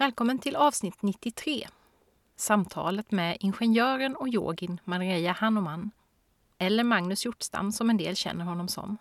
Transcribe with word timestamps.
Välkommen 0.00 0.38
till 0.38 0.56
avsnitt 0.56 1.02
93. 1.02 1.68
Samtalet 2.36 3.10
med 3.10 3.36
ingenjören 3.40 4.16
och 4.16 4.28
yogin 4.28 4.80
Maria 4.84 5.32
Hanoman 5.32 5.90
eller 6.58 6.84
Magnus 6.84 7.24
Hjortstam 7.24 7.72
som 7.72 7.90
en 7.90 7.96
del 7.96 8.16
känner 8.16 8.44
honom 8.44 8.68
som. 8.68 8.98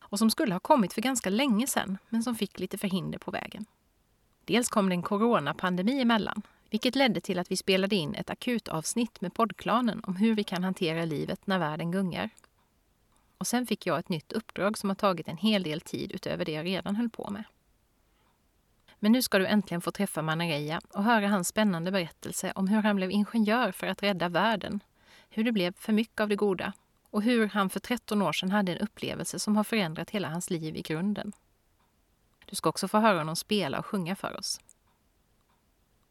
Och 0.00 0.18
som 0.18 0.30
skulle 0.30 0.54
ha 0.54 0.60
kommit 0.60 0.92
för 0.92 1.02
ganska 1.02 1.30
länge 1.30 1.66
sedan, 1.66 1.98
men 2.08 2.22
som 2.22 2.34
fick 2.34 2.60
lite 2.60 2.78
förhinder 2.78 3.18
på 3.18 3.30
vägen. 3.30 3.66
Dels 4.44 4.68
kom 4.68 4.88
det 4.88 4.94
en 4.94 5.02
coronapandemi 5.02 6.00
emellan, 6.00 6.42
vilket 6.70 6.94
ledde 6.94 7.20
till 7.20 7.38
att 7.38 7.50
vi 7.50 7.56
spelade 7.56 7.96
in 7.96 8.14
ett 8.14 8.30
akutavsnitt 8.30 9.20
med 9.20 9.34
poddklanen 9.34 10.00
om 10.04 10.16
hur 10.16 10.34
vi 10.34 10.44
kan 10.44 10.64
hantera 10.64 11.04
livet 11.04 11.46
när 11.46 11.58
världen 11.58 11.90
gungar. 11.90 12.30
Och 13.38 13.46
sen 13.46 13.66
fick 13.66 13.86
jag 13.86 13.98
ett 13.98 14.08
nytt 14.08 14.32
uppdrag 14.32 14.78
som 14.78 14.90
har 14.90 14.94
tagit 14.94 15.28
en 15.28 15.36
hel 15.36 15.62
del 15.62 15.80
tid 15.80 16.12
utöver 16.12 16.44
det 16.44 16.52
jag 16.52 16.66
redan 16.66 16.96
höll 16.96 17.10
på 17.10 17.30
med. 17.30 17.44
Men 19.02 19.12
nu 19.12 19.22
ska 19.22 19.38
du 19.38 19.46
äntligen 19.46 19.80
få 19.80 19.90
träffa 19.90 20.22
Manareya 20.22 20.80
och 20.90 21.04
höra 21.04 21.28
hans 21.28 21.48
spännande 21.48 21.90
berättelse 21.90 22.52
om 22.54 22.68
hur 22.68 22.82
han 22.82 22.96
blev 22.96 23.10
ingenjör 23.10 23.72
för 23.72 23.86
att 23.86 24.02
rädda 24.02 24.28
världen, 24.28 24.80
hur 25.30 25.44
det 25.44 25.52
blev 25.52 25.74
för 25.76 25.92
mycket 25.92 26.20
av 26.20 26.28
det 26.28 26.36
goda 26.36 26.72
och 27.10 27.22
hur 27.22 27.46
han 27.46 27.70
för 27.70 27.80
13 27.80 28.22
år 28.22 28.32
sedan 28.32 28.50
hade 28.50 28.72
en 28.72 28.78
upplevelse 28.78 29.38
som 29.38 29.56
har 29.56 29.64
förändrat 29.64 30.10
hela 30.10 30.28
hans 30.28 30.50
liv 30.50 30.76
i 30.76 30.82
grunden. 30.82 31.32
Du 32.46 32.56
ska 32.56 32.68
också 32.68 32.88
få 32.88 32.98
höra 32.98 33.18
honom 33.18 33.36
spela 33.36 33.78
och 33.78 33.86
sjunga 33.86 34.16
för 34.16 34.38
oss. 34.38 34.60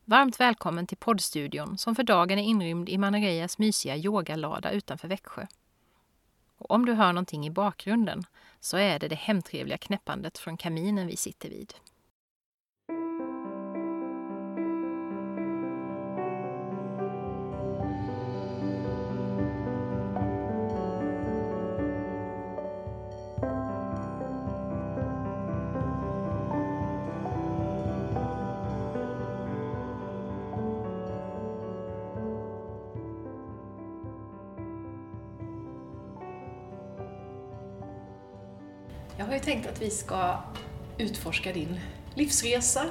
Varmt 0.05 0.39
välkommen 0.39 0.87
till 0.87 0.97
poddstudion 0.97 1.77
som 1.77 1.95
för 1.95 2.03
dagen 2.03 2.39
är 2.39 2.43
inrymd 2.43 2.89
i 2.89 2.97
Manareyas 2.97 3.57
mysiga 3.57 3.97
yogalada 3.97 4.71
utanför 4.71 5.07
Växjö. 5.07 5.47
Och 6.57 6.71
om 6.71 6.85
du 6.85 6.93
hör 6.93 7.13
någonting 7.13 7.47
i 7.47 7.51
bakgrunden 7.51 8.23
så 8.59 8.77
är 8.77 8.99
det 8.99 9.07
det 9.07 9.15
hemtrevliga 9.15 9.77
knäppandet 9.77 10.37
från 10.37 10.57
kaminen 10.57 11.07
vi 11.07 11.17
sitter 11.17 11.49
vid. 11.49 11.73
Tänkt 39.49 39.67
att 39.67 39.81
vi 39.81 39.89
ska 39.89 40.37
utforska 40.97 41.53
din 41.53 41.79
livsresa, 42.15 42.85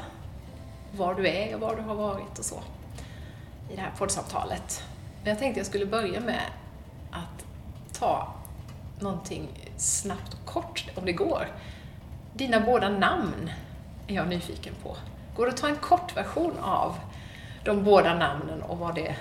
var 0.96 1.14
du 1.14 1.28
är 1.28 1.54
och 1.54 1.60
var 1.60 1.76
du 1.76 1.82
har 1.82 1.94
varit 1.94 2.38
och 2.38 2.44
så, 2.44 2.60
i 3.70 3.76
det 3.76 3.80
här 3.80 3.92
poddsamtalet. 3.98 4.82
Men 5.22 5.30
jag 5.30 5.38
tänkte 5.38 5.60
jag 5.60 5.66
skulle 5.66 5.86
börja 5.86 6.20
med 6.20 6.42
att 7.10 7.44
ta 7.98 8.34
någonting 9.00 9.48
snabbt 9.76 10.34
och 10.34 10.44
kort, 10.44 10.84
om 10.94 11.04
det 11.04 11.12
går. 11.12 11.48
Dina 12.34 12.60
båda 12.60 12.88
namn 12.88 13.50
är 14.06 14.14
jag 14.14 14.28
nyfiken 14.28 14.74
på. 14.82 14.96
Går 15.36 15.46
det 15.46 15.52
att 15.52 15.58
ta 15.58 15.68
en 15.68 15.76
kort 15.76 16.16
version 16.16 16.58
av 16.62 16.94
de 17.64 17.84
båda 17.84 18.14
namnen 18.14 18.62
och 18.62 18.78
vad 18.78 18.94
det 18.94 19.16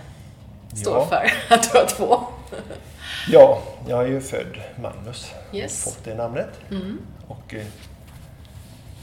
står 0.73 0.97
Ja. 0.97 1.05
för 1.05 1.31
att 1.55 1.71
du 1.71 1.77
har 1.77 1.85
två? 1.85 2.26
Ja, 3.29 3.61
jag 3.87 4.03
är 4.03 4.07
ju 4.07 4.21
född 4.21 4.61
Magnus. 4.81 5.31
Yes. 5.53 5.83
Fått 5.83 6.03
det 6.03 6.15
namnet. 6.15 6.49
Mm. 6.71 6.99
Och 7.27 7.53
eh, 7.53 7.65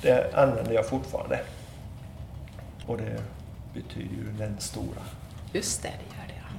det 0.02 0.34
använder 0.34 0.72
jag 0.72 0.86
fortfarande. 0.86 1.40
Och 2.86 2.96
det 2.96 3.22
betyder 3.74 4.14
ju 4.16 4.32
den 4.38 4.60
stora. 4.60 5.02
Just 5.52 5.82
det, 5.82 5.88
det 5.88 6.16
gör 6.16 6.28
det. 6.28 6.34
ja. 6.36 6.56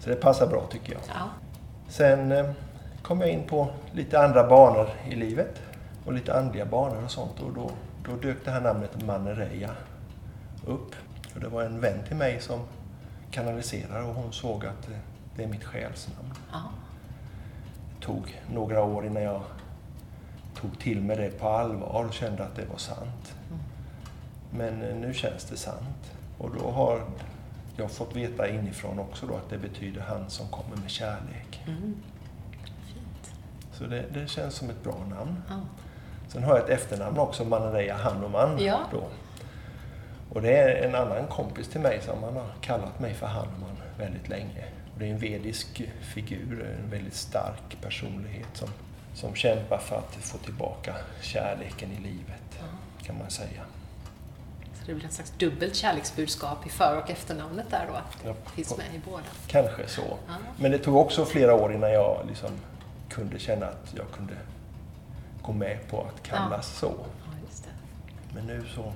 Så 0.00 0.10
det 0.10 0.16
passar 0.16 0.46
bra 0.46 0.66
tycker 0.70 0.92
jag. 0.92 1.02
Ja. 1.08 1.28
Sen 1.88 2.32
eh, 2.32 2.50
kom 3.02 3.20
jag 3.20 3.30
in 3.30 3.46
på 3.46 3.68
lite 3.92 4.20
andra 4.20 4.48
banor 4.48 4.90
i 5.10 5.14
livet. 5.14 5.60
Och 6.06 6.12
lite 6.12 6.34
andliga 6.34 6.64
banor 6.66 7.04
och 7.04 7.10
sånt. 7.10 7.40
Och 7.40 7.52
då, 7.52 7.70
då 8.08 8.16
dök 8.16 8.44
det 8.44 8.50
här 8.50 8.60
namnet 8.60 9.02
Manereya 9.02 9.70
upp. 10.66 10.94
Och 11.34 11.40
det 11.40 11.48
var 11.48 11.62
en 11.62 11.80
vän 11.80 11.98
till 12.06 12.16
mig 12.16 12.40
som 12.40 12.60
kanaliserar 13.30 14.02
och 14.02 14.14
hon 14.14 14.32
såg 14.32 14.66
att 14.66 14.88
eh, 14.88 14.96
det 15.36 15.44
är 15.44 15.48
mitt 15.48 15.64
själsnamn. 15.64 16.34
Ja. 16.52 16.62
Det 17.94 18.06
tog 18.06 18.42
några 18.52 18.82
år 18.82 19.06
innan 19.06 19.22
jag 19.22 19.42
tog 20.54 20.78
till 20.78 21.00
mig 21.00 21.16
det 21.16 21.38
på 21.38 21.48
allvar 21.48 22.04
och 22.04 22.14
kände 22.14 22.44
att 22.44 22.56
det 22.56 22.64
var 22.64 22.76
sant. 22.76 23.34
Men 24.50 24.82
eh, 24.82 24.96
nu 24.96 25.14
känns 25.14 25.44
det 25.44 25.56
sant. 25.56 26.12
Och 26.38 26.50
då 26.58 26.70
har 26.70 27.02
jag 27.76 27.90
fått 27.90 28.16
veta 28.16 28.48
inifrån 28.48 28.98
också 28.98 29.26
då 29.26 29.34
att 29.34 29.50
det 29.50 29.58
betyder 29.58 30.00
han 30.00 30.30
som 30.30 30.48
kommer 30.48 30.76
med 30.76 30.90
kärlek. 30.90 31.62
Mm. 31.66 32.02
Fint. 32.94 33.34
Så 33.72 33.84
det, 33.84 34.04
det 34.14 34.28
känns 34.28 34.54
som 34.54 34.70
ett 34.70 34.82
bra 34.82 34.96
namn. 35.10 35.42
Ja. 35.48 35.60
Sen 36.28 36.44
har 36.44 36.56
jag 36.56 36.64
ett 36.64 36.70
efternamn 36.70 37.18
också, 37.18 37.44
Manareya 37.44 37.96
Hanuman. 37.96 38.58
Ja. 38.58 38.80
Då. 38.92 39.02
Och 40.34 40.42
det 40.42 40.56
är 40.56 40.88
en 40.88 40.94
annan 40.94 41.26
kompis 41.26 41.68
till 41.68 41.80
mig 41.80 42.00
som 42.02 42.22
han 42.22 42.36
har 42.36 42.46
kallat 42.60 43.00
mig 43.00 43.14
för 43.14 43.26
Hanuman 43.26 43.76
väldigt 43.98 44.28
länge. 44.28 44.64
Det 44.98 45.06
är 45.06 45.10
en 45.10 45.18
vedisk 45.18 45.82
figur, 46.14 46.76
en 46.82 46.90
väldigt 46.90 47.14
stark 47.14 47.76
personlighet 47.82 48.48
som, 48.52 48.68
som 49.14 49.34
kämpar 49.34 49.78
för 49.78 49.96
att 49.98 50.14
få 50.14 50.38
tillbaka 50.38 50.94
kärleken 51.20 51.92
i 51.92 52.00
livet, 52.00 52.58
kan 53.02 53.18
man 53.18 53.30
säga. 53.30 53.60
Så 54.74 54.86
det 54.86 54.94
blir 54.94 55.04
ett 55.06 55.12
slags 55.12 55.30
dubbelt 55.38 55.74
kärleksbudskap 55.74 56.66
i 56.66 56.68
för 56.68 57.02
och 57.02 57.10
efternamnet 57.10 57.70
där 57.70 57.86
då, 57.88 57.94
att 57.94 58.22
det 58.22 58.28
Ja, 58.28 58.34
finns 58.54 58.76
med 58.76 58.86
i 58.94 59.00
båda. 59.10 59.22
Kanske 59.46 59.88
så. 59.88 60.18
Ja. 60.26 60.34
Men 60.56 60.70
det 60.70 60.78
tog 60.78 60.96
också 60.96 61.24
flera 61.24 61.54
år 61.54 61.72
innan 61.74 61.92
jag 61.92 62.26
liksom 62.28 62.50
kunde 63.08 63.38
känna 63.38 63.66
att 63.66 63.94
jag 63.96 64.06
kunde 64.16 64.34
gå 65.42 65.52
med 65.52 65.88
på 65.90 66.00
att 66.02 66.22
kallas 66.22 66.78
så. 66.78 66.94
Ja, 66.96 67.32
just 67.48 67.64
det. 67.64 67.70
Men 68.34 68.46
nu 68.46 68.64
så 68.74 68.92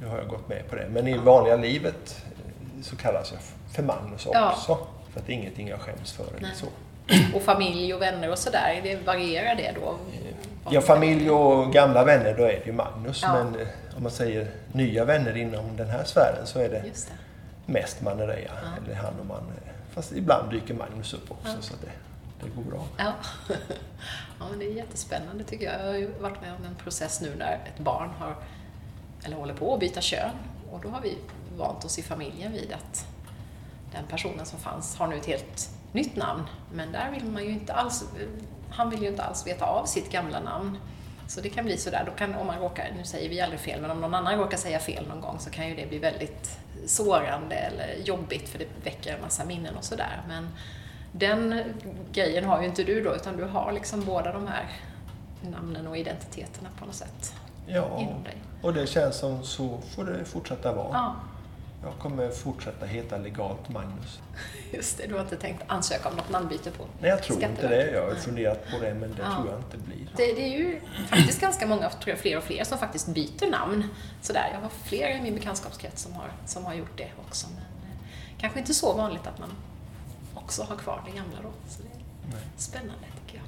nu 0.00 0.06
har 0.06 0.18
jag 0.18 0.28
gått 0.28 0.48
med 0.48 0.68
på 0.70 0.76
det. 0.76 0.88
Men 0.90 1.08
i 1.08 1.18
vanliga 1.18 1.56
livet 1.56 2.24
eh, 2.26 2.82
så 2.82 2.96
kallas 2.96 3.32
jag 3.32 3.40
för 3.74 3.82
Magnus 3.82 4.26
också. 4.26 4.32
Ja. 4.68 4.88
För 5.14 5.20
att 5.20 5.26
det 5.26 5.32
är 5.32 5.34
ingenting 5.34 5.68
jag 5.68 5.80
skäms 5.80 6.12
för 6.12 6.36
eller 6.36 6.50
så. 6.54 6.66
Och 7.36 7.42
familj 7.42 7.94
och 7.94 8.02
vänner 8.02 8.30
och 8.30 8.38
sådär, 8.38 8.80
det 8.82 8.96
varierar 8.96 9.54
det 9.54 9.72
då? 9.80 9.96
Ja, 10.70 10.80
familj 10.80 11.30
och 11.30 11.72
gamla 11.72 12.04
vänner, 12.04 12.34
då 12.36 12.42
är 12.42 12.48
det 12.48 12.66
ju 12.66 12.72
Magnus. 12.72 13.22
Ja. 13.22 13.34
Men 13.44 13.60
eh, 13.60 13.66
om 13.96 14.02
man 14.02 14.12
säger 14.12 14.50
nya 14.72 15.04
vänner 15.04 15.36
inom 15.36 15.76
den 15.76 15.88
här 15.88 16.04
sfären 16.04 16.46
så 16.46 16.58
är 16.58 16.68
det 16.68 16.80
det. 16.80 16.92
mest 17.72 18.02
Manereya 18.02 18.50
Ja. 18.62 18.84
eller 18.84 18.94
Hanuman. 18.94 19.42
Fast 19.94 20.12
ibland 20.12 20.50
dyker 20.50 20.74
Magnus 20.74 21.14
upp 21.14 21.30
också 21.30 21.48
Ja. 21.48 21.60
så 21.62 21.74
det, 21.80 21.90
det 22.44 22.50
går 22.56 22.62
bra. 22.62 22.86
Ja. 22.96 23.12
ja, 24.38 24.46
men 24.50 24.58
det 24.58 24.64
är 24.66 24.72
jättespännande 24.72 25.44
tycker 25.44 25.64
jag. 25.64 25.80
Jag 25.80 25.86
har 25.86 25.98
ju 25.98 26.06
varit 26.20 26.40
med 26.40 26.52
om 26.58 26.64
en 26.64 26.74
process 26.74 27.20
nu 27.20 27.32
när 27.38 27.52
ett 27.52 27.78
barn 27.78 28.10
har, 28.18 28.36
eller 29.24 29.36
håller 29.36 29.54
på 29.54 29.74
att 29.74 29.80
byta 29.80 30.00
kön. 30.00 30.30
Och 30.72 30.80
då 30.82 30.88
har 30.88 31.00
vi 31.00 31.18
vant 31.56 31.84
oss 31.84 31.98
i 31.98 32.02
familjen 32.02 32.52
vid 32.52 32.72
att 32.72 33.06
den 33.94 34.04
personen 34.06 34.46
som 34.46 34.58
fanns 34.58 34.96
har 34.96 35.06
nu 35.06 35.16
ett 35.16 35.26
helt 35.26 35.70
nytt 35.92 36.16
namn. 36.16 36.42
Men 36.72 36.92
där 36.92 37.10
vill 37.10 37.24
man 37.24 37.44
ju 37.44 37.50
inte 37.50 37.72
alls, 37.74 38.04
han 38.70 38.90
vill 38.90 39.02
ju 39.02 39.08
inte 39.08 39.22
alls 39.22 39.46
veta 39.46 39.66
av 39.66 39.84
sitt 39.86 40.12
gamla 40.12 40.40
namn. 40.40 40.78
Så 41.28 41.40
det 41.40 41.48
kan 41.48 41.64
bli 41.64 41.76
sådär, 41.78 42.02
då 42.06 42.12
kan, 42.12 42.34
om 42.34 42.46
man 42.46 42.58
råkar, 42.60 42.90
nu 42.96 43.04
säger 43.04 43.28
vi 43.30 43.40
aldrig 43.40 43.60
fel, 43.60 43.80
men 43.80 43.90
om 43.90 44.00
någon 44.00 44.14
annan 44.14 44.38
råkar 44.38 44.56
säga 44.58 44.78
fel 44.78 45.08
någon 45.08 45.20
gång 45.20 45.38
så 45.38 45.50
kan 45.50 45.68
ju 45.68 45.74
det 45.76 45.86
bli 45.86 45.98
väldigt 45.98 46.58
sårande 46.86 47.54
eller 47.54 47.94
jobbigt 48.04 48.48
för 48.48 48.58
det 48.58 48.66
väcker 48.84 49.14
en 49.14 49.20
massa 49.20 49.44
minnen 49.44 49.76
och 49.76 49.84
sådär. 49.84 50.22
Men 50.28 50.48
den 51.12 51.62
grejen 52.12 52.44
har 52.44 52.60
ju 52.60 52.66
inte 52.66 52.82
du 52.84 53.02
då, 53.02 53.14
utan 53.14 53.36
du 53.36 53.44
har 53.44 53.72
liksom 53.72 54.04
båda 54.04 54.32
de 54.32 54.46
här 54.46 54.64
namnen 55.42 55.86
och 55.86 55.96
identiteterna 55.98 56.68
på 56.78 56.84
något 56.86 56.94
sätt 56.94 57.34
Ja, 57.66 57.98
inom 58.00 58.22
dig. 58.24 58.36
och 58.62 58.74
det 58.74 58.86
känns 58.86 59.16
som 59.16 59.42
så 59.44 59.78
får 59.94 60.04
det 60.04 60.24
fortsätta 60.24 60.72
vara. 60.72 60.88
Ja, 60.92 61.14
Jag 61.84 61.92
kommer 61.98 62.30
fortsätta 62.30 62.86
heta 62.86 63.16
legalt 63.18 63.68
Magnus. 63.68 64.20
Just 64.72 64.98
det, 64.98 65.06
du 65.06 65.14
har 65.14 65.20
inte 65.20 65.36
tänkt 65.36 65.62
ansöka 65.66 66.08
om 66.08 66.16
något 66.16 66.30
namnbyte 66.30 66.70
på 66.70 66.84
Nej, 67.00 67.10
jag 67.10 67.22
tror 67.22 67.42
inte 67.44 67.68
det. 67.68 67.90
Jag 67.90 68.08
har 68.08 68.14
funderat 68.14 68.70
på 68.70 68.78
det, 68.84 68.94
men 68.94 69.10
det 69.14 69.22
Ja. 69.22 69.34
tror 69.36 69.50
jag 69.50 69.58
inte 69.60 69.76
blir. 69.76 70.08
Det, 70.16 70.32
det 70.32 70.42
är 70.54 70.58
ju 70.58 70.80
faktiskt 71.08 71.40
ganska 71.40 71.66
många, 71.66 71.90
tror 71.90 72.08
jag, 72.08 72.18
fler 72.18 72.38
och 72.38 72.44
fler 72.44 72.64
som 72.64 72.78
faktiskt 72.78 73.06
byter 73.08 73.50
namn. 73.50 73.88
Sådär, 74.22 74.48
jag 74.52 74.60
har 74.60 74.68
flera 74.84 75.10
i 75.10 75.20
min 75.22 75.34
bekantskapskrets 75.34 76.02
som 76.02 76.12
har, 76.12 76.28
som 76.46 76.64
har 76.64 76.74
gjort 76.74 76.96
det 76.98 77.08
också. 77.28 77.46
Men 77.54 77.58
eh, 77.90 77.98
kanske 78.40 78.58
inte 78.58 78.74
så 78.74 78.92
vanligt 78.92 79.26
att 79.26 79.38
man 79.38 79.50
också 80.34 80.62
har 80.62 80.76
kvar 80.76 81.02
det 81.06 81.10
gamla 81.16 81.36
då. 81.42 81.50
Så 81.68 81.82
det 81.82 81.88
är 81.88 82.32
Nej. 82.32 82.42
spännande 82.56 83.04
tycker 83.26 83.38
jag. 83.38 83.46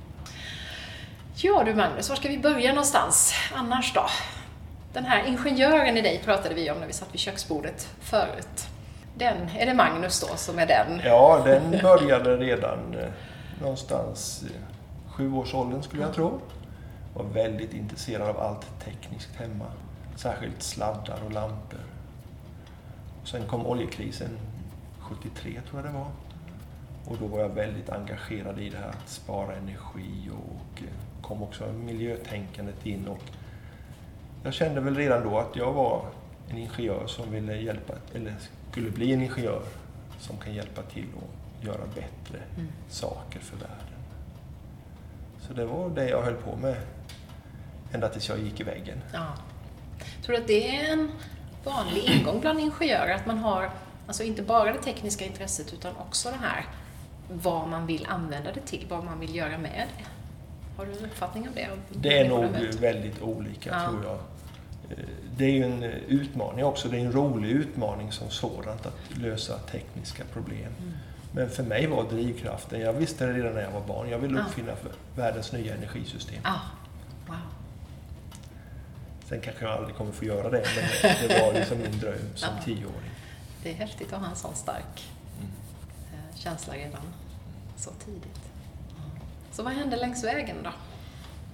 Ja 1.35 1.65
du 1.65 1.75
Magnus, 1.75 2.09
var 2.09 2.17
ska 2.17 2.29
vi 2.29 2.39
börja 2.39 2.71
någonstans 2.71 3.35
annars 3.55 3.94
då? 3.94 4.06
Den 4.96 5.04
här 5.04 5.26
ingenjören 5.26 5.96
i 5.96 6.02
dig 6.02 6.20
pratade 6.25 6.54
vi 6.54 6.70
om 6.70 6.78
när 6.81 6.87
vi 6.87 6.93
satt 6.93 7.14
vid 7.14 7.20
köksbordet 7.20 7.88
förut. 8.00 8.69
Den, 9.14 9.48
är 9.58 9.66
det 9.66 9.75
Magnus 9.75 10.20
då 10.20 10.37
som 10.37 10.58
är 10.58 10.66
den? 10.66 11.00
Ja, 11.04 11.43
den 11.44 11.70
började 11.82 12.37
redan 12.37 12.94
eh, 12.94 13.08
någonstans 13.60 14.44
i 14.44 14.52
sjuårsåldern 15.10 15.82
skulle 15.82 16.02
jag 16.02 16.14
tro. 16.14 16.40
Var 17.14 17.25
väldigt 17.25 17.75
intresserad 17.75 18.28
av 18.28 18.40
allt 18.40 18.84
tekniskt 18.84 19.37
hemma. 19.37 19.64
Särskilt 20.16 20.62
sladdar 20.62 21.19
och 21.26 21.32
lampor. 21.32 21.81
Sen 23.25 23.43
kom 23.46 23.66
oljekrisen 23.66 24.38
73 25.00 25.60
tror 25.70 25.82
jag 25.82 25.93
det 25.93 25.98
var. 25.98 26.10
Och 27.04 27.16
då 27.20 27.26
var 27.26 27.40
jag 27.40 27.48
väldigt 27.48 27.90
engagerad 27.90 28.58
i 28.58 28.69
det 28.69 28.76
här 28.76 28.88
att 28.88 29.08
spara 29.08 29.54
energi 29.56 30.31
och 30.32 30.82
eh, 30.82 31.22
kom 31.22 31.43
också 31.43 31.72
miljötänkandet 31.72 32.87
in. 32.87 33.08
Och 33.08 33.22
jag 34.46 34.54
kände 34.54 34.81
väl 34.81 34.96
redan 34.96 35.22
då 35.25 35.38
att 35.38 35.56
jag 35.56 35.72
var 35.72 36.04
en 36.50 36.58
ingenjör 36.58 37.06
som 37.06 37.31
ville 37.31 37.56
hjälpa, 37.56 37.94
eller 38.14 38.34
skulle 38.70 38.90
bli 38.90 39.12
en 39.12 39.22
ingenjör 39.22 39.62
som 40.20 40.37
kan 40.38 40.54
hjälpa 40.54 40.82
till 40.82 41.04
att 41.16 41.64
göra 41.66 41.87
bättre 41.94 42.38
Mm. 42.56 42.69
saker 42.88 43.40
för 43.40 43.56
världen. 43.56 44.00
Så 45.40 45.52
det 45.52 45.64
var 45.64 45.88
det 45.90 46.08
jag 46.08 46.22
höll 46.22 46.34
på 46.34 46.56
med 46.56 46.76
ända 47.93 48.08
tills 48.08 48.28
jag 48.28 48.38
gick 48.38 48.60
i 48.60 48.62
väggen. 48.62 48.98
Ja. 49.12 49.26
Tror 50.25 50.37
du 50.37 50.43
att 50.43 50.48
det 50.48 50.76
är 50.76 50.93
en 50.93 51.10
vanlig 51.64 52.04
ingång 52.04 52.40
bland 52.40 52.58
ingenjörer, 52.60 53.14
att 53.14 53.26
man 53.26 53.38
har 53.38 53.70
alltså 54.06 54.22
inte 54.22 54.43
bara 54.43 54.72
det 54.72 54.82
tekniska 54.82 55.25
intresset 55.25 55.72
utan 55.72 55.96
också 55.96 56.31
det 56.31 56.37
här 56.46 56.66
vad 57.32 57.69
man 57.69 57.87
vill 57.87 58.06
använda 58.08 58.52
det 58.52 58.60
till, 58.60 58.87
vad 58.88 59.04
man 59.04 59.20
vill 59.20 59.34
göra 59.34 59.58
med 59.58 59.87
det? 59.98 60.04
Har 60.76 60.87
du 60.87 60.93
en 60.93 61.04
uppfattning 61.04 61.48
om 61.48 61.54
det? 61.54 61.69
Det 61.90 62.19
är 62.19 62.28
nog 62.28 62.44
väldigt 62.81 63.22
olika 63.22 63.70
Ja. 63.70 63.88
tror 63.90 64.04
jag. 64.04 64.19
Det 65.37 65.44
är 65.44 65.50
ju 65.50 65.62
en 65.65 65.83
eh, 65.83 65.91
utmaning 65.91 66.65
också. 66.65 66.88
Det 66.88 66.97
är 66.97 67.00
en 67.00 67.12
rolig 67.12 67.50
utmaning 67.50 68.12
som 68.12 68.31
sådant 68.31 68.87
att 68.87 68.94
lösa 69.19 69.59
tekniska 69.59 70.23
problem. 70.33 70.73
Mm. 70.79 70.93
Men 71.33 71.50
för 71.50 71.62
mig 71.62 71.87
var 71.87 72.05
drivkraften, 72.05 72.81
jag 72.81 72.93
visste 72.93 73.27
det 73.27 73.33
redan 73.33 73.55
när 73.55 73.62
jag 73.62 73.71
var 73.71 73.81
barn, 73.87 74.09
jag 74.09 74.19
ville 74.19 74.38
Ja. 74.38 74.44
uppfinna 74.47 74.77
för 74.77 74.91
världens 75.23 75.53
nya 75.53 75.75
energisystem. 75.75 76.41
Ah, 76.44 76.59
wow. 77.27 77.37
Sen 79.29 79.41
kanske 79.41 79.65
jag 79.65 79.75
aldrig 79.75 79.97
kommer 79.97 80.12
få 80.12 80.25
göra 80.25 80.50
det, 80.50 80.65
men 80.77 81.29
det 81.29 81.41
var 81.41 81.53
liksom 81.53 81.79
min 81.79 81.99
dröm 82.00 82.19
som 82.35 82.49
Ja. 82.59 82.65
tioåring. 82.65 83.11
Det 83.62 83.71
är 83.71 83.75
häftigt 83.75 84.12
att 84.12 84.21
ha 84.21 84.29
en 84.31 84.37
sån 84.37 84.55
stark 84.55 85.05
Mm. 85.39 85.50
eh, 86.12 86.37
känsla 86.39 86.75
redan 86.75 87.03
så 87.77 87.91
tidigt. 88.05 88.41
Så 89.53 89.62
vad 89.62 89.73
hände 89.73 89.97
längs 89.97 90.25
vägen 90.25 90.56
då? 90.65 90.71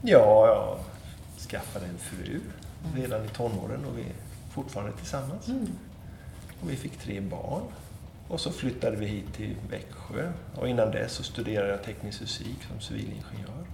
Ja, 0.02 0.46
jag 0.46 0.78
skaffade 1.52 1.86
en 1.86 1.98
fru 1.98 2.40
redan 2.94 3.24
i 3.24 3.28
tonåren 3.28 3.84
och 3.84 3.98
vi 3.98 4.02
är 4.02 4.14
fortfarande 4.50 4.92
tillsammans. 4.92 5.48
Mm. 5.48 5.68
Och 6.60 6.70
vi 6.70 6.76
fick 6.76 6.98
tre 6.98 7.20
barn. 7.20 7.62
Och 8.28 8.40
så 8.40 8.50
flyttade 8.50 8.96
vi 8.96 9.06
hit 9.06 9.34
till 9.34 9.56
Växjö. 9.70 10.32
Och 10.54 10.68
innan 10.68 10.90
dess 10.90 11.12
så 11.12 11.22
studerade 11.22 11.70
jag 11.70 11.84
teknisk 11.84 12.18
fysik 12.18 12.56
som 12.70 12.80
civilingenjör. 12.80 13.64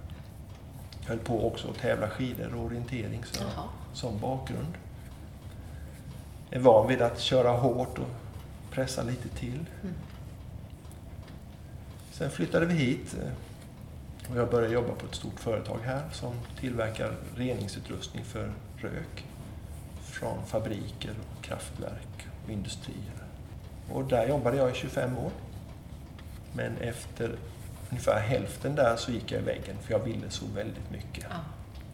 Jag 1.01 1.09
höll 1.09 1.19
på 1.19 1.47
också 1.47 1.69
att 1.69 1.77
tävla 1.77 2.09
skidor 2.09 2.55
och 2.55 2.65
orientering 2.65 3.25
så 3.25 3.43
Jaha. 3.43 3.63
som 3.93 4.19
bakgrund. 4.19 4.73
Är 6.51 6.59
van 6.59 6.87
vid 6.87 7.01
att 7.01 7.19
köra 7.19 7.51
hårt 7.51 7.97
och 7.97 8.09
pressa 8.71 9.03
lite 9.03 9.29
till. 9.29 9.65
Mm. 9.83 9.95
Sen 12.11 12.31
flyttade 12.31 12.65
vi 12.65 12.73
hit 12.73 13.15
eh, 13.23 13.31
och 14.29 14.37
jag 14.37 14.49
började 14.49 14.73
jobba 14.73 14.93
på 14.93 15.05
ett 15.05 15.15
stort 15.15 15.39
företag 15.39 15.79
här 15.85 16.03
som 16.11 16.33
tillverkar 16.59 17.13
reningsutrustning 17.35 18.25
för 18.25 18.51
rök 18.77 19.25
från 20.03 20.45
fabriker, 20.45 21.11
och 21.37 21.43
kraftverk 21.43 22.27
och 22.45 22.49
industrier. 22.49 23.23
Och 23.93 24.03
där 24.05 24.27
jobbade 24.27 24.57
jag 24.57 24.71
i 24.71 24.73
25 24.73 25.17
år. 25.17 25.31
Men 26.53 26.77
efter 26.77 27.31
ungefär 27.89 28.19
hälften 28.19 28.75
där 28.75 28.95
så 28.95 29.11
gick 29.11 29.31
jag 29.31 29.41
i 29.41 29.45
väggen 29.45 29.75
för 29.81 29.91
jag 29.91 29.99
ville 29.99 30.29
så 30.29 30.45
väldigt 30.55 30.91
mycket. 30.91 31.25
Ja, 31.29 31.35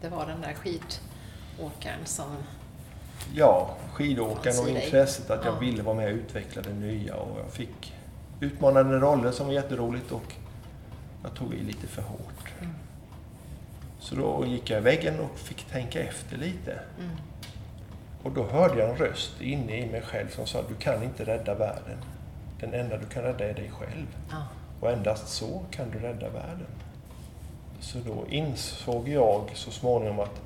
det 0.00 0.08
var 0.08 0.26
den 0.26 0.40
där 0.40 0.54
skidåkaren 0.54 2.04
som... 2.04 2.36
Ja, 3.34 3.76
skidåkaren 3.92 4.58
och 4.58 4.68
intresset 4.68 5.30
att 5.30 5.44
jag 5.44 5.54
Ja. 5.54 5.58
ville 5.58 5.82
vara 5.82 5.96
med 5.96 6.06
och 6.12 6.16
utveckla 6.16 6.62
det 6.62 6.72
nya 6.72 7.14
och 7.14 7.40
jag 7.40 7.52
fick 7.52 7.94
utmanande 8.40 8.98
roller 8.98 9.30
som 9.32 9.46
var 9.46 9.52
jätteroligt 9.54 10.12
och 10.12 10.34
jag 11.26 11.34
tog 11.34 11.54
i 11.54 11.62
lite 11.62 11.86
för 11.86 12.02
hårt. 12.02 12.54
Mm. 12.60 12.74
Så 13.98 14.14
då 14.14 14.46
gick 14.46 14.70
jag 14.70 14.78
i 14.78 14.82
väggen 14.82 15.20
och 15.20 15.38
fick 15.38 15.64
tänka 15.64 16.00
efter 16.00 16.36
lite. 16.36 16.72
Mm. 16.98 17.16
Och 18.22 18.32
då 18.32 18.44
hörde 18.44 18.80
jag 18.80 18.90
en 18.90 18.96
röst 18.96 19.40
inne 19.40 19.76
i 19.76 19.90
mig 19.90 20.02
själv 20.02 20.28
som 20.30 20.46
sa 20.46 20.62
du 20.68 20.74
kan 20.74 21.02
inte 21.02 21.24
rädda 21.24 21.54
världen. 21.54 21.98
Den 22.60 22.74
enda 22.74 22.96
du 22.96 23.06
kan 23.06 23.22
rädda 23.22 23.44
är 23.44 23.54
dig 23.54 23.70
själv. 23.70 24.06
Ja. 24.30 24.42
Och 24.80 24.90
endast 24.90 25.28
så 25.28 25.62
kan 25.70 25.90
du 25.90 25.98
rädda 25.98 26.28
världen. 26.28 26.66
Så 27.80 27.98
då 27.98 28.24
insåg 28.28 29.08
jag 29.08 29.50
så 29.54 29.70
småningom 29.70 30.20
att 30.20 30.40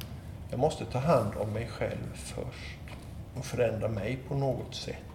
jag 0.51 0.61
måste 0.61 0.85
ta 0.85 0.99
hand 0.99 1.33
om 1.37 1.53
mig 1.53 1.69
själv 1.69 2.15
först 2.15 2.79
och 3.37 3.45
förändra 3.45 3.89
mig 3.89 4.19
på 4.29 4.35
något 4.35 4.75
sätt. 4.75 5.10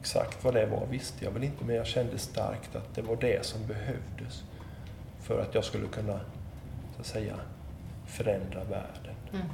Exakt 0.00 0.44
vad 0.44 0.54
det 0.54 0.66
var 0.66 0.86
visste 0.90 1.24
jag 1.24 1.32
väl 1.32 1.44
inte, 1.44 1.64
men 1.64 1.76
jag 1.76 1.86
kände 1.86 2.18
starkt 2.18 2.76
att 2.76 2.94
det 2.94 3.02
var 3.02 3.16
det 3.16 3.46
som 3.46 3.66
behövdes 3.66 4.44
för 5.22 5.40
att 5.40 5.54
jag 5.54 5.64
skulle 5.64 5.86
kunna, 5.86 6.20
så 6.94 7.00
att 7.00 7.06
säga, 7.06 7.34
förändra 8.06 8.64
världen. 8.64 9.14
Mm. 9.32 9.46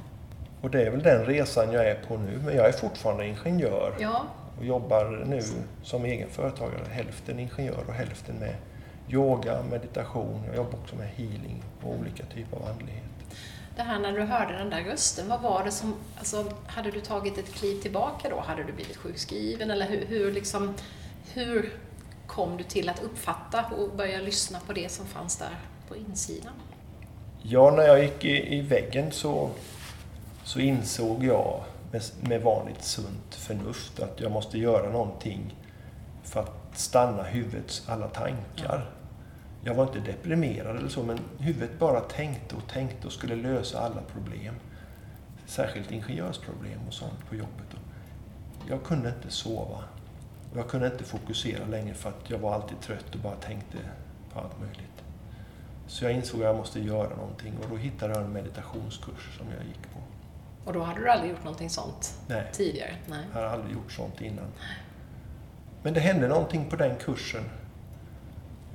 Och 0.61 0.69
det 0.71 0.81
är 0.81 0.91
väl 0.91 1.03
den 1.03 1.25
resan 1.25 1.71
jag 1.71 1.87
är 1.87 1.95
på 2.07 2.17
nu, 2.17 2.39
men 2.45 2.55
jag 2.55 2.67
är 2.67 2.71
fortfarande 2.71 3.27
ingenjör 3.27 3.93
ja, 3.99 4.25
och 4.57 4.65
jobbar 4.65 5.25
nu 5.25 5.41
som 5.83 6.05
egen 6.05 6.29
företagare, 6.29 6.83
hälften 6.91 7.39
ingenjör 7.39 7.83
och 7.87 7.93
hälften 7.93 8.35
med 8.35 8.55
yoga, 9.09 9.63
meditation. 9.71 10.43
Jag 10.47 10.55
jobbar 10.55 10.79
också 10.79 10.95
med 10.95 11.07
healing 11.07 11.63
och 11.83 11.95
olika 11.99 12.25
typer 12.25 12.57
av 12.57 12.65
andlighet. 12.65 13.03
Det 13.75 13.83
här 13.83 13.99
när 13.99 14.11
du 14.11 14.21
hörde 14.21 14.53
den 14.53 14.69
där 14.69 14.83
rösten, 14.83 15.29
vad 15.29 15.41
var 15.41 15.63
det 15.63 15.71
som... 15.71 15.95
Alltså, 16.17 16.51
hade 16.67 16.91
du 16.91 17.01
tagit 17.01 17.37
ett 17.37 17.53
kliv 17.53 17.81
tillbaka 17.81 18.29
då? 18.29 18.39
Hade 18.39 18.63
du 18.63 18.73
blivit 18.73 18.97
sjukskriven? 18.97 19.71
Eller 19.71 19.85
hur, 19.85 20.05
hur, 20.05 20.31
liksom, 20.31 20.73
hur 21.33 21.73
kom 22.27 22.57
du 22.57 22.63
till 22.63 22.89
att 22.89 23.03
uppfatta 23.03 23.65
och 23.65 23.95
börja 23.95 24.19
lyssna 24.19 24.59
på 24.67 24.73
det 24.73 24.91
som 24.91 25.05
fanns 25.05 25.37
där 25.37 25.57
på 25.87 25.95
insidan? 25.95 26.53
Ja, 27.41 27.71
när 27.71 27.83
jag 27.83 28.03
gick 28.03 28.25
i, 28.25 28.57
i 28.57 28.61
väggen 28.61 29.11
så, 29.11 29.49
så 30.43 30.59
insåg 30.59 31.23
jag 31.23 31.63
med, 31.91 32.01
med 32.21 32.41
vanligt 32.41 32.83
sunt 32.83 33.35
förnuft 33.35 33.99
att 33.99 34.21
jag 34.21 34.31
måste 34.31 34.57
göra 34.57 34.89
någonting 34.89 35.55
för 36.23 36.39
att 36.39 36.79
stanna 36.79 37.23
huvudets 37.23 37.83
alla 37.89 38.07
tankar. 38.07 38.89
Jag 39.67 39.73
var 39.73 39.83
inte 39.83 39.99
deprimerad 39.99 40.77
eller 40.77 40.89
så, 40.89 41.03
men 41.03 41.19
huvudet 41.39 41.79
bara 41.79 41.99
tänkte 41.99 42.55
och 42.55 42.67
tänkte 42.67 43.07
och 43.07 43.13
skulle 43.13 43.35
lösa 43.35 43.79
alla 43.79 44.01
problem. 44.01 44.55
Särskilt 45.45 45.91
ingenjörsproblem 45.91 46.79
och 46.87 46.93
sånt 46.93 47.29
på 47.29 47.35
jobbet. 47.35 47.75
Jag 48.69 48.83
kunde 48.83 49.09
inte 49.09 49.29
sova. 49.29 49.83
Jag 50.55 50.67
kunde 50.67 50.87
inte 50.87 51.03
fokusera 51.03 51.65
längre 51.65 51.93
för 51.93 52.09
att 52.09 52.29
jag 52.29 52.37
var 52.37 52.53
alltid 52.53 52.79
trött 52.81 53.15
och 53.15 53.19
bara 53.19 53.35
tänkte 53.35 53.77
på 54.33 54.39
allt 54.39 54.59
möjligt. 54.59 55.03
Så 55.87 56.05
jag 56.05 56.13
insåg 56.13 56.39
att 56.39 56.45
jag 56.47 56.55
måste 56.55 56.79
göra 56.79 57.15
någonting 57.15 57.53
och 57.63 57.69
då 57.69 57.75
hittade 57.75 58.13
jag 58.13 58.23
en 58.23 58.33
meditationskurs 58.33 59.37
som 59.37 59.47
jag 59.57 59.67
gick 59.67 59.81
på. 59.93 59.99
Och 60.65 60.73
då 60.73 60.83
hade 60.83 60.99
du 60.99 61.09
aldrig 61.09 61.31
gjort 61.31 61.43
någonting 61.43 61.69
sånt 61.69 62.19
Nej, 62.27 62.49
tidigare? 62.53 62.95
Nej. 63.07 63.25
jag 63.33 63.39
hade 63.39 63.49
aldrig 63.53 63.73
gjort 63.73 63.91
sånt 63.91 64.21
innan. 64.21 64.47
Men 65.83 65.93
det 65.93 65.99
hände 65.99 66.27
någonting 66.27 66.69
på 66.69 66.75
den 66.75 66.95
kursen. 66.95 67.43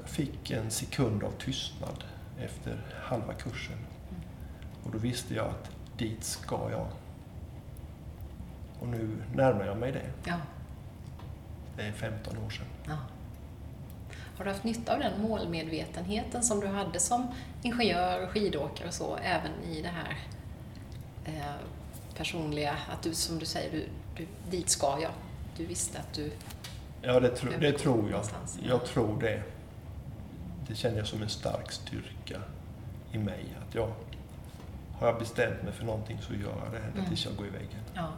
Jag 0.01 0.09
fick 0.09 0.51
en 0.51 0.71
sekund 0.71 1.25
av 1.25 1.31
tystnad 1.31 2.05
efter 2.39 2.83
halva 3.03 3.35
kursen. 3.35 3.77
Och 4.85 4.91
då 4.93 4.99
visste 4.99 5.35
jag 5.35 5.47
att 5.47 5.71
dit 5.99 6.25
ska 6.25 6.71
jag. 6.71 6.87
Och 8.81 8.89
nu 8.89 9.17
närmar 9.35 9.67
jag 9.67 9.77
mig 9.77 9.93
det. 9.93 10.11
Ja. 10.25 10.37
Det 11.77 11.83
är 11.83 11.93
15 11.93 12.39
år 12.39 12.51
sedan. 12.51 12.67
ja. 12.87 12.97
Har 14.37 14.45
du 14.45 14.51
haft 14.51 14.65
nytta 14.65 14.93
av 14.93 14.99
den 14.99 15.23
målmedvetenheten 15.23 16.43
som 16.43 16.61
du 16.61 16.67
hade 16.67 17.01
som 17.01 17.27
ingenjör 17.63 18.25
och 18.25 18.31
skidåkare 18.31 18.89
och 18.89 18.95
så, 18.95 19.17
även 19.17 19.51
i 19.65 19.83
det 19.83 19.89
här 19.89 20.19
eh, 21.25 21.55
personliga, 22.17 22.77
att 22.93 23.03
du 23.03 23.15
som 23.15 23.39
du 23.39 23.47
säger, 23.47 23.73
du, 23.73 23.89
du, 24.17 24.27
dit 24.51 24.69
ska 24.69 24.99
jag. 25.03 25.11
du 25.57 25.67
visste 25.67 25.99
att 25.99 26.13
du... 26.15 26.33
Ja, 27.03 27.21
det, 27.21 27.29
tro, 27.29 27.51
det 27.61 27.73
tror 27.73 27.97
jag. 28.03 28.11
Någonstans, 28.11 28.59
ja. 28.63 28.69
Jag 28.69 28.85
tror 28.85 29.21
det. 29.21 29.43
Det 30.71 30.77
känner 30.77 30.99
jag 30.99 31.07
som 31.07 31.23
en 31.23 31.29
stark 31.29 31.73
styrka 31.73 32.41
i 33.13 33.19
mig. 33.19 33.45
Att 33.69 33.75
jag, 33.75 33.89
har 34.99 35.07
jag 35.07 35.19
bestämt 35.19 35.63
mig 35.63 35.73
för 35.73 35.85
någonting 35.85 36.19
så 36.21 36.33
gör 36.35 36.41
jag 36.65 36.73
det 36.73 36.79
ända 36.79 36.99
Mm. 36.99 37.09
tills 37.09 37.25
jag 37.25 37.37
går 37.37 37.47
i 37.47 37.51
väggen. 37.51 37.81
Ja, 37.95 38.09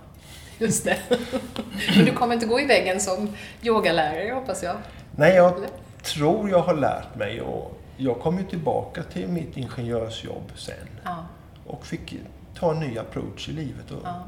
just 0.59 0.85
det. 0.85 0.99
Men 1.97 2.05
du 2.05 2.13
kommer 2.13 2.35
inte 2.35 2.47
gå 2.47 2.61
i 2.61 2.67
väggen 2.67 3.01
som 3.01 3.29
yogalärare 3.63 4.33
hoppas 4.35 4.63
jag? 4.63 4.77
Nej, 5.17 5.35
jag 5.35 5.57
Eller? 5.57 5.69
tror 6.03 6.51
jag 6.51 6.59
har 6.63 6.75
lärt 6.75 7.15
mig 7.15 7.41
och 7.41 7.79
jag 7.97 8.21
kom 8.21 8.39
ju 8.39 8.45
tillbaka 8.45 9.03
till 9.03 9.29
mitt 9.29 9.57
ingenjörsjobb 9.57 10.53
sen 10.57 10.75
Ja, 11.05 11.27
och 11.67 11.87
fick 11.87 12.15
ta 12.55 12.71
en 12.73 12.81
ny 12.81 12.99
approach 12.99 13.49
i 13.49 13.53
livet. 13.53 13.91
Och 13.91 14.01
ja, 14.05 14.23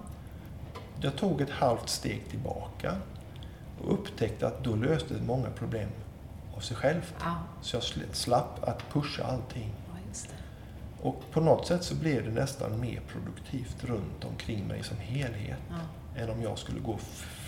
Jag 1.00 1.16
tog 1.16 1.40
ett 1.40 1.50
halvt 1.50 1.88
steg 1.88 2.28
tillbaka 2.30 2.94
och 3.82 3.92
upptäckte 3.94 4.46
att 4.46 4.64
då 4.64 4.76
löste 4.76 5.14
många 5.26 5.50
problem 5.50 5.88
av 6.56 6.60
sig 6.60 6.76
själv. 6.76 7.14
ja, 7.20 7.34
Så 7.62 7.76
jag 7.76 7.82
sl- 7.82 8.12
slapp 8.12 8.68
att 8.68 8.92
pusha 8.92 9.24
allting. 9.24 9.70
ja. 9.86 10.00
Och 11.02 11.22
på 11.30 11.40
något 11.40 11.66
sätt 11.66 11.84
så 11.84 11.94
blev 11.94 12.24
det 12.24 12.30
nästan 12.40 12.80
mer 12.80 13.00
produktivt 13.08 13.84
runt 13.84 14.24
omkring 14.24 14.66
mig 14.66 14.82
som 14.82 14.96
helhet 14.96 15.58
Ja. 15.70 16.20
än 16.22 16.30
om 16.30 16.42
jag 16.42 16.58
skulle 16.58 16.80
gå 16.80 16.98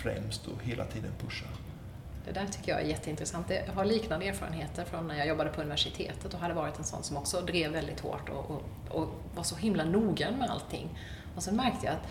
främst 0.03 0.47
och 0.47 0.63
hela 0.63 0.85
tiden 0.85 1.11
pusha. 1.21 1.45
Det 2.25 2.31
där 2.31 2.47
tycker 2.47 2.71
jag 2.71 2.81
är 2.81 2.85
jätteintressant. 2.85 3.49
Jag 3.67 3.73
har 3.73 3.85
liknande 3.85 4.27
erfarenheter 4.27 4.85
från 4.85 5.07
när 5.07 5.15
jag 5.17 5.27
jobbade 5.27 5.49
på 5.49 5.61
universitetet 5.61 6.33
och 6.33 6.39
hade 6.39 6.53
varit 6.53 6.77
en 6.77 6.83
sån 6.83 7.03
som 7.03 7.17
också 7.17 7.41
drev 7.41 7.71
väldigt 7.71 7.99
hårt 7.99 8.29
och, 8.29 8.51
och, 8.51 8.61
och 9.01 9.09
var 9.35 9.43
så 9.43 9.55
himla 9.55 9.83
noggrann 9.85 10.33
med 10.33 10.49
allting. 10.49 10.99
Och 11.35 11.43
sen 11.43 11.55
märkte 11.55 11.85
jag 11.85 11.95
att 11.95 12.07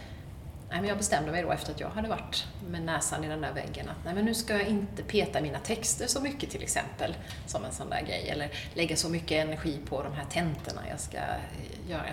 nej, 0.71 0.81
men 0.81 0.89
jag 0.89 0.99
bestämde 0.99 1.33
mig 1.33 1.43
då 1.43 1.53
efter 1.53 1.73
att 1.73 1.81
jag 1.81 1.89
hade 1.89 2.09
varit 2.09 2.47
med 2.69 2.83
näsan 2.83 3.25
i 3.25 3.29
den 3.29 3.41
där 3.41 3.53
väggen 3.53 3.89
att 3.89 4.05
nej, 4.05 4.15
men 4.15 4.25
nu 4.25 4.35
ska 4.35 4.53
jag 4.53 4.69
inte 4.69 5.03
peta 5.03 5.41
mina 5.41 5.59
texter 5.59 6.07
så 6.07 6.21
mycket 6.21 6.51
till 6.51 6.63
exempel, 6.63 7.15
som 7.47 7.65
en 7.65 7.73
sån 7.73 7.91
där 7.91 8.03
grej, 8.03 8.29
eller 8.29 8.51
lägga 8.75 8.97
så 8.97 9.09
mycket 9.09 9.45
energi 9.45 9.79
på 9.89 10.03
de 10.03 10.13
här 10.13 10.25
tentorna 10.25 10.81
jag 10.91 11.01
ska 11.01 11.17
eh, 11.17 11.91
göra. 11.91 12.07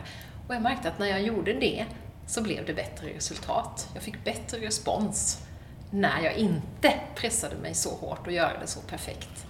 Och 0.48 0.56
jag 0.56 0.62
märkte 0.62 0.88
att 0.90 1.00
när 1.00 1.08
jag 1.08 1.22
gjorde 1.22 1.54
det 1.54 1.86
så 2.28 2.42
blev 2.42 2.66
det 2.66 2.74
bättre 2.74 3.08
resultat. 3.08 3.90
Jag 3.94 4.04
fick 4.04 4.24
bättre 4.24 4.58
respons 4.58 5.46
när 5.92 6.22
jag 6.22 6.34
inte 6.34 6.94
pressade 7.16 7.56
mig 7.56 7.74
så 7.74 7.90
hårt 7.90 8.28
och 8.28 8.34
göra 8.34 8.60
det 8.60 8.68
så 8.68 8.80
perfekt. 8.80 9.46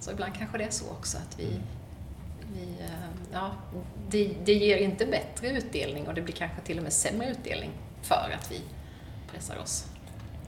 Så 0.00 0.10
ibland 0.10 0.34
kanske 0.34 0.58
det 0.58 0.64
är 0.64 0.70
så 0.70 0.90
också 0.90 1.18
att 1.18 1.38
vi, 1.38 1.60
vi 2.54 2.62
eh, 2.62 2.90
ja, 3.32 3.50
det, 4.08 4.34
det 4.44 4.54
ger 4.54 4.76
inte 4.76 5.06
bättre 5.06 5.48
utdelning 5.48 6.08
och 6.08 6.14
det 6.14 6.22
blir 6.22 6.34
kanske 6.34 6.60
till 6.60 6.76
och 6.76 6.82
med 6.82 6.92
sämre 6.92 7.30
utdelning 7.30 7.70
för 8.04 8.30
att 8.38 8.50
vi 8.52 8.60
pressar 9.32 9.58
oss 9.58 9.86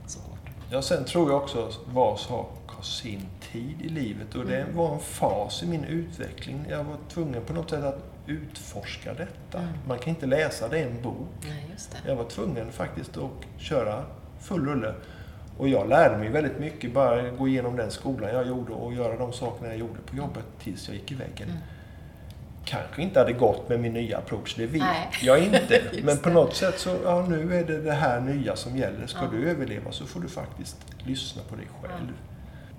så 0.06 0.18
hårt. 0.20 0.38
Ja, 0.70 0.82
sen 0.82 1.04
tror 1.04 1.30
jag 1.30 1.42
också 1.42 1.66
att 1.66 1.78
var 1.94 2.16
sak 2.16 2.52
har 2.66 2.82
sin 2.82 3.26
tid 3.52 3.82
i 3.82 3.88
livet 3.88 4.34
och 4.34 4.46
det 4.46 4.60
Mm. 4.60 4.76
var 4.76 4.94
en 4.94 5.00
fas 5.00 5.62
i 5.62 5.66
min 5.66 5.84
utveckling. 5.84 6.66
Jag 6.70 6.84
var 6.84 6.96
tvungen 7.08 7.44
på 7.44 7.52
något 7.52 7.70
sätt 7.70 7.84
att 7.84 7.98
utforska 8.26 9.14
detta. 9.14 9.58
Mm. 9.58 9.72
Man 9.88 9.98
kan 9.98 10.08
inte 10.08 10.26
läsa 10.26 10.68
det 10.68 10.78
i 10.78 10.82
en 10.82 11.02
bok. 11.02 11.28
Nej. 11.42 11.76
Jag 12.06 12.16
var 12.16 12.25
tvungen 12.25 12.72
faktiskt 12.72 13.16
att 13.16 13.60
köra 13.62 14.04
full 14.40 14.66
rulle. 14.66 14.94
Och 15.58 15.68
jag 15.68 15.88
lärde 15.88 16.18
mig 16.18 16.28
väldigt 16.28 16.58
mycket, 16.58 16.94
bara 16.94 17.30
gå 17.30 17.48
igenom 17.48 17.76
den 17.76 17.90
skolan 17.90 18.30
jag 18.30 18.46
gjorde 18.46 18.72
och 18.72 18.92
göra 18.94 19.16
de 19.16 19.32
sakerna 19.32 19.68
jag 19.68 19.76
gjorde 19.78 20.00
på 20.06 20.16
jobbet 20.16 20.44
tills 20.62 20.88
jag 20.88 20.96
gick 20.96 21.12
i 21.12 21.14
väggen. 21.14 21.48
Mm. 21.48 21.58
Kanske 22.68 23.02
inte 23.02 23.18
hade 23.18 23.32
gått 23.32 23.68
med 23.68 23.80
min 23.80 23.92
nya 23.92 24.18
approach, 24.18 24.54
det 24.54 24.66
vet 24.66 24.82
Nej. 24.82 25.08
jag 25.23 25.38
inte. 25.44 25.82
Men 26.02 26.18
på 26.18 26.30
något 26.30 26.56
sätt 26.56 26.78
så, 26.78 26.96
ja 27.04 27.26
nu 27.28 27.54
är 27.54 27.64
det 27.64 27.80
det 27.80 27.92
här 27.92 28.20
nya 28.20 28.56
som 28.56 28.76
gäller. 28.76 29.06
Ska 29.06 29.20
Ja. 29.25 29.28
du 29.30 29.50
överleva 29.50 29.92
så 29.92 30.06
får 30.06 30.20
du 30.20 30.28
faktiskt 30.28 30.76
lyssna 30.99 31.42
på 31.49 31.56
dig 31.56 31.66
själv. 31.82 31.92
Ja. 32.08 32.23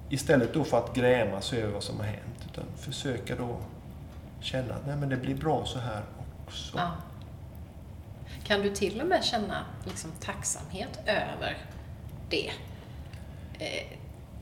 Istället 0.10 0.54
då 0.54 0.64
för 0.64 0.78
att 0.78 0.96
grämas 0.96 1.54
över 1.54 1.74
vad 1.74 1.84
som 1.84 1.98
har 1.98 2.06
hänt, 2.06 2.48
utan 2.52 2.64
försöka 2.80 3.36
då 3.36 3.58
känna 4.42 4.74
att 4.74 4.88
nej 4.88 4.96
men 4.96 5.10
det 5.10 5.18
blir 5.18 5.36
bra 5.36 5.66
så 5.66 5.80
här 5.80 6.02
också. 6.46 6.78
Ja. 6.78 6.92
Kan 8.44 8.62
du 8.62 8.70
till 8.76 9.02
och 9.02 9.08
med 9.08 9.24
känna 9.24 9.66
liksom, 9.86 10.12
tacksamhet 10.22 11.00
över 11.06 11.58
det? 12.30 12.50
Eh, 13.60 13.97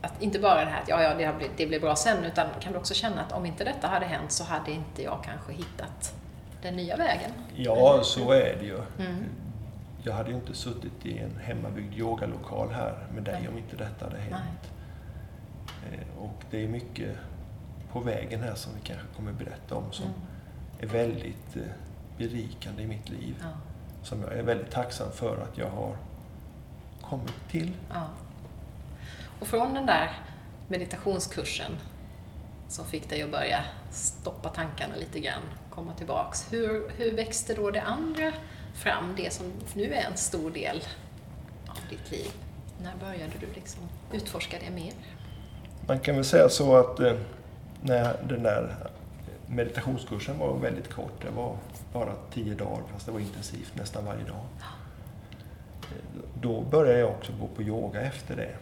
att 0.06 0.22
inte 0.22 0.38
bara 0.38 0.64
det 0.64 0.70
här 0.70 0.82
att 0.82 0.88
ja, 0.88 1.02
ja, 1.02 1.14
det, 1.14 1.24
har 1.24 1.34
blivit, 1.34 1.56
det 1.56 1.66
blir 1.66 1.80
bra 1.80 1.96
sen, 1.96 2.24
utan 2.24 2.46
kan 2.60 2.72
du 2.72 2.78
också 2.78 2.94
känna 2.94 3.22
att 3.22 3.32
om 3.32 3.46
inte 3.46 3.64
detta 3.64 3.88
hade 3.88 4.06
hänt 4.06 4.32
så 4.32 4.44
hade 4.44 4.70
inte 4.70 5.02
jag 5.02 5.24
kanske 5.24 5.52
hittat 5.52 6.14
den 6.62 6.76
nya 6.76 6.96
vägen? 6.96 7.30
Ja, 7.54 8.00
så 8.02 8.32
är 8.32 8.56
det 8.60 8.64
ju. 8.66 8.78
Mm. 8.98 9.24
Jag 10.02 10.12
hade 10.14 10.30
ju 10.30 10.36
inte 10.36 10.54
suttit 10.54 11.06
i 11.06 11.18
en 11.18 11.36
hemmabyggd 11.42 11.94
yogalokal 11.98 12.72
här 12.72 13.06
med 13.14 13.22
dig 13.22 13.38
Nej. 13.40 13.48
om 13.48 13.58
inte 13.58 13.76
detta 13.76 14.04
hade 14.04 14.18
hänt. 14.18 14.34
Nej. 15.90 15.98
Eh, 16.00 16.22
Och 16.24 16.44
det 16.50 16.64
är 16.64 16.68
mycket 16.68 17.16
på 17.92 18.00
vägen 18.00 18.42
här 18.42 18.54
som 18.54 18.72
vi 18.74 18.80
kanske 18.80 19.06
kommer 19.16 19.32
berätta 19.32 19.74
om 19.74 19.92
som 19.92 20.06
Mm. 20.06 20.18
är 20.80 20.86
väldigt 20.86 21.56
eh, 21.56 21.62
berikande 22.18 22.82
i 22.82 22.86
mitt 22.86 23.08
liv. 23.08 23.34
Ja, 23.40 23.46
Som 24.02 24.22
jag 24.22 24.32
är 24.32 24.42
väldigt 24.42 24.70
tacksam 24.70 25.12
för 25.12 25.36
att 25.42 25.58
jag 25.58 25.70
har 25.70 25.96
kommit 27.02 27.48
till. 27.50 27.72
ja. 27.94 28.02
Och 29.40 29.46
från 29.46 29.74
den 29.74 29.86
där 29.86 30.12
meditationskursen 30.68 31.72
som 32.68 32.84
fick 32.84 33.10
dig 33.10 33.22
att 33.22 33.30
börja 33.30 33.64
stoppa 33.90 34.48
tankarna 34.48 34.96
lite 34.96 35.20
grann, 35.20 35.42
komma 35.70 35.94
tillbaks. 35.94 36.52
Hur, 36.52 36.90
hur 36.96 37.16
växte 37.16 37.54
då 37.54 37.70
det 37.70 37.82
andra 37.82 38.32
fram, 38.74 39.14
det 39.16 39.32
som 39.32 39.52
nu 39.74 39.94
är 39.94 40.04
en 40.10 40.16
stor 40.16 40.50
del 40.50 40.82
av 41.68 41.78
ditt 41.90 42.10
liv? 42.10 42.30
När 42.82 42.96
började 42.96 43.32
du 43.40 43.46
liksom 43.54 43.82
utforska 44.12 44.56
det 44.66 44.70
mer? 44.70 44.92
Man 45.86 46.00
kan 46.00 46.14
väl 46.14 46.24
säga 46.24 46.48
så 46.48 46.76
att 46.76 47.00
eh, 47.00 47.14
när 47.80 48.16
den 48.28 48.42
där 48.42 48.76
meditationskursen 49.46 50.38
var 50.38 50.58
väldigt 50.58 50.92
kort. 50.92 51.22
Det 51.22 51.30
var 51.30 51.56
bara 51.92 52.12
tio 52.32 52.54
dagar 52.54 52.82
fast 52.92 53.06
det 53.06 53.12
var 53.12 53.20
intensivt 53.20 53.72
nästan 53.74 54.04
varje 54.04 54.24
dag. 54.24 54.44
Då 56.40 56.60
började 56.60 56.98
jag 56.98 57.10
också 57.10 57.32
gå 57.40 57.46
på 57.46 57.62
yoga 57.62 58.00
efter 58.00 58.36
det. 58.36 58.54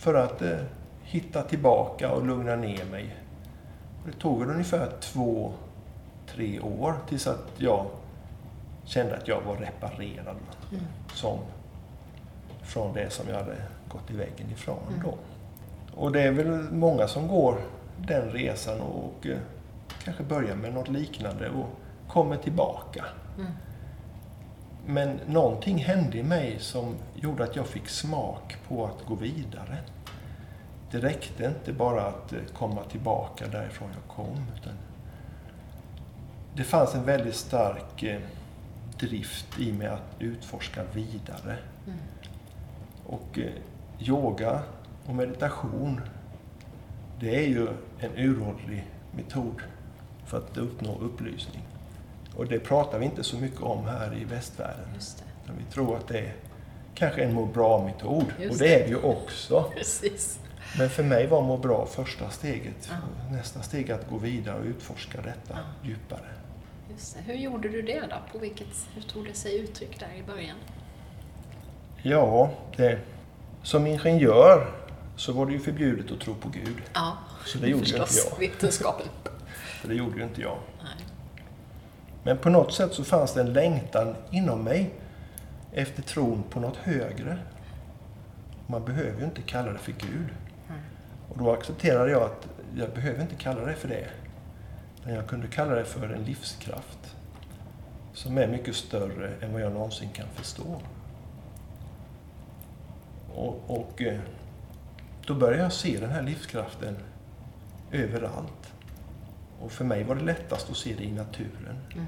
För 0.00 0.14
att 0.14 0.42
eh, 0.42 0.58
hitta 1.02 1.42
tillbaka 1.42 2.12
och 2.12 2.26
lugna 2.26 2.56
ner 2.56 2.84
mig. 2.84 3.16
Det 4.06 4.12
tog 4.12 4.42
ungefär 4.42 4.88
två, 5.00 5.52
tre 6.26 6.60
år 6.60 6.94
tills 7.08 7.26
att 7.26 7.46
jag 7.56 7.86
kände 8.84 9.16
att 9.16 9.28
jag 9.28 9.40
var 9.40 9.56
reparerad. 9.56 10.36
Mm. 10.70 10.84
Som, 11.14 11.38
från 12.62 12.94
det 12.94 13.10
som 13.10 13.28
jag 13.28 13.36
hade 13.36 13.56
gått 13.88 14.10
i 14.10 14.16
väggen 14.16 14.50
ifrån 14.52 14.78
Mm. 14.88 15.02
då. 15.04 15.14
Och 16.00 16.12
det 16.12 16.22
är 16.22 16.32
väl 16.32 16.58
många 16.72 17.08
som 17.08 17.28
går 17.28 17.60
den 17.96 18.30
resan 18.30 18.80
och 18.80 19.26
eh, 19.26 19.38
kanske 20.04 20.22
börjar 20.22 20.56
med 20.56 20.74
något 20.74 20.88
liknande 20.88 21.48
och 21.50 21.66
kommer 22.12 22.36
tillbaka. 22.36 23.04
Mm. 23.38 23.52
Men 24.86 25.20
någonting 25.26 25.78
hände 25.78 26.18
i 26.18 26.22
mig 26.22 26.56
som 26.58 26.94
gjorde 27.14 27.44
att 27.44 27.56
jag 27.56 27.66
fick 27.66 27.88
smak 27.88 28.56
på 28.68 28.86
att 28.86 29.06
gå 29.06 29.14
vidare. 29.14 29.78
Det 30.90 30.98
räckte 30.98 31.44
inte 31.44 31.72
bara 31.72 32.06
att 32.06 32.32
eh, 32.32 32.38
komma 32.54 32.82
tillbaka 32.82 33.46
därifrån 33.46 33.88
jag 33.94 34.16
kom. 34.16 34.46
Utan 34.60 34.72
det 36.54 36.64
fanns 36.64 36.94
en 36.94 37.04
väldigt 37.04 37.36
stark 37.36 38.02
eh, 38.02 38.20
drift 38.98 39.60
i 39.60 39.72
mig 39.72 39.86
att 39.86 40.14
utforska 40.18 40.84
vidare. 40.92 41.56
Mm. 41.86 41.98
Och 43.06 43.38
eh, 43.38 43.52
yoga 44.00 44.62
och 45.06 45.14
meditation, 45.14 46.00
det 47.20 47.44
är 47.44 47.48
ju 47.48 47.68
en 47.98 48.16
uråldrig 48.16 48.86
metod 49.12 49.62
för 50.26 50.38
att 50.38 50.56
uppnå 50.56 50.98
upplysning. 50.98 51.62
Och 52.36 52.46
det 52.46 52.58
pratar 52.58 52.98
vi 52.98 53.04
inte 53.04 53.24
så 53.24 53.36
mycket 53.36 53.60
om 53.60 53.84
här 53.86 54.16
i 54.20 54.24
västvärlden. 54.24 54.88
Vi 55.58 55.72
tror 55.74 55.96
att 55.96 56.08
det 56.08 56.18
är 56.18 56.32
kanske 56.94 57.22
en 57.24 57.34
må 57.34 57.46
bra-metod. 57.46 58.24
Och 58.50 58.56
det 58.58 58.74
är 58.74 58.80
det 58.84 58.88
ju 58.88 58.96
också. 59.02 59.62
Precis. 59.76 60.38
Men 60.78 60.90
för 60.90 61.02
mig 61.02 61.26
var 61.26 61.42
må 61.42 61.56
bra 61.56 61.86
första 61.86 62.30
steget. 62.30 62.88
Ja. 62.90 62.96
Nästa 63.32 63.62
steg 63.62 63.90
är 63.90 63.94
att 63.94 64.10
gå 64.10 64.18
vidare 64.18 64.58
och 64.58 64.64
utforska 64.64 65.18
detta 65.20 65.58
Ja. 65.82 65.88
djupare. 65.88 66.28
Just 66.92 67.14
det. 67.16 67.32
Hur 67.32 67.34
gjorde 67.38 67.68
du 67.68 67.82
det 67.82 68.00
då? 68.00 68.16
På 68.32 68.38
vilket, 68.38 68.68
hur 68.94 69.02
tog 69.02 69.24
det 69.26 69.34
sig 69.34 69.58
uttryck 69.58 70.00
där 70.00 70.14
i 70.18 70.22
början? 70.22 70.56
Ja, 72.02 72.50
det, 72.76 72.98
som 73.62 73.86
ingenjör 73.86 74.72
så 75.16 75.32
var 75.32 75.46
det 75.46 75.52
ju 75.52 75.58
förbjudet 75.58 76.12
att 76.12 76.20
tro 76.20 76.34
på 76.34 76.48
Gud. 76.48 76.82
Ja, 76.94 77.16
Så 77.46 77.58
det 77.58 77.68
gjorde 77.68 77.84
ju 77.86 77.94
inte 77.96 78.06
förstås. 78.06 78.28
jag. 78.32 78.48
Vetenskapen. 78.48 79.06
Det 79.84 79.94
gjorde 79.94 80.16
ju 80.18 80.22
inte 80.24 80.40
jag. 80.40 80.58
Nej. 80.82 81.04
Men 82.22 82.38
på 82.38 82.50
något 82.50 82.74
sätt 82.74 82.94
så 82.94 83.04
fanns 83.04 83.34
det 83.34 83.40
en 83.40 83.52
längtan 83.52 84.14
inom 84.30 84.64
mig 84.64 84.90
efter 85.72 86.02
tron 86.02 86.42
på 86.50 86.60
något 86.60 86.76
högre. 86.76 87.38
Man 88.66 88.84
behöver 88.84 89.18
ju 89.18 89.24
inte 89.24 89.42
kalla 89.42 89.72
det 89.72 89.78
för 89.78 89.92
Gud. 89.92 90.28
Och 91.28 91.38
då 91.38 91.52
accepterade 91.52 92.10
jag 92.10 92.22
att 92.22 92.48
jag 92.76 92.90
behöver 92.90 93.22
inte 93.22 93.34
kalla 93.34 93.60
det 93.60 93.74
för 93.74 93.88
det. 93.88 94.06
Men 95.04 95.14
jag 95.14 95.26
kunde 95.26 95.46
kalla 95.46 95.74
det 95.74 95.84
för 95.84 96.08
en 96.08 96.24
livskraft 96.24 97.16
som 98.12 98.38
är 98.38 98.46
mycket 98.46 98.76
större 98.76 99.30
än 99.40 99.52
vad 99.52 99.62
jag 99.62 99.72
någonsin 99.72 100.08
kan 100.12 100.26
förstå. 100.34 100.80
Och, 103.34 103.60
och 103.66 104.02
eh, 104.02 104.20
då 105.26 105.34
började 105.34 105.62
jag 105.62 105.72
se 105.72 106.00
den 106.00 106.10
här 106.10 106.22
livskraften 106.22 106.96
överallt. 107.92 108.72
Och 109.60 109.72
för 109.72 109.84
mig 109.84 110.04
var 110.04 110.14
det 110.14 110.24
lättast 110.24 110.70
att 110.70 110.76
se 110.76 110.94
det 110.94 111.04
i 111.04 111.12
naturen. 111.12 111.78
Mm. 111.92 112.06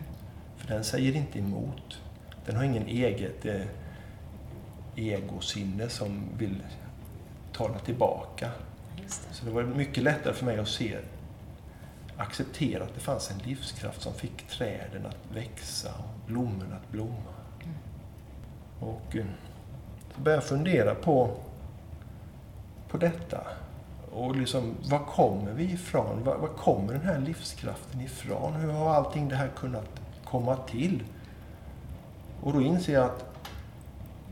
För 0.56 0.68
den 0.68 0.84
säger 0.84 1.16
inte 1.16 1.38
emot. 1.38 2.00
Den 2.46 2.56
har 2.56 2.64
ingen 2.64 2.86
eget 2.86 3.46
eh, 3.46 3.62
egosinne 4.96 5.88
som 5.88 6.28
vill 6.38 6.62
tala 7.52 7.78
tillbaka. 7.78 8.50
Det. 8.96 9.34
Så 9.34 9.44
det 9.44 9.50
var 9.50 9.62
mycket 9.62 10.02
lättare 10.02 10.34
för 10.34 10.44
mig 10.44 10.58
att 10.58 10.68
se, 10.68 10.98
acceptera 12.16 12.84
att 12.84 12.94
det 12.94 13.00
fanns 13.00 13.30
en 13.30 13.38
livskraft 13.38 14.02
som 14.02 14.14
fick 14.14 14.48
träden 14.48 15.06
att 15.06 15.36
växa 15.36 15.88
och 15.88 16.26
blommorna 16.26 16.76
att 16.76 16.90
blomma. 16.90 17.32
Mm. 17.62 17.74
Och 18.80 19.16
eh, 19.16 19.24
så 20.14 20.20
började 20.20 20.42
jag 20.42 20.48
fundera 20.48 20.94
på, 20.94 21.36
på 22.88 22.96
detta. 22.96 23.46
Och 24.14 24.36
liksom, 24.36 24.74
var 24.90 24.98
kommer 24.98 25.52
vi 25.52 25.64
ifrån? 25.64 26.24
Var, 26.24 26.36
var 26.36 26.48
kommer 26.48 26.92
den 26.92 27.02
här 27.02 27.18
livskraften 27.18 28.00
ifrån? 28.00 28.52
Hur 28.52 28.72
har 28.72 28.94
allting 28.94 29.28
det 29.28 29.36
här 29.36 29.48
kunnat 29.56 30.00
komma 30.24 30.56
till? 30.56 31.02
Och 32.40 32.52
då 32.52 32.62
inser 32.62 32.92
jag 32.92 33.04
att 33.04 33.24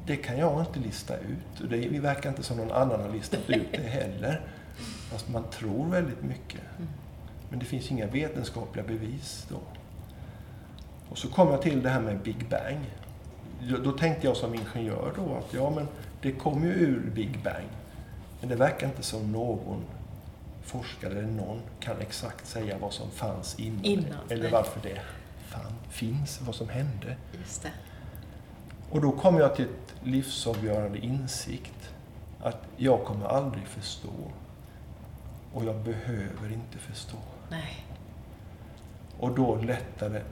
det 0.06 0.16
kan 0.16 0.38
jag 0.38 0.60
inte 0.60 0.80
lista 0.80 1.16
ut. 1.16 1.60
Och 1.60 1.68
det 1.68 2.00
verkar 2.00 2.30
inte 2.30 2.42
som 2.42 2.56
någon 2.56 2.72
annan 2.72 3.00
har 3.00 3.08
listat 3.08 3.50
ut 3.50 3.72
det 3.72 3.78
heller. 3.88 4.40
Fast 5.10 5.28
man 5.28 5.44
tror 5.50 5.87
väldigt 5.87 6.22
mycket. 6.22 6.60
Men 7.49 7.58
det 7.58 7.64
finns 7.64 7.90
inga 7.90 8.06
vetenskapliga 8.06 8.87
bevis 8.87 9.46
då. 9.49 9.60
Och 11.08 11.18
så 11.18 11.28
kom 11.28 11.49
jag 11.49 11.62
till 11.62 11.82
det 11.82 11.90
här 11.90 12.00
med 12.00 12.18
Big 12.18 12.49
Bang. 12.49 12.90
Då 13.84 13.92
tänkte 13.92 14.26
jag 14.26 14.37
som 14.37 14.54
ingenjör 14.54 15.12
då 15.16 15.34
att 15.34 15.54
ja, 15.54 15.70
men 15.70 15.88
det 16.22 16.32
kom 16.32 16.64
ju 16.64 16.70
ur 16.70 17.10
Big 17.14 17.42
Bang. 17.44 17.66
Men 18.40 18.49
det 18.49 18.56
verkar 18.56 18.87
inte 18.87 19.02
som 19.02 19.32
någon 19.32 19.85
forskare 20.62 21.12
eller 21.12 21.23
någon 21.28 21.61
kan 21.80 22.00
exakt 22.00 22.47
säga 22.47 22.78
vad 22.78 22.92
som 22.92 23.11
fanns 23.11 23.61
innan. 23.61 23.85
Innan, 23.85 24.18
eller 24.28 24.42
nej. 24.42 24.52
varför 24.52 24.80
det 24.82 25.00
fan, 25.49 25.73
finns, 25.88 26.40
vad 26.40 26.54
som 26.54 26.68
hände. 26.68 27.16
Just 27.38 27.62
det. 27.62 27.73
Och 28.90 29.00
då 29.00 29.12
kom 29.12 29.37
jag 29.37 29.56
till 29.56 29.64
ett 29.64 29.94
livsavgörande 30.02 30.99
insikt. 30.99 31.90
Att 32.42 32.59
jag 32.76 33.04
kommer 33.04 33.26
aldrig 33.26 33.66
förstå. 33.66 34.09
Och 35.54 35.64
jag 35.64 35.76
behöver 35.76 36.52
inte 36.52 36.78
förstå. 36.78 37.16
Nej. 37.50 37.87
Och 39.18 39.35
då 39.35 39.56
lättade 39.56 40.23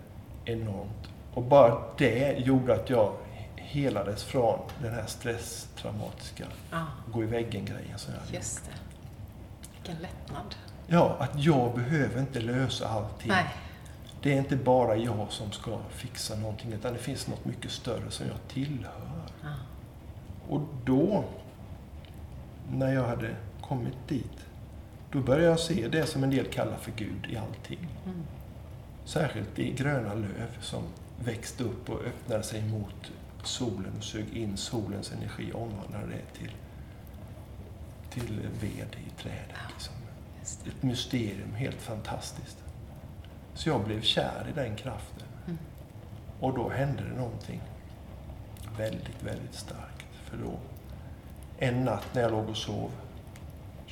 enormt. 0.44 1.08
Och 1.34 1.42
bara 1.42 1.82
det 1.98 2.38
gjorde 2.38 2.74
att 2.74 2.90
jag 2.90 3.12
helades 3.68 4.24
från 4.24 4.58
den 4.82 4.94
här 4.94 5.06
stresstraumatiska 5.06 6.44
Ja, 6.70 6.86
gå 7.12 7.22
i 7.22 7.26
väggen-grejen. 7.26 7.98
som 7.98 8.14
jag 8.14 8.20
hade. 8.20 8.34
just 8.36 8.64
det. 8.64 8.72
Vilken 9.74 10.02
lättnad. 10.02 10.54
Ja, 10.86 11.16
att 11.20 11.44
jag 11.44 11.74
behöver 11.74 12.20
inte 12.20 12.40
lösa 12.40 12.88
allting. 12.88 13.28
Nej. 13.28 13.44
Det 14.22 14.32
är 14.32 14.36
inte 14.38 14.56
bara 14.56 14.96
jag 14.96 15.26
som 15.32 15.52
ska 15.52 15.78
fixa 15.90 16.36
någonting, 16.36 16.72
utan 16.72 16.92
det 16.92 16.98
finns 16.98 17.26
något 17.28 17.44
mycket 17.44 17.70
större 17.70 18.10
som 18.10 18.26
jag 18.26 18.36
tillhör. 18.48 19.22
Ja. 19.42 19.48
Och 20.48 20.60
då, 20.84 21.24
när 22.72 22.92
jag 22.94 23.06
hade 23.06 23.36
kommit 23.60 24.08
dit, 24.08 24.46
då 25.12 25.20
började 25.20 25.46
jag 25.46 25.60
se 25.60 25.88
det 25.88 26.06
som 26.06 26.24
en 26.24 26.30
del 26.30 26.46
kallar 26.46 26.76
för 26.76 26.90
Gud 26.90 27.26
i 27.30 27.36
allting. 27.36 27.88
Mm. 28.04 28.22
Särskilt 29.04 29.58
i 29.58 29.72
gröna 29.72 30.14
löv 30.14 30.58
som 30.60 30.82
växte 31.24 31.64
upp 31.64 31.90
och 31.90 32.00
öppnade 32.00 32.42
sig 32.42 32.62
mot 32.62 33.12
solen 33.46 33.92
och 33.98 34.04
sög 34.04 34.36
in 34.36 34.56
solens 34.56 35.12
energi 35.12 35.52
och 35.52 35.62
omvandlade 35.62 36.06
det 36.06 36.38
till, 36.38 36.52
till 38.10 38.40
ved 38.60 38.96
i 39.06 39.22
trädet. 39.22 39.56
Liksom. 39.72 39.94
Ett 40.66 40.82
mysterium, 40.82 41.54
helt 41.54 41.82
fantastiskt. 41.82 42.56
Så 43.54 43.68
jag 43.68 43.84
blev 43.84 44.02
kär 44.02 44.46
i 44.50 44.52
den 44.54 44.76
kraften. 44.76 45.28
Mm. 45.46 45.58
Och 46.40 46.54
då 46.54 46.68
hände 46.68 47.02
det 47.02 47.16
någonting 47.16 47.60
väldigt, 48.78 49.22
väldigt 49.22 49.54
starkt. 49.54 50.06
För 50.24 50.36
då, 50.36 50.58
en 51.58 51.84
natt 51.84 52.14
när 52.14 52.22
jag 52.22 52.30
låg 52.30 52.48
och 52.48 52.56
sov, 52.56 52.90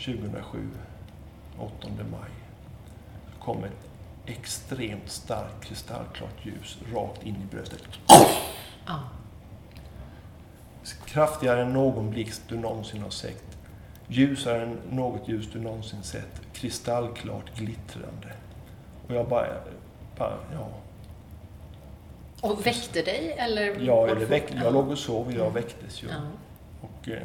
2007, 0.05 0.71
8 1.59 1.89
maj, 2.11 2.31
så 3.33 3.45
kom 3.45 3.65
ett 3.65 3.91
extremt 4.27 5.11
starkt 5.11 5.65
kristallklart 5.65 6.47
ljus 6.47 6.79
rakt 6.95 7.23
in 7.23 7.37
i 7.37 7.55
bröstet. 7.55 7.83
Ja. 8.87 9.01
Kraftigare 11.05 11.63
än 11.63 11.73
någon 11.73 12.11
blixt 12.11 12.43
du 12.49 12.57
någonsin 12.57 13.03
har 13.03 13.11
sett. 13.11 13.59
Ljusare 14.09 14.63
än 14.63 14.79
något 14.91 15.29
ljus 15.29 15.49
du 15.53 15.61
någonsin 15.61 16.03
sett. 16.03 16.41
Kristallklart 16.53 17.57
glittrande. 17.59 18.33
Och 19.09 19.15
jag 19.15 19.29
bara, 19.29 19.47
bara 20.19 20.39
ja. 20.53 20.69
Och 22.41 22.67
väckte 22.67 23.03
dig 23.03 23.35
eller? 23.39 23.81
Ja, 23.81 24.09
eller 24.09 24.27
väck, 24.27 24.55
jag 24.63 24.73
låg 24.73 24.89
och 24.89 24.99
sov 24.99 25.27
och 25.27 25.33
jag 25.33 25.51
väcktes 25.51 26.03
ju. 26.03 26.09
Ja. 26.09 26.15
Och 26.81 27.09
eh, 27.09 27.23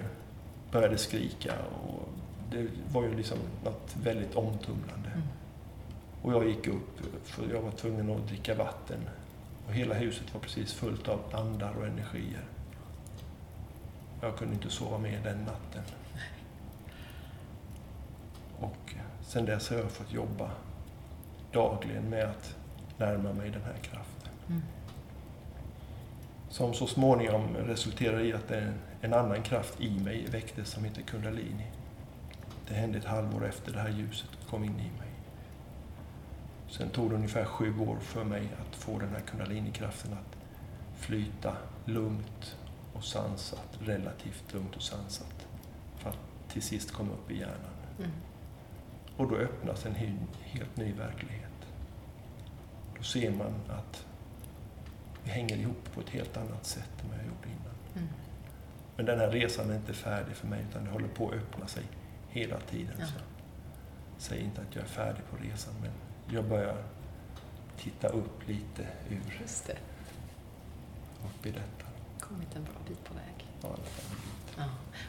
började 0.71 0.97
skrika. 0.97 1.53
Och 1.87 2.09
det 2.51 2.67
var 2.91 3.03
ju 3.03 3.15
liksom 3.15 3.37
något 3.63 3.95
väldigt 4.03 4.35
omtumlande. 4.35 5.09
Mm. 5.13 5.27
Och 6.21 6.33
jag 6.33 6.47
gick 6.47 6.67
upp, 6.67 6.99
för 7.23 7.53
jag 7.53 7.61
var 7.61 7.71
tvungen 7.71 8.11
att 8.11 8.27
dricka 8.27 8.55
vatten. 8.55 8.99
Och 9.67 9.73
hela 9.73 9.93
huset 9.95 10.33
var 10.33 10.41
precis 10.41 10.73
fullt 10.73 11.07
av 11.07 11.19
andar 11.31 11.73
och 11.79 11.85
energier. 11.85 12.43
Jag 14.21 14.37
kunde 14.37 14.53
inte 14.53 14.69
sova 14.69 14.97
mer 14.97 15.19
den 15.23 15.37
natten. 15.37 15.83
Och 18.59 18.95
sen 19.21 19.45
dess 19.45 19.69
har 19.69 19.77
jag 19.77 19.91
fått 19.91 20.13
jobba 20.13 20.51
dagligen 21.51 22.09
med 22.09 22.25
att 22.25 22.55
närma 22.97 23.33
mig 23.33 23.49
den 23.49 23.61
här 23.61 23.77
kraften. 23.81 24.31
Mm. 24.49 24.61
Som 26.49 26.73
så 26.73 26.87
småningom 26.87 27.55
resulterade 27.55 28.23
i 28.23 28.33
att 28.33 28.51
en, 28.51 28.73
en 29.01 29.13
annan 29.13 29.43
kraft 29.43 29.81
i 29.81 29.99
mig 29.99 30.25
väcktes 30.29 30.69
som 30.69 30.83
heter 30.83 31.01
kundalini. 31.01 31.71
Det 32.67 32.73
hände 32.73 32.97
ett 32.97 33.05
halvår 33.05 33.45
efter 33.45 33.73
det 33.73 33.79
här 33.79 33.89
ljuset 33.89 34.29
kom 34.49 34.63
in 34.63 34.79
i 34.79 34.99
mig. 34.99 35.11
Sen 36.69 36.89
tog 36.89 37.09
det 37.09 37.15
ungefär 37.15 37.45
sju 37.45 37.79
år 37.79 37.97
för 37.99 38.23
mig 38.23 38.49
att 38.61 38.75
få 38.75 38.99
den 38.99 39.09
här 39.09 39.19
kundalinikraften 39.19 40.13
att 40.13 40.37
flyta 40.95 41.57
lugnt 41.85 42.57
och 43.01 43.07
sansat, 43.07 43.77
relativt 43.79 44.53
lugnt 44.53 44.75
och 44.75 44.81
sansat. 44.81 45.47
För 45.97 46.09
att 46.09 46.19
till 46.49 46.61
sist 46.61 46.91
komma 46.91 47.13
upp 47.13 47.31
i 47.31 47.39
hjärnan. 47.39 47.75
Mm. 47.99 48.11
Och 49.17 49.27
då 49.27 49.35
öppnas 49.35 49.85
en 49.85 49.95
helt 50.43 50.77
ny 50.77 50.93
verklighet. 50.93 51.67
Då 52.97 53.03
ser 53.03 53.31
man 53.31 53.53
att 53.69 54.05
vi 55.23 55.31
hänger 55.31 55.55
ihop 55.57 55.93
på 55.93 56.01
ett 56.01 56.09
helt 56.09 56.37
annat 56.37 56.65
sätt 56.65 57.03
än 57.03 57.09
vad 57.09 57.17
jag 57.17 57.25
gjorde 57.25 57.47
innan. 57.47 57.75
Mm. 57.95 58.07
Men 58.95 59.05
den 59.05 59.19
här 59.19 59.31
resan 59.31 59.69
är 59.69 59.75
inte 59.75 59.93
färdig 59.93 60.35
för 60.35 60.47
mig, 60.47 60.65
utan 60.69 60.85
det 60.85 60.91
håller 60.91 61.07
på 61.07 61.29
att 61.29 61.35
öppna 61.35 61.67
sig 61.67 61.83
hela 62.29 62.59
tiden. 62.59 62.95
Ja. 62.99 63.05
Så 63.05 63.13
säger 64.17 64.43
inte 64.43 64.61
att 64.61 64.75
jag 64.75 64.83
är 64.83 64.87
färdig 64.87 65.21
på 65.29 65.37
resan, 65.43 65.73
men 65.81 65.91
jag 66.35 66.45
börjar 66.45 66.83
titta 67.77 68.07
upp 68.07 68.47
lite 68.47 68.87
ur 69.09 69.39
Just 69.41 69.67
det. 69.67 69.77
upp 71.25 71.45
i 71.45 71.51
detta. 71.51 71.80
Kommit 72.31 72.55
en 72.55 72.63
bra 72.63 72.73
bit 72.87 73.03
på 73.03 73.13
väg. 73.13 73.47
Ja. 73.61 73.69
Ja. 74.57 74.63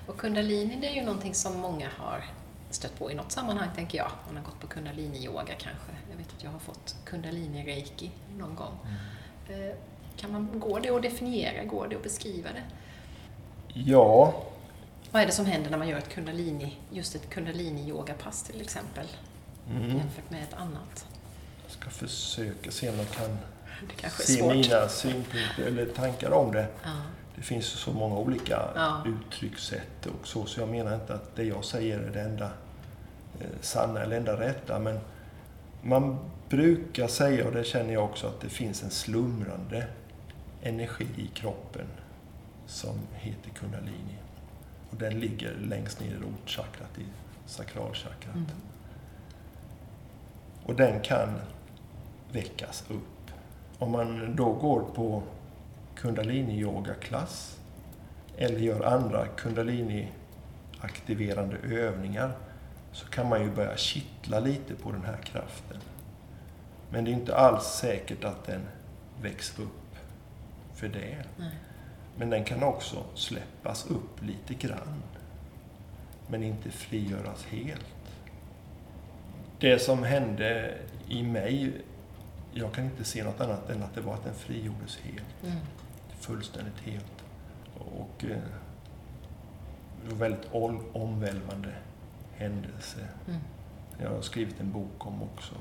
Och 0.06 0.18
kundalini 0.18 0.78
det 0.80 0.88
är 0.88 0.94
ju 0.94 1.02
någonting 1.02 1.34
som 1.34 1.60
många 1.60 1.88
har 1.98 2.24
stött 2.70 2.98
på 2.98 3.10
i 3.10 3.14
något 3.14 3.32
sammanhang, 3.32 3.68
tänker 3.74 3.98
jag. 3.98 4.10
Man 4.26 4.36
har 4.36 4.44
gått 4.44 4.60
på 4.60 4.66
kundalini-yoga 4.66 5.54
kanske. 5.58 5.92
Jag 6.10 6.16
vet 6.16 6.32
att 6.36 6.44
jag 6.44 6.50
har 6.50 6.58
fått 6.58 6.96
kundalini-reiki 7.04 8.10
någon 8.38 8.54
gång. 8.54 8.78
Eh, 9.48 9.76
Kan 10.16 10.32
man, 10.32 10.60
går 10.60 10.80
det 10.80 10.90
att 10.90 11.02
definiera? 11.02 11.64
Går 11.64 11.88
det 11.88 11.96
att 11.96 12.02
beskriva 12.02 12.48
det? 12.52 12.62
Ja, 13.74 14.34
Vad 15.10 15.22
är 15.22 15.26
det 15.26 15.32
som 15.32 15.46
händer 15.46 15.70
när 15.70 15.78
man 15.78 15.88
gör 15.88 15.98
ett 15.98 16.08
kundalini, 16.08 16.78
just 16.90 17.14
ett 17.14 17.30
kundalini-yogapass 17.30 18.46
till 18.46 18.60
exempel, 18.60 19.06
mm. 19.70 19.96
jämfört 19.96 20.30
med 20.30 20.42
ett 20.42 20.54
annat? 20.54 21.06
jag 21.62 21.70
ska 21.70 21.90
försöka 21.90 22.70
se 22.70 22.90
om 22.90 22.96
jag 22.96 23.10
kan 23.10 23.38
Det 23.88 23.94
kanske 24.00 24.22
är 24.22 24.26
se 24.26 24.38
svårt. 24.38 24.54
mina 24.54 24.88
synpunkter 24.88 25.66
eller 25.66 25.86
tankar 25.86 26.30
om 26.30 26.52
det. 26.52 26.66
Ja. 26.84 26.90
Det 27.36 27.42
finns 27.42 27.66
så 27.66 27.92
många 27.92 28.16
olika 28.16 28.68
Ja. 28.74 29.04
uttryckssätt 29.06 30.06
och 30.06 30.26
så, 30.26 30.46
så 30.46 30.60
jag 30.60 30.68
menar 30.68 30.94
inte 30.94 31.14
att 31.14 31.36
det 31.36 31.44
jag 31.44 31.64
säger 31.64 31.98
är 31.98 32.10
det 32.10 32.20
enda 32.20 32.50
eh, 33.40 33.46
sanna 33.60 34.00
eller 34.02 34.16
enda 34.16 34.40
rätta, 34.40 34.78
men 34.78 35.00
man 35.82 36.18
brukar 36.48 37.08
säga, 37.08 37.46
och 37.46 37.52
det 37.52 37.64
känner 37.64 37.92
jag 37.92 38.04
också, 38.04 38.26
att 38.26 38.40
det 38.40 38.48
finns 38.48 38.82
en 38.82 38.90
slumrande 38.90 39.86
energi 40.62 41.06
i 41.16 41.26
kroppen 41.34 41.86
som 42.66 42.98
heter 43.12 43.50
kundalini. 43.50 44.16
Och 44.90 44.96
den 44.96 45.20
ligger 45.20 45.54
längst 45.60 46.00
ner 46.00 46.06
i 46.10 46.14
rotchakrat, 46.14 46.98
i 46.98 47.04
sakralchakrat. 47.46 48.34
Mm. 48.34 48.46
Och 50.66 50.74
den 50.74 51.00
kan 51.00 51.28
väckas 52.32 52.84
upp. 52.90 53.21
Om 53.82 53.92
man 53.92 54.36
då 54.36 54.52
går 54.52 54.80
på 54.94 55.22
kundalini-yoga-klass 55.94 57.60
eller 58.36 58.58
gör 58.58 58.82
andra 58.82 59.26
kundalini 59.26 60.08
aktiverande 60.80 61.56
övningar 61.56 62.32
så 62.92 63.06
kan 63.06 63.28
man 63.28 63.42
ju 63.42 63.50
börja 63.50 63.76
kittla 63.76 64.40
lite 64.40 64.74
på 64.74 64.92
den 64.92 65.04
här 65.04 65.16
kraften. 65.16 65.76
Men 66.90 67.04
det 67.04 67.10
är 67.10 67.12
inte 67.12 67.36
alls 67.36 67.64
säkert 67.64 68.24
att 68.24 68.44
den 68.44 68.60
växer 69.22 69.62
upp 69.62 69.96
för 70.74 70.88
det. 70.88 71.24
Nej. 71.36 71.54
Men 72.16 72.30
den 72.30 72.44
kan 72.44 72.62
också 72.62 73.04
släppas 73.14 73.86
upp 73.86 74.22
lite 74.22 74.66
grann. 74.66 75.02
Men 76.28 76.42
inte 76.42 76.70
frigöras 76.70 77.44
helt. 77.44 77.86
Det 79.58 79.78
som 79.78 80.02
hände 80.02 80.74
i 81.08 81.22
mig, 81.22 81.72
jag 82.54 82.72
kan 82.72 82.84
inte 82.84 83.04
se 83.04 83.24
något 83.24 83.40
annat 83.40 83.70
än 83.70 83.82
att 83.82 83.94
det 83.94 84.00
var 84.00 84.14
att 84.14 84.24
den 84.24 84.34
frigjordes 84.34 84.98
helt. 85.02 85.44
Mm. 85.44 85.56
Fullständigt 86.20 86.80
helt. 86.80 87.24
Och 87.78 88.24
eh, 88.24 88.38
det 90.04 90.10
var 90.10 90.16
väldigt 90.16 90.48
omvälvande 90.92 91.74
händelse. 92.32 92.98
Mm. 93.28 93.40
Jag 93.98 94.10
har 94.10 94.20
skrivit 94.20 94.60
en 94.60 94.72
bok 94.72 95.06
om 95.06 95.22
också. 95.22 95.54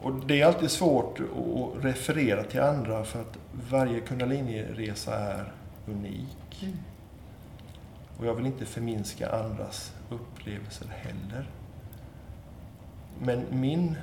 Och 0.00 0.26
det 0.26 0.40
är 0.40 0.46
alltid 0.46 0.70
svårt 0.70 1.20
att 1.20 1.84
referera 1.84 2.44
till 2.44 2.60
andra 2.60 3.04
för 3.04 3.20
att 3.20 3.38
varje 3.70 4.00
kundalini-resa 4.00 5.14
är 5.14 5.52
unik. 5.86 6.62
Mm. 6.62 6.76
Och 8.18 8.26
jag 8.26 8.34
vill 8.34 8.46
inte 8.46 8.66
förminska 8.66 9.30
andras 9.30 9.94
upplevelser 10.10 10.86
heller. 10.86 11.50
Men 13.20 13.44
min 13.50 13.96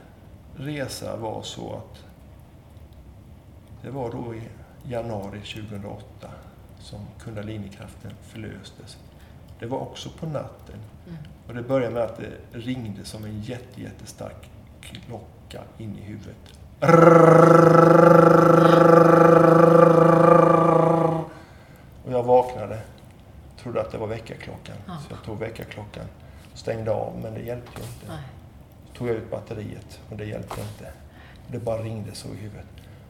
resa 0.55 1.17
var 1.17 1.41
så 1.41 1.75
att 1.75 2.03
det 3.86 3.91
var 3.91 4.12
då 4.12 4.36
i 4.36 4.41
januari 4.84 5.39
2008 5.39 6.30
som 6.80 7.00
kundalinikraften 7.19 8.12
förlöstes. 8.21 8.98
Det 9.60 9.65
var 9.65 9.80
också 9.80 10.10
på 10.10 10.26
natten. 10.26 10.76
Mm. 11.08 11.17
Och 11.48 11.54
det 11.54 11.62
började 11.62 11.93
med 11.93 12.04
att 12.04 12.17
det 12.17 12.58
ringde 12.60 13.06
som 13.06 13.26
en 13.26 13.41
jätte, 13.41 13.82
jättestark 13.82 14.50
klocka 14.82 15.62
in 15.78 15.98
i 15.98 16.02
huvudet. 16.02 16.60
Och 22.06 22.12
jag 22.12 22.24
vaknade. 22.24 22.82
Trodde 23.60 23.82
att 23.82 23.91
det 23.91 23.98
var 23.98 24.08
väckarklockan. 24.08 24.76
Ja. 24.88 24.98
Så 24.98 25.13
jag 25.13 25.24
tog 25.24 25.39
väckarklockan. 25.39 26.06
Stängde 26.54 26.91
av, 26.91 27.19
men 27.24 27.34
det 27.34 27.41
hjälpte 27.41 27.82
ju 27.82 27.88
inte. 27.88 28.08
Nej. 28.08 28.24
Tog 28.98 29.08
jag 29.08 29.15
ut 29.15 29.32
batteriet 29.32 30.02
och 30.10 30.17
det 30.17 30.26
hjälpte 30.26 30.62
inte. 30.62 30.91
Det 31.48 31.60
bara 31.60 31.82
ringde 31.82 32.15
så 32.15 32.28
i 32.28 32.36
huvudet. 32.36 32.65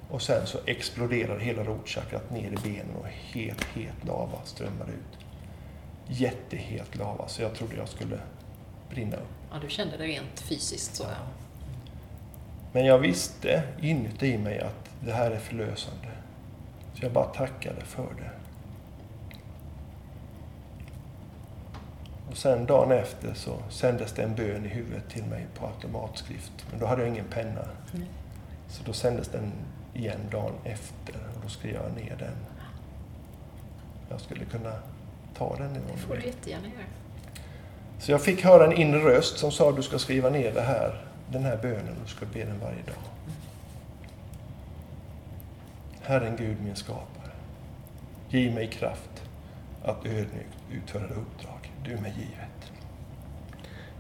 Och 0.10 0.22
sen 0.22 0.48
så 0.48 0.58
exploderade 0.66 1.44
hela 1.44 1.64
rotchakrat 1.64 2.32
ner 2.32 2.52
i 2.52 2.56
benen 2.64 2.96
och 3.00 3.08
helt, 3.08 3.64
het 3.64 4.06
lava 4.06 4.38
strömmade 4.44 4.92
ut. 4.92 5.26
Jättehet 6.08 6.96
lava, 6.96 7.28
så 7.28 7.42
jag 7.42 7.54
trodde 7.54 7.76
jag 7.76 7.90
skulle 7.90 8.20
brinna 8.90 9.16
upp. 9.16 9.30
Ja, 9.52 9.58
du 9.62 9.70
kände 9.70 9.98
det 9.98 10.04
rent 10.04 10.40
fysiskt 10.40 10.96
så. 10.96 11.04
Ja. 11.04 11.28
Men 12.72 12.86
jag 12.86 13.00
visste 13.00 13.64
inuti 13.82 14.38
mig 14.38 14.60
att 14.60 14.90
det 15.00 15.12
här 15.12 15.32
är 15.32 15.40
förlösande. 15.40 16.08
Så 16.94 17.06
jag 17.06 17.12
bara 17.12 17.26
tackade 17.26 17.82
för 17.82 18.14
det. 18.18 18.32
Och 22.30 22.38
sen 22.38 22.66
dagen 22.66 22.92
efter 22.92 23.34
så 23.34 23.58
sändes 23.70 24.14
det 24.14 24.24
en 24.24 24.36
bön 24.36 24.66
i 24.66 24.70
huvudet 24.70 25.10
till 25.10 25.24
mig 25.24 25.46
på 25.60 25.68
automatskrift. 25.68 26.52
Men 26.72 26.80
då 26.80 26.86
hade 26.86 27.02
jag 27.02 27.10
ingen 27.10 27.26
penna. 27.26 27.62
Mm. 27.94 28.08
Så 28.68 28.84
då 28.84 28.94
sändes 28.94 29.28
den 29.28 29.52
igen 29.96 30.20
dagen 30.32 30.54
efter 30.64 31.16
och 31.36 31.42
då 31.44 31.50
skrev 31.50 31.74
jag 31.74 31.96
ner 31.96 32.16
den. 32.20 32.36
Jag 34.10 34.22
skulle 34.22 34.46
kunna 34.46 34.74
ta 35.38 35.56
den 35.56 35.74
Det 35.74 35.98
får 35.98 36.16
du 36.16 36.26
jättegärna 36.26 36.68
göra. 36.68 36.86
Så 38.00 38.12
jag 38.12 38.22
fick 38.22 38.44
höra 38.44 38.66
en 38.66 38.74
inre 38.74 39.00
röst 39.00 39.38
som 39.38 39.52
sa 39.52 39.72
du 39.72 39.84
ska 39.84 40.00
skriva 40.00 40.30
ner 40.30 40.54
det 40.54 40.62
här, 40.62 41.02
den 41.32 41.44
här 41.44 41.58
bönen 41.58 41.90
och 41.90 42.04
du 42.04 42.12
ska 42.12 42.26
be 42.26 42.46
den 42.46 42.60
varje 42.60 42.82
dag. 42.82 42.96
Herren 46.02 46.36
Gud 46.36 46.58
min 46.64 46.76
skapare, 46.76 47.32
giv 48.30 48.54
mig 48.54 48.68
kraft 48.68 49.24
att 49.84 50.06
ödmjukt 50.06 50.58
utföra 50.72 51.08
det 51.08 51.14
uppdrag 51.14 51.72
du 51.84 51.98
mig 51.98 52.14
givet. 52.18 52.72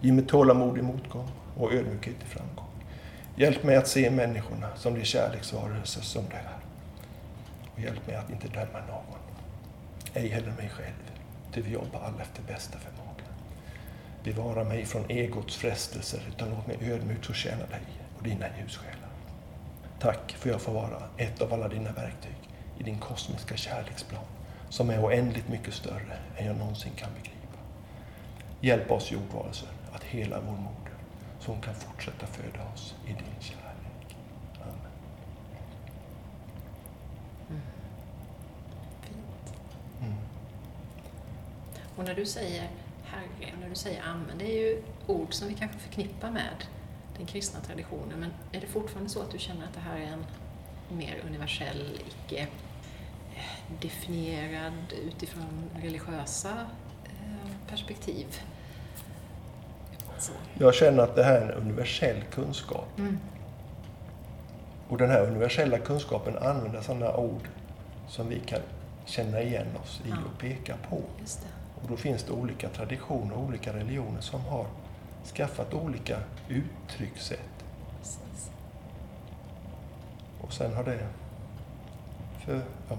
Ge 0.01 0.11
mig 0.11 0.25
tålamod 0.25 0.77
i 0.77 0.81
motgång 0.81 1.29
och 1.57 1.73
ödmjukhet 1.73 2.15
i 2.23 2.25
framgång. 2.25 2.64
Hjälp 3.37 3.63
mig 3.63 3.75
att 3.75 3.87
se 3.87 4.11
människorna 4.11 4.75
som 4.75 4.93
de 4.93 5.05
kärleksvarelser 5.05 6.01
som 6.01 6.25
de 6.29 6.35
är. 6.35 6.57
Och 7.73 7.79
hjälp 7.79 8.07
mig 8.07 8.15
att 8.15 8.29
inte 8.29 8.47
döma 8.47 8.79
någon, 8.87 9.19
ej 10.13 10.27
heller 10.27 10.51
mig 10.51 10.69
själv, 10.69 11.11
ty 11.53 11.61
vi 11.61 11.71
jobbar 11.71 11.99
alla 11.99 12.21
efter 12.21 12.43
bästa 12.43 12.77
förmåga. 12.77 13.23
Bevara 14.23 14.63
mig 14.63 14.85
från 14.85 15.05
egots 15.09 15.55
frestelser, 15.55 16.19
utan 16.29 16.49
låt 16.49 16.67
mig 16.67 16.91
ödmjukt 16.91 17.25
få 17.25 17.33
tjäna 17.33 17.65
dig 17.65 17.81
och 18.17 18.23
dina 18.23 18.45
ljussjälar. 18.59 19.09
Tack 19.99 20.31
för 20.31 20.49
jag 20.49 20.61
får 20.61 20.73
vara 20.73 21.03
ett 21.17 21.41
av 21.41 21.53
alla 21.53 21.67
dina 21.67 21.91
verktyg 21.91 22.49
i 22.79 22.83
din 22.83 22.99
kosmiska 22.99 23.57
kärleksplan, 23.57 24.25
som 24.69 24.89
är 24.89 25.05
oändligt 25.05 25.49
mycket 25.49 25.73
större 25.73 26.17
än 26.37 26.45
jag 26.45 26.57
någonsin 26.57 26.91
kan 26.95 27.09
begripa. 27.13 27.59
Hjälp 28.61 28.91
oss 28.91 29.11
jordvarelser 29.11 29.69
att 29.91 30.03
hela 30.03 30.39
vår 30.39 30.57
mod 30.57 30.84
så 31.45 31.51
hon 31.51 31.61
kan 31.61 31.75
fortsätta 31.75 32.27
föda 32.27 32.71
oss 32.73 32.95
i 33.05 33.07
din 33.07 33.35
kärlek. 33.39 34.15
Amen. 34.61 34.91
Fint. 39.01 39.57
Mm. 40.01 40.13
Och 41.95 42.03
när 42.03 42.15
du 42.15 42.25
säger 42.25 42.69
Herre, 43.03 43.53
när 43.61 43.69
du 43.69 43.75
säger 43.75 44.03
Amen, 44.03 44.37
det 44.37 44.45
är 44.45 44.67
ju 44.67 44.83
ord 45.07 45.33
som 45.33 45.47
vi 45.47 45.53
kanske 45.53 45.77
förknippar 45.77 46.31
med 46.31 46.65
den 47.17 47.25
kristna 47.25 47.59
traditionen. 47.59 48.19
Men 48.19 48.33
är 48.51 48.61
det 48.61 48.67
fortfarande 48.67 49.09
så 49.09 49.21
att 49.21 49.31
du 49.31 49.39
känner 49.39 49.65
att 49.65 49.73
det 49.73 49.79
här 49.79 49.97
är 49.97 50.07
en 50.07 50.25
mer 50.97 51.23
universell, 51.27 52.01
icke 52.07 52.47
eh, 53.35 53.77
definierad 53.81 54.93
utifrån 55.07 55.69
religiösa 55.75 56.69
eh, 57.03 57.67
perspektiv? 57.69 58.41
Så. 60.19 60.31
Jag 60.59 60.73
känner 60.75 61.03
att 61.03 61.15
det 61.15 61.23
här 61.23 61.33
är 61.41 61.41
en 61.41 61.51
universell 61.51 62.21
kunskap. 62.31 62.87
Mm. 62.97 63.19
Och 64.89 64.97
den 64.97 65.09
här 65.09 65.21
universella 65.21 65.77
kunskapen 65.77 66.37
använder 66.37 66.81
sådana 66.81 67.15
ord 67.17 67.47
som 68.07 68.29
vi 68.29 68.39
kan 68.39 68.59
känna 69.05 69.41
igen 69.41 69.67
oss 69.83 70.01
i 70.05 70.09
Ja. 70.09 70.15
och 70.33 70.39
peka 70.41 70.75
på. 70.89 70.95
Och 71.81 71.87
då 71.89 71.95
finns 71.97 72.23
det 72.23 72.31
olika 72.31 72.69
traditioner 72.69 73.33
och 73.35 73.43
olika 73.43 73.73
religioner 73.73 74.21
som 74.21 74.41
har 74.41 74.65
skaffat 75.35 75.73
olika 75.73 76.17
uttryckssätt. 76.49 77.39
Precis. 77.99 78.51
Och 80.41 80.53
sen 80.53 80.73
har 80.75 80.83
det 80.83 80.99
för, 82.45 82.61
ja, 82.89 82.97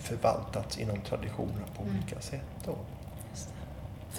förvaltats 0.00 0.78
inom 0.78 1.00
traditioner 1.00 1.64
på 1.76 1.82
Mm. 1.82 1.96
olika 1.96 2.20
sätt. 2.20 2.40
Då. 2.66 2.74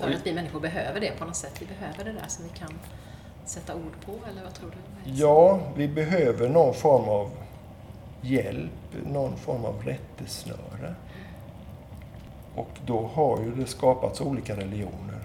För 0.01 0.11
att 0.11 0.25
vi 0.27 0.33
människor 0.33 0.59
behöver 0.59 0.99
det 0.99 1.11
på 1.19 1.25
något 1.25 1.35
sätt. 1.35 1.61
Vi 1.61 1.65
behöver 1.65 2.03
det 2.03 2.11
där 2.11 2.27
som 2.27 2.43
vi 2.43 2.49
kan 2.59 2.73
sätta 3.45 3.75
ord 3.75 3.95
på, 4.05 4.11
eller 4.29 4.43
vad 4.43 4.53
tror 4.53 4.69
du? 4.71 5.11
Ja, 5.11 5.59
vi 5.75 5.87
behöver 5.87 6.49
någon 6.49 6.73
form 6.73 7.09
av 7.09 7.29
hjälp, 8.21 8.71
någon 9.05 9.37
form 9.37 9.65
av 9.65 9.83
rättesnöre. 9.85 10.95
Och 12.55 12.69
då 12.85 13.09
har 13.13 13.39
ju 13.41 13.55
det 13.55 13.65
skapats 13.65 14.21
olika 14.21 14.55
religioner. 14.57 15.19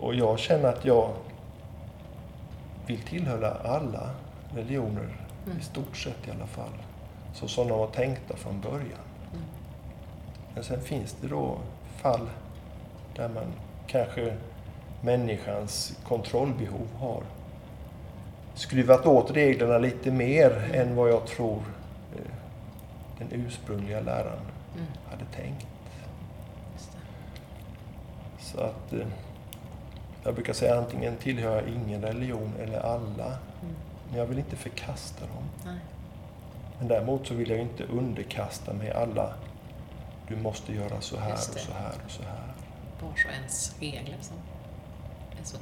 Och 0.00 0.14
jag 0.14 0.38
känner 0.38 0.68
att 0.68 0.84
jag 0.84 1.10
vill 2.86 3.02
tillhöra 3.02 3.50
alla 3.50 4.10
religioner, 4.54 5.08
Mm. 5.46 5.58
i 5.58 5.62
stort 5.62 5.96
sett 5.96 6.28
i 6.28 6.30
alla 6.30 6.46
fall. 6.46 6.72
Så 7.34 7.48
som 7.48 7.68
de 7.68 7.78
var 7.78 7.86
tänkta 7.86 8.36
från 8.36 8.60
början. 8.60 8.80
Mm. 9.32 9.44
Men 10.54 10.64
sen 10.64 10.80
finns 10.80 11.16
det 11.20 11.28
då 11.28 11.56
fall 11.96 12.28
där 13.18 13.28
man 13.28 13.52
kanske 13.86 14.34
människans 15.00 15.98
kontrollbehov 16.04 16.88
har 16.98 17.22
skruvat 18.54 19.06
åt 19.06 19.30
reglerna 19.30 19.78
lite 19.78 20.10
mer 20.10 20.70
än 20.74 20.96
vad 20.96 21.10
jag 21.10 21.26
tror 21.26 21.62
eh, 22.16 22.32
den 23.18 23.28
ursprungliga 23.46 24.00
läraren 24.00 24.38
Mm. 24.74 24.86
hade 25.10 25.24
tänkt. 25.24 25.66
Så 28.40 28.60
att 28.60 28.92
eh, 28.92 29.06
jag 30.24 30.34
brukar 30.34 30.52
säga 30.52 30.78
antingen 30.78 31.16
tillhör 31.16 31.54
jag 31.56 31.68
ingen 31.68 32.02
religion 32.02 32.52
eller 32.62 32.78
alla. 32.80 33.26
Mm. 33.26 33.74
Men 34.10 34.18
jag 34.18 34.26
vill 34.26 34.38
inte 34.38 34.56
förkasta 34.56 35.20
dem. 35.26 35.44
Nej. 35.64 35.78
Men 36.78 36.88
däremot 36.88 37.26
så 37.26 37.34
vill 37.34 37.50
jag 37.50 37.58
inte 37.58 37.84
underkasta 37.84 38.72
mig 38.72 38.90
alla 38.92 39.32
du 40.28 40.36
måste 40.36 40.72
göra 40.74 41.00
så 41.00 41.16
här 41.18 41.32
och 41.32 41.38
så 41.38 41.72
här 41.72 41.92
och 42.04 42.10
så 42.10 42.22
här. 42.22 42.47
Vars 43.02 43.24
och 43.24 43.32
ens 43.32 43.76
regler 43.80 44.16
som 44.20 44.36
är 45.40 45.44
så 45.44 45.56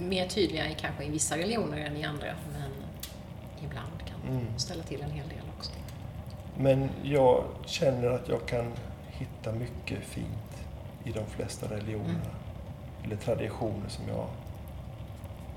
mer 0.00 0.28
tydliga 0.28 0.70
i, 0.70 0.74
kanske 0.74 1.04
i 1.04 1.10
vissa 1.10 1.38
religioner 1.38 1.78
än 1.78 1.96
i 1.96 2.04
andra, 2.04 2.34
men 2.52 2.72
ibland 3.64 3.92
kan 4.06 4.36
Mm. 4.36 4.58
ställa 4.58 4.82
till 4.82 5.02
en 5.02 5.10
hel 5.10 5.28
del 5.28 5.42
också. 5.58 5.70
Men 6.56 6.90
jag 7.02 7.44
känner 7.66 8.10
att 8.10 8.28
jag 8.28 8.46
kan 8.46 8.72
hitta 9.06 9.52
mycket 9.52 10.04
fint 10.04 10.64
i 11.04 11.12
de 11.12 11.26
flesta 11.26 11.66
religionerna. 11.70 12.20
eller 13.04 13.16
traditioner 13.16 13.88
som 13.88 14.08
jag 14.08 14.26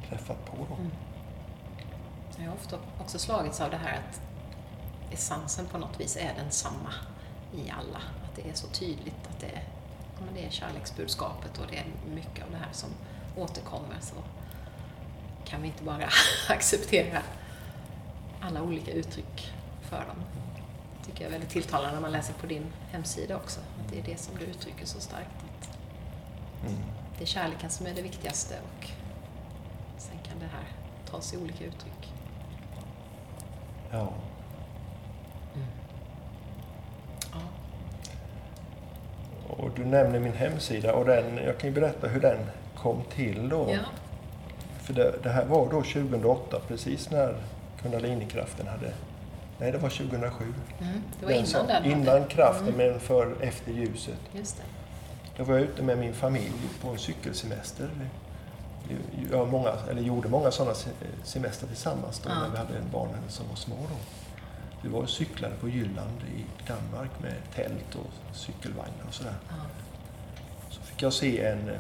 träffat 0.09 0.45
på. 0.45 0.55
Då. 0.69 0.75
Mm. 0.75 0.91
Jag 2.37 2.45
har 2.45 2.53
ofta 2.55 2.77
också 3.01 3.19
slagits 3.19 3.61
av 3.61 3.69
det 3.71 3.77
här 3.77 3.93
att 4.09 4.21
essensen 5.13 5.65
på 5.65 5.77
något 5.77 5.99
vis 5.99 6.17
är 6.17 6.33
densamma 6.43 6.93
i 7.55 7.69
alla. 7.69 7.97
Att 7.97 8.35
det 8.35 8.49
är 8.49 8.53
så 8.53 8.67
tydligt 8.67 9.27
att 9.29 9.39
det 9.39 9.45
är, 9.47 9.63
men 10.25 10.33
det 10.33 10.45
är 10.45 10.49
kärleksbudskapet 10.49 11.57
och 11.57 11.65
det 11.71 11.77
är 11.77 11.85
mycket 12.15 12.45
av 12.45 12.51
det 12.51 12.57
här 12.57 12.71
som 12.71 12.89
återkommer. 13.37 13.97
Så 14.01 14.15
kan 15.45 15.61
vi 15.61 15.67
inte 15.67 15.83
bara 15.83 16.09
acceptera 16.49 17.21
alla 18.41 18.61
olika 18.61 18.91
uttryck 18.91 19.51
för 19.81 19.97
dem. 20.07 20.23
Det 20.99 21.05
tycker 21.05 21.21
jag 21.21 21.27
är 21.27 21.31
väldigt 21.31 21.49
tilltalande 21.49 21.93
när 21.93 22.01
man 22.01 22.11
läser 22.11 22.33
på 22.33 22.47
din 22.47 22.65
hemsida 22.91 23.35
också. 23.35 23.59
Att 23.59 23.91
det 23.91 23.99
är 23.99 24.03
det 24.03 24.19
som 24.19 24.37
du 24.37 24.45
uttrycker 24.45 24.85
så 24.85 24.99
starkt. 24.99 25.29
Att 25.37 25.69
Mm. 26.69 26.77
det 27.17 27.23
är 27.23 27.27
kärleken 27.27 27.69
som 27.69 27.85
är 27.85 27.93
det 27.93 28.01
viktigaste 28.01 28.55
och 28.77 28.87
sen 29.97 30.17
kan 30.29 30.39
det 30.39 30.45
här 30.45 30.65
ta 31.11 31.21
sig 31.21 31.39
olika 31.39 31.63
uttryck. 31.65 32.13
Ja. 33.91 34.13
Och 39.47 39.69
du 39.85 39.91
nämner 39.91 40.19
min 40.19 40.33
hemsida 40.33 40.93
och 40.93 41.05
den, 41.05 41.37
jag 41.45 41.57
kan 41.57 41.69
ju 41.69 41.75
berätta 41.75 42.07
hur 42.07 42.19
den 42.21 42.37
kom 42.77 43.01
till 43.15 43.49
då. 43.49 43.67
Ja. 43.71 43.79
För 44.81 44.93
det, 44.93 45.15
det 45.23 45.29
här 45.29 45.45
var 45.45 45.65
då 45.65 45.81
2008, 45.81 46.59
precis 46.67 47.09
när 47.11 47.35
Kundalinikraften 47.81 48.67
hade... 48.67 48.93
Nej, 49.59 49.71
det 49.71 49.77
var 49.77 49.89
2007. 49.89 50.43
Mm. 50.79 50.93
Det 51.19 51.25
var 51.25 51.31
Den 51.31 51.37
innan 51.37 51.47
som- 51.47 51.67
den. 51.67 51.85
Innan 51.85 52.25
kraften, 52.25 52.67
Mm. 52.73 52.77
men 52.91 52.99
för 52.99 53.35
efter 53.41 53.71
ljuset. 53.71 54.19
Just 54.33 54.57
det. 54.57 54.63
Då 55.37 55.43
var 55.43 55.53
jag 55.53 55.63
ute 55.63 55.83
med 55.83 55.97
min 55.97 56.13
familj 56.13 56.51
på 56.81 56.87
en 56.89 56.97
cykelsemester. 56.97 57.87
Jag 59.31 59.47
många, 59.47 59.73
eller 59.91 60.01
gjorde 60.01 60.29
många 60.29 60.51
sådana 60.51 60.75
se- 60.75 60.89
semester 61.23 61.67
tillsammans 61.67 62.19
då, 62.19 62.29
Ja. 62.29 62.35
när 62.39 62.49
vi 62.49 62.57
hade 62.57 62.73
barnen 62.91 63.19
som 63.29 63.47
var 63.49 63.55
små. 63.55 63.75
Då. 63.75 63.95
Vi 64.85 64.91
var 64.91 65.01
och 65.01 65.09
cyklade 65.09 65.55
på 65.55 65.69
Jylland 65.69 66.21
i 66.37 66.67
Danmark 66.67 67.09
med 67.21 67.33
tält 67.55 67.95
och 67.95 68.35
cykelvagnar 68.35 69.05
och 69.07 69.13
sådär. 69.13 69.35
Ja. 69.49 69.55
Så 70.69 70.81
fick 70.81 71.01
jag 71.01 71.13
se 71.13 71.45
en, 71.45 71.71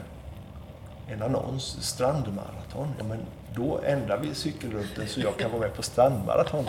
en 1.07 1.21
annons, 1.21 1.77
strandmaraton. 1.81 2.93
Ja, 2.97 3.03
men 3.03 3.19
då 3.55 3.81
ändrar 3.83 4.17
vi 4.17 4.35
cykelrutten 4.35 5.07
så 5.07 5.19
jag 5.19 5.37
kan 5.37 5.51
vara 5.51 5.61
med 5.61 5.73
på 5.75 5.83
strandmaraton. 5.83 6.65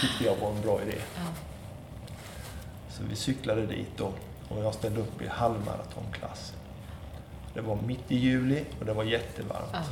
Tyckte 0.00 0.24
jag 0.24 0.36
var 0.36 0.50
en 0.50 0.62
bra 0.62 0.82
idé. 0.82 0.98
Ja. 1.16 1.22
Så 2.90 3.02
vi 3.08 3.16
cyklade 3.16 3.66
dit 3.66 3.96
då 3.96 4.12
och 4.48 4.64
jag 4.64 4.74
ställde 4.74 5.00
upp 5.00 5.22
i 5.22 5.26
halvmaratonklass. 5.26 6.52
Det 7.54 7.60
var 7.60 7.76
mitt 7.76 8.12
i 8.12 8.16
juli 8.16 8.64
och 8.80 8.86
det 8.86 8.92
var 8.92 9.04
jättevarmt. 9.04 9.70
Ja. 9.72 9.82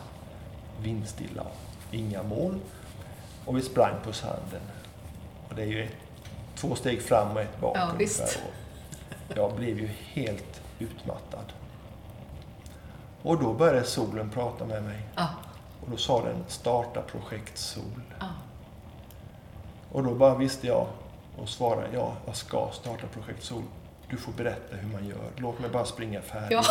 Vindstilla, 0.80 1.46
inga 1.90 2.22
moln. 2.22 2.60
Och 3.44 3.56
vi 3.56 3.62
sprang 3.62 3.94
på 4.04 4.12
sanden. 4.12 4.60
Och 5.48 5.54
det 5.54 5.62
är 5.62 5.66
ju 5.66 5.88
två 6.54 6.74
steg 6.74 7.02
fram 7.02 7.30
och 7.36 7.40
ett 7.40 7.60
bak 7.60 7.76
Ja, 7.76 7.90
ungefär. 7.92 8.28
Jag 9.34 9.54
blev 9.54 9.78
ju 9.78 9.86
helt 9.86 10.60
utmattad. 10.78 11.52
Och 13.22 13.38
då 13.42 13.52
började 13.52 13.84
solen 13.84 14.30
prata 14.30 14.64
med 14.64 14.82
mig. 14.82 15.00
Ja. 15.16 15.28
Och 15.80 15.90
då 15.90 15.96
sa 15.96 16.24
den 16.24 16.44
starta 16.48 17.02
projekt 17.02 17.58
sol. 17.58 18.02
Ja. 18.20 18.26
Och 19.92 20.04
då 20.04 20.14
bara 20.14 20.34
visste 20.34 20.66
jag 20.66 20.86
och 21.38 21.48
svarade 21.48 21.88
ja, 21.92 22.16
jag 22.26 22.36
ska 22.36 22.70
starta 22.72 23.06
projekt 23.06 23.42
sol. 23.42 23.62
Du 24.10 24.16
får 24.16 24.32
berätta 24.32 24.76
hur 24.76 24.92
man 24.92 25.08
gör. 25.08 25.30
Låt 25.36 25.58
mig 25.58 25.70
bara 25.70 25.84
springa 25.84 26.22
färdigt. 26.22 26.50
ja, 26.50 26.64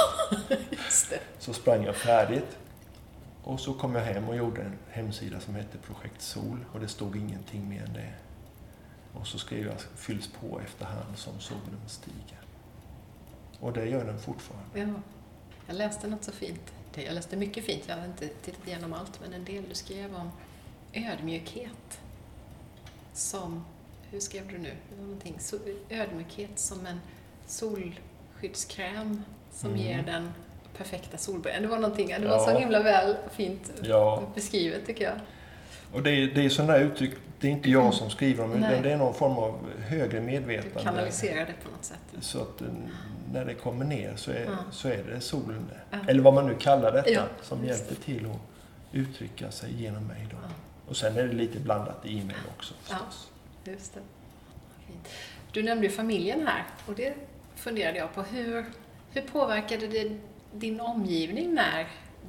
just 0.70 1.10
det. 1.10 1.20
Så 1.40 1.54
sprang 1.54 1.84
jag 1.84 1.96
färdigt. 1.96 2.58
Och 3.44 3.60
så 3.60 3.74
kom 3.74 3.96
jag 3.96 4.02
hem 4.02 4.30
och 4.30 4.36
gjorde 4.36 4.62
en 4.62 4.78
hemsida 4.90 5.40
som 5.40 5.56
hette 5.56 5.78
Projekt 5.78 6.22
Sol. 6.22 6.66
Och 6.74 6.80
det 6.80 6.88
stod 6.88 7.16
ingenting 7.16 7.70
mer 7.70 7.84
än 7.84 7.94
det. 7.94 8.14
Och 9.20 9.28
så 9.28 9.40
skrev 9.40 9.66
jag 9.68 9.82
fylls 9.96 10.28
på 10.28 10.60
efterhand 10.60 11.18
som 11.18 11.40
solen 11.40 11.80
stiger. 11.88 12.40
Och 13.60 13.74
det 13.74 13.86
gör 13.86 14.06
den 14.06 14.20
fortfarande. 14.20 14.80
Ja. 14.80 14.88
Jag 15.68 15.76
läste 15.76 16.08
något 16.08 16.24
så 16.24 16.32
fint. 16.32 16.74
Det- 16.94 17.04
Jag 17.04 17.14
läste 17.16 17.36
mycket 17.38 17.64
fint. 17.66 17.84
Jag 17.88 17.98
har 17.98 18.06
inte 18.06 18.28
tittat 18.28 18.68
igenom 18.68 18.94
allt, 18.94 19.20
men 19.22 19.34
en 19.34 19.46
del 19.46 19.64
du 19.70 19.76
skrev 19.76 20.16
om 20.16 20.32
ödmjukhet. 20.94 22.00
Som, 23.14 23.66
hur 24.10 24.20
skrev 24.20 24.48
du 24.48 24.58
nu? 24.58 24.72
Någonting. 25.02 25.38
Ödmjukhet 25.90 26.60
som 26.60 26.86
en 26.86 27.00
solskyddskräm 27.48 29.24
som 29.52 29.70
Mm. 29.70 29.82
ger 29.82 30.04
den 30.04 30.32
perfekta 30.78 31.18
solbränd. 31.18 31.64
Det 31.64 31.68
var 31.68 31.80
någonting, 31.80 32.08
det 32.08 32.20
var 32.28 32.36
Ja. 32.36 32.46
så 32.46 32.58
himla 32.60 32.80
väl 32.84 33.16
fint 33.32 33.72
Ja, 33.84 34.24
beskrivet 34.36 34.86
tycker 34.86 35.04
jag. 35.04 35.20
Och 35.96 36.04
det 36.04 36.12
är, 36.12 36.28
det 36.28 36.46
är 36.46 36.50
sådana 36.50 36.78
uttryck, 36.78 37.12
det 37.40 37.48
är 37.48 37.52
inte 37.52 37.70
jag 37.70 37.94
som 37.94 38.10
skriver 38.10 38.44
dem, 38.44 38.54
utan 38.54 38.82
det 38.82 38.92
är 38.92 38.98
någon 38.98 39.14
form 39.14 39.38
av 39.38 39.60
högre 39.88 40.20
Du 40.20 40.26
medvetande. 40.26 40.80
kanaliserar 40.84 41.46
det 41.46 41.54
på 41.66 41.72
något 41.72 41.86
sätt. 41.86 42.00
Så 42.22 42.42
att 42.42 42.62
eh, 42.62 42.68
när 43.34 43.46
det 43.46 43.54
kommer 43.54 43.86
ner 43.86 44.14
så 44.16 44.32
är, 44.32 44.44
Ja. 44.46 44.58
så 44.72 44.88
är 44.88 45.04
det 45.04 45.22
solen, 45.22 45.70
Ja. 45.92 45.98
eller 46.08 46.22
vad 46.22 46.34
man 46.34 46.48
nu 46.48 46.56
kallar 46.60 46.92
detta, 46.92 47.10
Ja, 47.10 47.24
som 47.42 47.66
hjälper 47.66 47.96
till 47.96 48.26
att 48.26 48.40
uttrycka 48.92 49.52
sig 49.52 49.74
genom 49.84 50.08
mig. 50.08 50.28
Då. 50.32 50.38
Ja. 50.44 50.50
Och 50.88 50.98
sen 50.98 51.18
är 51.18 51.24
det 51.28 51.34
lite 51.34 51.60
blandat 51.60 52.06
i 52.06 52.24
mig 52.24 52.36
också 52.58 52.74
Ja. 52.90 52.96
förstås. 52.96 53.32
Just 53.66 53.94
det. 53.94 54.00
Du 55.52 55.64
nämnde 55.64 55.86
ju 55.88 55.92
familjen 55.92 56.48
här 56.48 56.64
och 56.88 56.94
det 56.96 57.14
funderade 57.56 57.98
jag 57.98 58.14
på. 58.14 58.22
Hur, 58.22 58.66
hur 59.12 59.22
påverkade 59.22 59.88
det 59.88 60.18
din 60.54 60.80
omgivning 60.82 61.54
när 61.54 61.88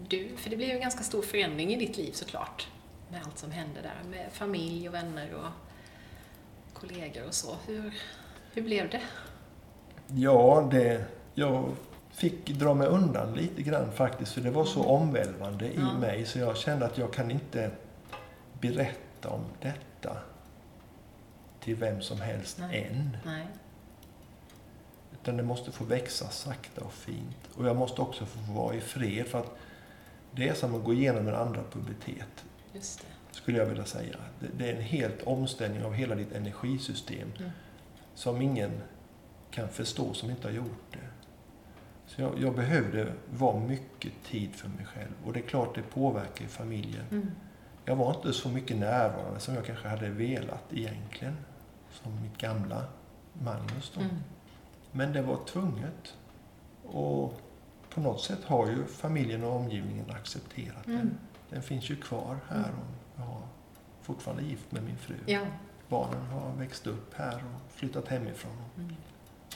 du, 0.08 0.28
för 0.36 0.50
det 0.50 0.56
blev 0.56 0.68
ju 0.68 0.74
en 0.74 0.80
ganska 0.80 1.02
stor 1.02 1.22
förändring 1.22 1.72
i 1.74 1.76
ditt 1.76 1.96
liv 1.96 2.12
såklart, 2.12 2.66
med 3.10 3.20
allt 3.24 3.38
som 3.38 3.50
hände 3.50 3.80
där, 3.82 4.10
med 4.10 4.32
familj 4.32 4.88
och 4.88 4.94
vänner 4.94 5.34
och 5.34 5.50
kollegor 6.80 7.26
och 7.26 7.34
så. 7.34 7.56
Hur, 7.66 7.94
hur 8.52 8.62
blev 8.62 8.90
det? 8.90 9.02
Ja, 10.06 10.68
det, 10.70 11.04
jag 11.34 11.72
fick 12.10 12.48
dra 12.50 12.74
mig 12.74 12.86
undan 12.86 13.34
lite 13.34 13.62
grann 13.62 13.92
faktiskt, 13.92 14.32
för 14.32 14.40
det 14.40 14.50
var 14.50 14.64
så 14.64 14.84
omvälvande 14.84 15.66
i 15.66 15.76
Ja. 15.78 15.98
mig 15.98 16.26
så 16.26 16.38
jag 16.38 16.56
kände 16.56 16.86
att 16.86 16.98
jag 16.98 17.12
kan 17.12 17.30
inte 17.30 17.70
berätta 18.60 19.28
om 19.28 19.44
detta 19.60 20.16
till 21.60 21.74
vem 21.76 22.02
som 22.02 22.20
helst 22.20 22.58
Nej. 22.60 22.88
än. 22.90 23.16
Nej. 23.24 23.46
Utan 25.12 25.36
det 25.36 25.42
måste 25.42 25.72
få 25.72 25.84
växa 25.84 26.28
sakta 26.28 26.80
och 26.84 26.92
fint. 26.92 27.36
Och 27.54 27.66
jag 27.66 27.76
måste 27.76 28.00
också 28.02 28.26
få 28.26 28.52
vara 28.52 28.74
i 28.74 28.80
fred 28.80 29.26
för 29.26 29.38
att 29.38 29.56
det 30.32 30.48
är 30.48 30.54
som 30.54 30.74
att 30.74 30.84
gå 30.84 30.92
igenom 30.92 31.28
en 31.28 31.34
andra 31.34 31.62
pubertet, 31.72 32.44
Just 32.76 33.00
det. 33.00 33.34
skulle 33.36 33.58
jag 33.58 33.66
vilja 33.66 33.84
säga. 33.84 34.16
Det, 34.40 34.46
det 34.58 34.70
är 34.70 34.74
en 34.76 34.82
helt 34.82 35.22
omställning 35.22 35.84
av 35.84 35.92
hela 35.92 36.14
ditt 36.14 36.32
energisystem 36.32 37.32
Mm. 37.38 37.50
som 38.14 38.42
ingen 38.42 38.70
kan 39.50 39.68
förstå 39.68 40.14
som 40.14 40.30
inte 40.30 40.48
har 40.48 40.52
gjort 40.54 40.92
det. 40.92 40.98
Så 42.06 42.20
jag, 42.20 42.38
jag 42.38 42.54
behövde 42.54 43.12
vara 43.30 43.60
mycket 43.60 44.12
tid 44.24 44.54
för 44.54 44.68
mig 44.68 44.84
själv. 44.86 45.12
Och 45.24 45.32
det 45.32 45.40
är 45.40 45.46
klart 45.48 45.74
det 45.74 45.82
påverkar 45.82 46.46
familjen. 46.46 47.04
Mm. 47.10 47.30
Jag 47.84 47.96
var 47.96 48.14
inte 48.14 48.32
så 48.32 48.48
mycket 48.48 48.76
närvarande 48.76 49.40
som 49.40 49.54
jag 49.54 49.64
kanske 49.64 49.88
hade 49.88 50.08
velat 50.08 50.64
egentligen. 50.72 51.36
Som 51.92 52.22
mitt 52.22 52.38
gamla 52.38 52.84
Magnus 53.32 53.92
då. 53.94 54.00
Mm. 54.00 54.16
Men 54.92 55.12
det 55.12 55.22
var 55.22 55.38
tvunget. 55.46 56.14
Och 56.82 57.40
på 57.90 58.00
något 58.00 58.20
sätt 58.20 58.44
har 58.44 58.66
ju 58.66 58.84
familjen 58.84 59.44
och 59.44 59.56
omgivningen 59.56 60.10
accepterat. 60.10 60.86
Mm. 60.86 61.10
Den 61.50 61.62
finns 61.62 61.90
ju 61.90 61.96
kvar 61.96 62.38
här 62.48 62.70
och 62.70 63.16
jag 63.16 63.24
har 63.24 63.42
fortfarande 64.02 64.42
gift 64.42 64.72
med 64.72 64.82
min 64.82 64.96
fru. 64.96 65.14
Ja. 65.26 65.40
Barnen 65.88 66.26
har 66.26 66.52
växt 66.52 66.86
upp 66.86 67.14
här 67.14 67.34
och 67.34 67.72
flyttat 67.72 68.08
hemifrån. 68.08 68.56
Mm. 68.76 68.96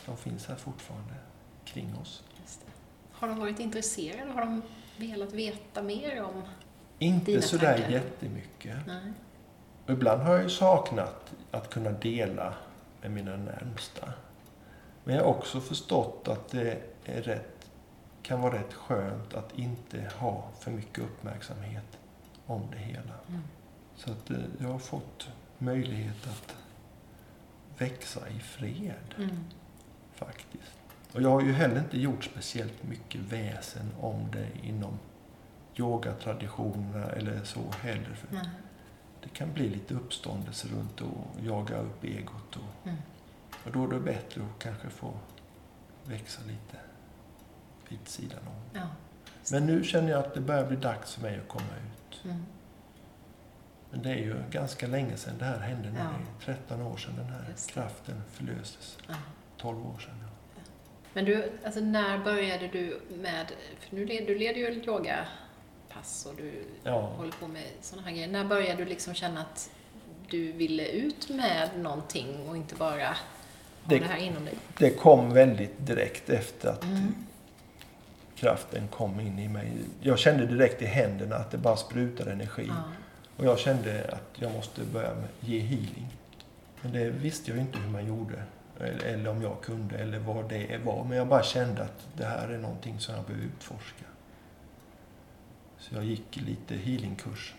De 0.06 0.16
finns 0.16 0.46
här 0.46 0.56
fortfarande 0.56 1.14
kring 1.64 1.96
oss. 2.02 2.22
Har 3.12 3.28
de 3.28 3.38
varit 3.38 3.60
intresserade? 3.60 4.32
Har 4.32 4.40
de 4.40 4.62
velat 4.96 5.32
veta 5.32 5.82
mer 5.82 6.22
om... 6.22 6.42
Inte 6.98 7.26
Dina 7.30 7.42
sådär 7.42 7.72
tankar? 7.72 7.90
jättemycket. 7.90 8.76
Nej. 8.86 9.12
Och 9.86 9.90
ibland 9.90 10.22
har 10.22 10.34
jag 10.34 10.42
ju 10.42 10.50
saknat 10.50 11.32
att 11.50 11.70
kunna 11.70 11.90
dela 11.90 12.54
med 13.00 13.10
mina 13.10 13.36
närmsta. 13.36 14.12
Men 15.04 15.14
jag 15.14 15.22
har 15.22 15.30
också 15.30 15.60
förstått 15.60 16.28
att 16.28 16.48
det 16.48 16.82
är 17.04 17.22
rätt, 17.22 17.59
kan 18.30 18.40
vara 18.40 18.54
rätt 18.58 18.74
skönt 18.74 19.34
att 19.34 19.58
inte 19.58 20.10
ha 20.18 20.48
för 20.60 20.70
mycket 20.70 21.04
uppmärksamhet 21.04 21.98
om 22.46 22.62
det 22.70 22.78
hela. 22.78 23.14
Mm. 23.28 23.42
Så 23.96 24.12
att 24.12 24.30
eh, 24.30 24.36
jag 24.58 24.68
har 24.68 24.78
fått 24.78 25.28
möjlighet 25.58 26.26
att 26.26 26.56
växa 27.78 28.28
i 28.28 28.38
fred 28.40 29.14
Mm. 29.18 29.44
faktiskt. 30.14 30.72
Och 31.12 31.22
jag 31.22 31.30
har 31.30 31.40
ju 31.40 31.52
heller 31.52 31.78
inte 31.78 31.98
gjort 32.00 32.24
speciellt 32.24 32.82
mycket 32.82 33.20
väsen 33.20 33.90
om 34.00 34.30
det 34.32 34.48
inom 34.62 34.98
yogatraditionerna 35.76 37.06
eller 37.06 37.44
så 37.44 37.60
heller. 37.80 38.14
För 38.14 38.28
Nej. 38.34 38.48
det 39.22 39.28
kan 39.28 39.52
bli 39.52 39.68
lite 39.68 39.94
uppståndelse 39.94 40.68
runt 40.68 41.00
och 41.00 41.26
jaga 41.42 41.78
upp 41.78 42.04
egot. 42.04 42.56
Och, 42.56 42.86
Mm. 42.88 42.96
och 43.64 43.72
då 43.72 43.84
är 43.84 43.88
det 43.88 44.00
bättre 44.00 44.42
att 44.42 44.62
kanske 44.62 44.90
få 44.90 45.12
växa 46.04 46.40
lite 46.42 46.76
vid 47.90 48.08
sidan 48.08 48.38
om. 48.46 48.80
Ja. 48.80 48.86
Men 49.52 49.66
nu 49.66 49.84
känner 49.84 50.10
jag 50.10 50.18
att 50.20 50.34
det 50.34 50.40
börjar 50.40 50.66
bli 50.66 50.76
dags 50.76 51.14
för 51.14 51.22
mig 51.22 51.38
att 51.42 51.48
komma 51.48 51.64
ut. 51.64 52.24
Mm. 52.24 52.42
Men 53.90 54.02
det 54.02 54.10
är 54.10 54.16
ju 54.16 54.34
ganska 54.50 54.86
länge 54.86 55.16
sedan 55.16 55.34
det 55.38 55.44
här 55.44 55.58
hände. 55.58 55.90
Nu. 55.90 55.98
Ja. 55.98 56.04
Det 56.46 56.52
är 56.52 56.56
13 56.56 56.82
år 56.82 56.96
sedan 56.96 57.12
den 57.16 57.26
här 57.26 57.54
kraften 57.72 58.22
förlöstes. 58.32 58.98
Ja. 59.08 59.14
12 59.56 59.86
år 59.86 59.98
sedan. 59.98 60.14
Ja. 60.22 60.60
Men 61.12 61.24
du, 61.24 61.52
alltså 61.64 61.80
när 61.80 62.18
började 62.18 62.68
du 62.68 63.00
med, 63.22 63.52
för 63.80 63.96
nu 63.96 64.04
led, 64.06 64.26
du 64.26 64.38
leder 64.38 64.60
ju 64.60 64.82
yogapass 64.84 66.26
och 66.30 66.36
du 66.36 66.64
Ja. 66.82 67.00
håller 67.00 67.32
på 67.32 67.48
med 67.48 67.64
sådana 67.80 68.06
här 68.06 68.12
grejer. 68.14 68.28
När 68.28 68.44
började 68.44 68.84
du 68.84 68.88
liksom 68.90 69.14
känna 69.14 69.40
att 69.40 69.70
du 70.28 70.52
ville 70.52 70.86
ut 70.88 71.28
med 71.28 71.68
någonting 71.76 72.48
och 72.48 72.56
inte 72.56 72.74
bara 72.74 73.06
ha 73.06 73.14
det, 73.84 73.98
Det- 73.98 74.04
här 74.04 74.16
inom 74.18 74.44
dig? 74.44 74.54
Det 74.78 74.90
kom 74.90 75.32
väldigt 75.34 75.86
direkt 75.86 76.30
efter 76.30 76.68
att 76.68 76.84
Mm. 76.84 77.14
Kraften 78.40 78.88
kom 78.88 79.20
in 79.20 79.38
i 79.38 79.48
mig. 79.48 79.72
Jag 80.00 80.18
kände 80.18 80.46
direkt 80.46 80.82
i 80.82 80.86
händerna 80.86 81.36
att 81.36 81.50
det 81.50 81.58
bara 81.58 81.76
sprutade 81.76 82.32
energi. 82.32 82.66
Ja. 82.68 82.82
Och 83.36 83.44
jag 83.44 83.58
kände 83.58 84.10
att 84.12 84.40
jag 84.42 84.52
måste 84.52 84.84
börja 84.84 85.14
ge 85.40 85.58
healing. 85.58 86.08
Men 86.82 86.92
det 86.92 87.10
visste 87.10 87.50
jag 87.50 87.60
inte 87.60 87.78
hur 87.78 87.90
man 87.90 88.06
gjorde. 88.06 88.42
Eller, 88.80 89.04
eller 89.04 89.30
om 89.30 89.42
jag 89.42 89.60
kunde, 89.62 89.98
eller 89.98 90.18
vad 90.18 90.48
det 90.48 90.80
var. 90.84 91.04
Men 91.04 91.18
jag 91.18 91.26
bara 91.26 91.42
kände 91.42 91.82
att 91.82 92.08
det 92.16 92.24
här 92.24 92.48
är 92.48 92.58
någonting 92.58 93.00
som 93.00 93.14
jag 93.14 93.24
behöver 93.24 93.46
utforska. 93.46 94.04
Så 95.78 95.94
jag 95.94 96.04
gick 96.04 96.36
lite 96.36 96.74
healingkurs. 96.74 97.54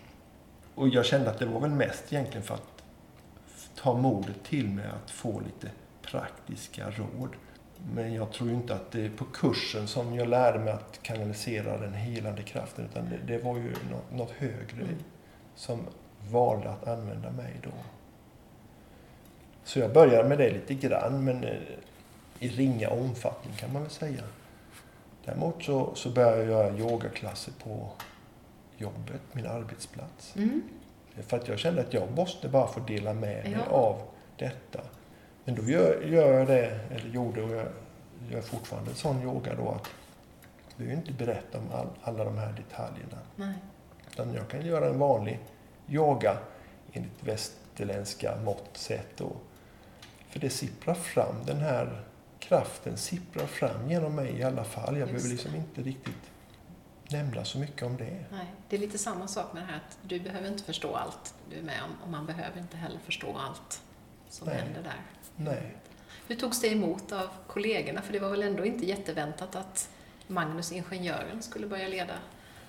Och 0.76 0.88
jag 0.88 1.06
kände 1.06 1.30
att 1.30 1.40
det 1.40 1.46
var 1.46 1.60
väl 1.60 1.72
mest 1.72 2.14
egentligen 2.14 2.44
för 2.44 2.56
att 2.56 2.84
ta 3.76 3.98
modet 3.98 4.44
till 4.44 4.70
mig 4.70 4.86
att 4.86 5.12
få 5.12 5.40
lite 5.40 5.72
praktiska 6.02 6.90
råd. 6.90 7.30
Men 7.94 8.14
jag 8.14 8.32
tror 8.32 8.50
inte 8.50 8.76
att 8.76 8.92
det 8.92 9.06
är 9.06 9.10
på 9.10 9.26
kursen 9.26 9.88
som 9.88 10.16
jag 10.16 10.28
lärde 10.28 10.60
mig 10.60 10.74
att 10.74 11.00
kanalisera 11.02 11.78
den 11.78 11.94
helande 11.94 12.44
kraften. 12.44 12.86
Utan 12.92 13.10
det, 13.10 13.34
det 13.38 13.44
var 13.44 13.58
ju 13.58 13.70
något, 13.92 14.12
något 14.12 14.32
högre 14.32 14.82
Mm. 14.82 14.96
som 15.56 15.80
valde 16.30 16.70
att 16.70 16.88
använda 16.88 17.32
mig 17.32 17.54
då. 17.64 17.70
Så 19.64 19.80
jag 19.80 19.94
började 19.94 20.30
med 20.30 20.38
det 20.38 20.50
lite 20.52 20.74
grann, 20.74 21.24
men 21.24 21.44
eh, 21.44 21.56
i 22.40 22.50
ringa 22.50 22.90
omfattning 22.90 23.54
kan 23.58 23.74
man 23.74 23.82
väl 23.82 23.92
säga. 23.92 24.22
Däremot 25.26 25.64
så, 25.64 25.96
så 25.96 26.10
började 26.10 26.38
jag 26.38 26.48
göra 26.48 26.78
yogaklasser 26.78 27.54
på 27.64 27.90
jobbet, 28.78 29.22
min 29.32 29.48
arbetsplats. 29.48 30.36
Mm. 30.36 30.62
För 31.28 31.38
att 31.38 31.48
jag 31.48 31.60
kände 31.60 31.82
att 31.82 31.94
jag 31.94 32.12
måste 32.16 32.50
bara 32.50 32.68
få 32.68 32.80
dela 32.80 33.14
med 33.14 33.44
mig 33.44 33.58
Ja. 33.70 33.72
av 33.76 34.02
detta. 34.38 34.80
Men 35.52 35.66
då 35.66 35.72
gör, 35.72 36.02
gör 36.02 36.40
jag 36.40 36.48
det, 36.48 36.80
eller 36.90 37.10
gjorde 37.10 37.44
och 37.44 37.52
jag 37.52 37.68
gör 38.30 38.42
fortfarande 38.42 38.94
sån 38.94 39.24
yoga 39.24 39.56
då 39.56 39.70
att 39.70 39.90
jag 40.68 40.78
behöver 40.78 40.96
inte 40.96 41.12
berätta 41.12 41.58
om 41.58 41.72
all, 41.74 41.88
alla 42.04 42.24
de 42.24 42.38
här 42.38 42.54
detaljerna. 42.54 43.18
Nej. 43.36 43.54
Utan 44.12 44.34
jag 44.34 44.48
kan 44.48 44.66
göra 44.66 44.90
en 44.90 45.00
vanlig 45.00 45.40
yoga 45.90 46.38
enligt 46.94 47.24
västerländska 47.24 48.36
mått 48.46 48.78
sätt. 48.78 49.22
Och, 49.22 49.36
för 50.30 50.40
det 50.40 50.50
sipprar 50.50 50.94
fram, 50.94 51.36
den 51.46 51.60
här 51.60 52.04
kraften 52.40 52.98
sipprar 52.98 53.46
fram 53.46 53.90
genom 53.90 54.16
mig 54.16 54.40
i 54.40 54.44
alla 54.44 54.64
fall. 54.64 54.98
Jag 54.98 55.10
Just 55.10 55.12
behöver 55.12 55.30
det. 55.30 55.34
liksom 55.34 55.56
inte 55.56 55.82
riktigt 55.82 56.32
nämna 57.10 57.46
så 57.46 57.60
mycket 57.60 57.84
om 57.84 57.98
det. 57.98 58.26
Nej. 58.32 58.54
Det 58.70 58.76
är 58.76 58.80
lite 58.80 58.98
samma 58.98 59.28
sak 59.28 59.54
med 59.54 59.64
det 59.64 59.68
här 59.68 59.76
att 59.76 59.98
du 60.02 60.20
behöver 60.20 60.48
inte 60.48 60.64
förstå 60.64 60.96
allt 60.96 61.34
du 61.50 61.58
är 61.58 61.64
med 61.64 61.84
om 61.84 62.04
och 62.04 62.10
man 62.10 62.26
behöver 62.26 62.60
inte 62.60 62.78
heller 62.78 63.00
förstå 63.00 63.38
allt 63.38 63.82
som 64.30 64.48
Nej. 64.48 64.58
händer 64.58 64.84
där. 64.84 65.02
Nej. 65.36 65.78
Hur 66.28 66.36
togs 66.36 66.62
det 66.62 66.68
emot 66.68 67.12
av 67.12 67.28
kollegorna? 67.48 68.02
För 68.02 68.14
det 68.14 68.20
var 68.20 68.30
väl 68.30 68.44
ändå 68.44 68.66
inte 68.66 68.86
jätteväntat 68.86 69.56
att 69.56 69.90
Magnus, 70.28 70.72
ingenjören, 70.72 71.42
skulle 71.42 71.68
börja 71.68 71.88
leda 71.88 72.14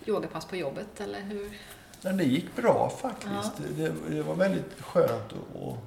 yogapass 0.07 0.47
på 0.47 0.57
jobbet, 0.57 1.01
eller 1.01 1.21
hur? 1.21 1.59
Men 2.03 2.17
det 2.17 2.25
gick 2.25 2.57
bra 2.57 2.91
faktiskt. 2.91 3.77
Det, 3.77 3.93
det 4.11 4.23
var 4.23 4.35
väldigt 4.35 4.81
skönt 4.81 5.33
att, 5.33 5.63
att 5.63 5.79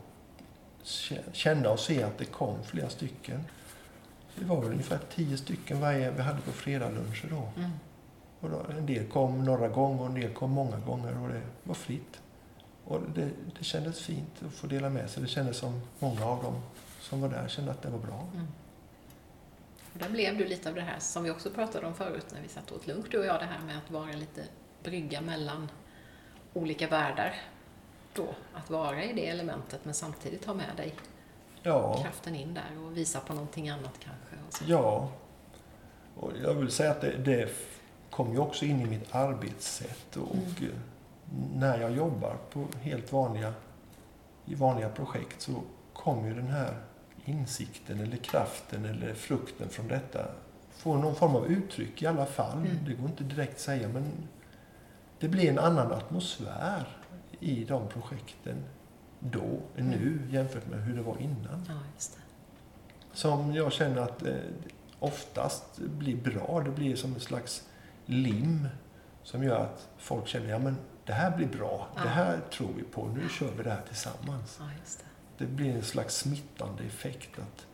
kä- 0.83 1.31
känna 1.31 1.69
och 1.69 1.79
se 1.79 2.03
att 2.03 2.17
det 2.17 2.25
kom 2.25 2.63
flera 2.63 2.89
stycken. 2.89 3.43
Det 4.35 4.45
var 4.45 4.61
väl 4.61 4.71
ungefär 4.71 4.99
tio 5.15 5.37
stycken 5.37 5.81
varje 5.81 6.11
vi 6.11 6.21
hade 6.21 6.41
på 6.41 6.51
fredagsluncher 6.51 7.27
då. 7.29 7.61
Mm. 7.61 7.71
Och 8.39 8.49
då. 8.49 8.65
En 8.77 8.85
del 8.85 9.07
kom 9.07 9.45
några 9.45 9.67
gånger 9.67 10.01
och 10.01 10.07
en 10.07 10.13
del 10.15 10.33
kom 10.33 10.51
många 10.51 10.77
gånger 10.77 11.21
och 11.21 11.29
det 11.29 11.41
var 11.63 11.75
fritt. 11.75 12.19
Och 12.87 13.01
det, 13.15 13.29
det 13.57 13.63
kändes 13.63 14.01
fint 14.01 14.43
att 14.47 14.53
få 14.53 14.67
dela 14.67 14.89
med 14.89 15.09
sig. 15.09 15.23
Det 15.23 15.29
kändes 15.29 15.57
som 15.57 15.81
många 15.99 16.25
av 16.25 16.43
dem 16.43 16.61
som 16.99 17.21
var 17.21 17.29
där 17.29 17.47
kände 17.47 17.71
att 17.71 17.81
det 17.81 17.89
var 17.89 17.99
bra. 17.99 18.27
Mm. 18.33 18.47
Och 19.93 19.99
där 19.99 20.09
blev 20.09 20.37
du 20.37 20.45
lite 20.45 20.69
av 20.69 20.75
det 20.75 20.81
här 20.81 20.99
som 20.99 21.23
vi 21.23 21.31
också 21.31 21.49
pratade 21.49 21.87
om 21.87 21.93
förut 21.93 22.25
när 22.33 22.41
vi 22.41 22.47
satt 22.47 22.71
och 22.71 22.77
åt 22.77 22.87
lunch, 22.87 23.05
du 23.11 23.19
och 23.19 23.25
jag, 23.25 23.39
det 23.39 23.45
här 23.45 23.65
med 23.65 23.77
att 23.77 23.91
vara 23.91 24.11
lite 24.11 24.43
brygga 24.83 25.21
mellan 25.21 25.71
olika 26.53 26.87
världar. 26.87 27.35
Då, 28.13 28.35
att 28.53 28.69
vara 28.69 29.03
i 29.03 29.13
det 29.13 29.27
elementet 29.27 29.85
men 29.85 29.93
samtidigt 29.93 30.45
ha 30.45 30.53
med 30.53 30.75
dig 30.77 30.95
Ja, 31.63 32.03
kraften 32.03 32.35
in 32.35 32.53
där 32.53 32.83
och 32.83 32.97
visa 32.97 33.19
på 33.19 33.33
någonting 33.33 33.69
annat 33.69 33.99
kanske. 33.99 34.35
Och 34.47 34.69
ja. 34.69 35.09
Och 36.15 36.31
jag 36.43 36.53
vill 36.53 36.71
säga 36.71 36.91
att 36.91 37.01
det, 37.01 37.17
det 37.17 37.49
kom 38.09 38.33
ju 38.33 38.39
också 38.39 38.65
in 38.65 38.81
i 38.81 38.85
mitt 38.85 39.15
arbetssätt. 39.15 40.17
Och, 40.17 40.35
Mm. 40.35 40.73
När 41.55 41.79
jag 41.79 41.91
jobbar 41.91 42.37
på 42.53 42.65
helt 42.81 43.11
vanliga, 43.11 43.53
i 44.45 44.55
vanliga 44.55 44.89
projekt 44.89 45.41
så 45.41 45.61
kommer 45.93 46.27
ju 46.27 46.33
den 46.33 46.47
här 46.47 46.77
insikten 47.25 47.99
eller 47.99 48.17
kraften 48.17 48.85
eller 48.85 49.13
frukten 49.13 49.69
från 49.69 49.87
detta 49.87 50.25
få 50.71 50.95
någon 50.97 51.15
form 51.15 51.35
av 51.35 51.47
uttryck 51.47 52.01
i 52.01 52.05
alla 52.05 52.25
fall. 52.25 52.57
Mm. 52.57 52.77
Det 52.85 52.93
går 52.93 53.09
inte 53.09 53.23
direkt 53.23 53.53
att 53.53 53.59
säga 53.59 53.87
men 53.87 54.11
det 55.19 55.27
blir 55.27 55.49
en 55.49 55.59
annan 55.59 55.91
atmosfär 55.91 56.87
i 57.39 57.63
de 57.63 57.87
projekten 57.87 58.63
då, 59.19 59.59
nu, 59.75 60.19
jämfört 60.29 60.67
med 60.67 60.83
hur 60.83 60.95
det 60.95 61.01
var 61.01 61.17
innan. 61.21 61.65
Ja, 61.67 61.73
det. 61.97 62.21
Som 63.13 63.53
jag 63.53 63.71
känner 63.71 64.01
att 64.01 64.25
eh, 64.25 64.35
oftast 64.99 65.79
blir 65.79 66.15
bra. 66.15 66.61
Det 66.65 66.71
blir 66.71 66.95
som 66.95 67.13
en 67.13 67.19
slags 67.19 67.63
lim 68.05 68.67
som 69.23 69.43
gör 69.43 69.59
att 69.59 69.87
folk 69.97 70.27
känner 70.27 70.49
ja 70.49 70.59
men 70.59 70.77
det 71.05 71.13
här 71.13 71.37
blir 71.37 71.47
bra. 71.47 71.87
Ja. 71.95 72.01
Det 72.03 72.09
här 72.09 72.39
tror 72.53 72.69
vi 72.77 72.83
på. 72.83 73.05
Nu 73.05 73.29
kör 73.29 73.51
vi 73.57 73.63
det 73.63 73.69
här 73.69 73.81
tillsammans. 73.87 74.57
Ja, 74.59 74.65
det. 75.37 75.45
Det 75.45 75.51
blir 75.51 75.69
en 75.75 75.83
slags 75.83 76.15
smittande 76.17 76.83
effekt. 76.83 77.29
att 77.39 77.65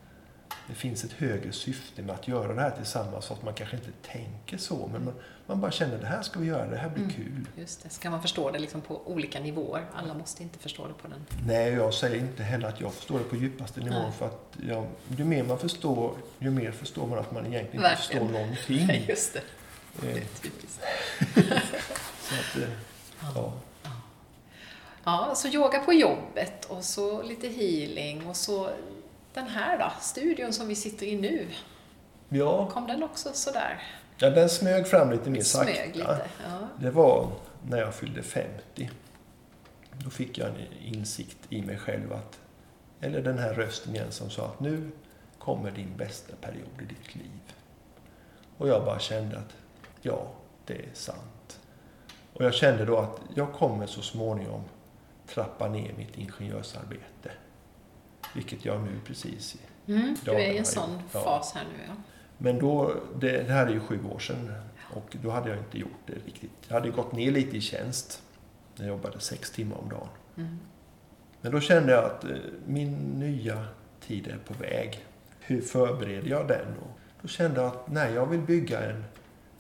Det 0.68 0.74
finns 0.74 1.04
ett 1.04 1.12
högre 1.12 1.52
syfte 1.52 2.02
med 2.02 2.16
att 2.16 2.28
göra 2.28 2.54
det 2.54 2.62
här 2.62 2.70
tillsammans 2.72 3.26
så 3.26 3.34
att 3.34 3.44
man 3.44 3.54
kanske 3.54 3.76
inte 3.76 3.92
tänker 4.02 4.58
så. 4.58 4.90
Men 4.94 5.06
man, 5.06 5.14
man 5.48 5.62
bara 5.62 5.72
känner 5.72 5.98
det 5.98 6.06
här 6.06 6.22
ska 6.22 6.40
vi 6.40 6.46
göra, 6.48 6.68
det 6.68 6.78
här 6.78 6.90
blir 6.90 7.04
Mm. 7.04 7.16
kul. 7.16 7.48
Just 7.56 7.84
det. 7.84 7.90
Så 7.90 8.02
kan 8.02 8.12
man 8.12 8.22
förstå 8.22 8.52
det 8.52 8.60
liksom 8.60 8.82
på 8.82 9.02
olika 9.08 9.40
nivåer. 9.40 9.86
Alla 9.96 10.14
måste 10.14 10.44
inte 10.44 10.60
förstå 10.60 10.88
det 10.88 10.94
på 10.94 11.08
den. 11.08 11.26
Nej, 11.48 11.74
jag 11.74 11.94
säger 11.94 12.16
inte 12.20 12.44
heller 12.44 12.68
att 12.68 12.82
jag 12.82 12.94
förstår 12.94 13.18
det 13.20 13.26
på 13.26 13.36
djupaste 13.36 13.80
nivån. 13.80 14.02
Nej. 14.02 14.12
För 14.12 14.26
att 14.26 14.58
jag, 14.68 14.88
ju 15.18 15.24
mer 15.24 15.44
man 15.44 15.60
förstår, 15.60 16.16
ju 16.40 16.50
mer 16.52 16.72
förstår 16.72 17.08
man 17.08 17.20
att 17.20 17.32
man 17.32 17.46
egentligen 17.46 17.82
Verkligen. 17.82 18.22
inte 18.24 18.34
förstår 18.34 18.78
någonting. 18.80 19.06
Just 19.10 19.34
det. 19.34 19.42
Det 20.02 20.08
Eh, 20.12 20.16
är 20.18 20.22
typiskt. 20.42 20.82
Så 22.22 22.36
att, 22.36 22.64
eh, 22.64 22.70
ja. 23.36 23.54
Ja, 25.04 25.36
så 25.36 25.48
yoga 25.48 25.80
på 25.80 25.94
jobbet 25.94 26.66
och 26.66 26.84
så 26.84 27.22
lite 27.22 27.48
healing 27.48 28.28
och 28.28 28.36
så 28.36 28.70
den 29.34 29.48
här 29.48 29.80
då, 29.80 29.92
studion 30.02 30.54
som 30.54 30.68
vi 30.68 30.76
sitter 30.76 31.06
i 31.06 31.16
nu. 31.16 31.48
Ja, 32.30 32.70
Kom 32.70 32.88
den 32.88 33.04
också 33.04 33.30
sådär? 33.34 33.84
ja, 34.18 34.30
den 34.30 34.50
smög 34.50 34.88
fram 34.88 35.12
lite 35.12 35.30
mer 35.30 35.42
sakta. 35.42 35.72
Lite. 35.86 36.22
Ja. 36.48 36.58
Det 36.80 36.92
var 36.92 37.32
när 37.70 37.78
jag 37.78 37.96
fyllde 37.96 38.24
50. 38.24 38.90
Då 40.04 40.10
fick 40.10 40.38
jag 40.38 40.48
en 40.50 40.56
insikt 40.96 41.38
i 41.50 41.62
mig 41.62 41.78
själv 41.78 42.14
att, 42.14 42.40
eller 43.02 43.22
den 43.22 43.38
här 43.38 43.54
rösten 43.54 43.96
igen 43.96 44.12
som 44.12 44.30
sa 44.30 44.46
att 44.46 44.60
nu 44.60 44.92
kommer 45.40 45.72
din 45.72 45.98
bästa 45.98 46.36
period 46.42 46.82
i 46.82 46.86
ditt 46.86 47.16
liv. 47.16 47.54
Och 48.58 48.68
jag 48.68 48.86
bara 48.86 49.00
kände 49.00 49.38
att 49.38 49.56
ja, 50.02 50.28
det 50.66 50.74
är 50.74 50.90
sant. 50.94 51.18
Och 52.42 52.48
jag 52.48 52.54
kände 52.54 52.86
då 52.86 52.98
att 52.98 53.22
jag 53.34 53.54
kommer 53.54 53.88
så 53.88 54.02
småningom 54.02 54.64
trappa 55.28 55.68
ner 55.68 55.94
mitt 55.98 56.18
ingenjörsarbete. 56.18 57.32
Vilket 58.36 58.66
jag 58.66 58.82
nu 58.82 59.00
precis 59.06 59.58
Mm, 59.88 60.16
du 60.26 60.32
är 60.32 60.54
i 60.54 60.58
en 60.58 60.66
sån 60.66 61.00
ja. 61.14 61.20
fas 61.20 61.54
här 61.56 61.64
nu 61.64 61.84
ja. 61.88 61.94
Men 62.38 62.60
då, 62.60 62.94
det, 63.20 63.44
det 63.44 63.54
här 63.54 63.68
är 63.68 63.72
ju 63.72 63.80
sju 63.80 64.00
år 64.16 64.20
sedan 64.20 64.54
och 64.94 65.18
då 65.22 65.30
hade 65.30 65.50
jag 65.50 65.60
inte 65.60 65.80
gjort 65.80 66.00
det 66.06 66.14
riktigt. 66.14 66.52
Jag 66.68 66.76
hade 66.76 66.90
gått 66.90 67.12
ner 67.12 67.32
lite 67.32 67.58
i 67.58 67.62
tjänst. 67.62 68.22
Jag 68.76 68.88
jobbade 68.88 69.20
sex 69.20 69.52
timmar 69.52 69.78
om 69.78 69.90
dagen. 69.90 70.08
Mm. 70.38 70.60
Men 71.42 71.52
då 71.52 71.60
kände 71.60 71.92
jag 71.92 72.06
att 72.06 72.24
eh, 72.24 72.32
min 72.66 72.94
nya 73.20 73.66
tid 74.08 74.28
är 74.28 74.38
på 74.38 74.54
väg. 74.54 75.06
Hur 75.40 75.62
förbereder 75.62 76.30
jag 76.30 76.48
den? 76.48 76.68
Och 76.82 76.98
då 77.22 77.28
kände 77.28 77.62
jag 77.62 77.68
att 77.68 77.92
nej, 77.92 78.14
jag 78.14 78.26
vill 78.26 78.42
bygga 78.42 78.90
en 78.90 79.04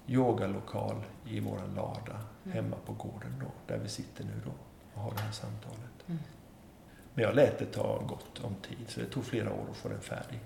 yogalokal 0.07 1.03
i 1.25 1.39
våran 1.39 1.73
lada. 1.75 2.30
Hemma 2.49 2.75
på 2.85 2.93
gården 2.93 3.35
då, 3.41 3.51
där 3.73 3.77
vi 3.77 3.89
sitter 3.89 4.23
nu 4.23 4.41
då 4.45 4.51
och 4.93 5.01
har 5.01 5.11
det 5.11 5.21
här 5.21 5.31
samtalet. 5.31 6.07
Mm. 6.07 6.19
Men 7.13 7.23
jag 7.23 7.35
lät 7.35 7.59
det 7.59 7.65
ta 7.65 7.99
gott 7.99 8.39
om 8.43 8.55
tid, 8.55 8.85
så 8.89 8.99
det 8.99 9.05
tog 9.05 9.25
flera 9.25 9.53
år 9.53 9.65
att 9.71 9.77
få 9.77 9.89
den 9.89 10.01
färdig. 10.01 10.39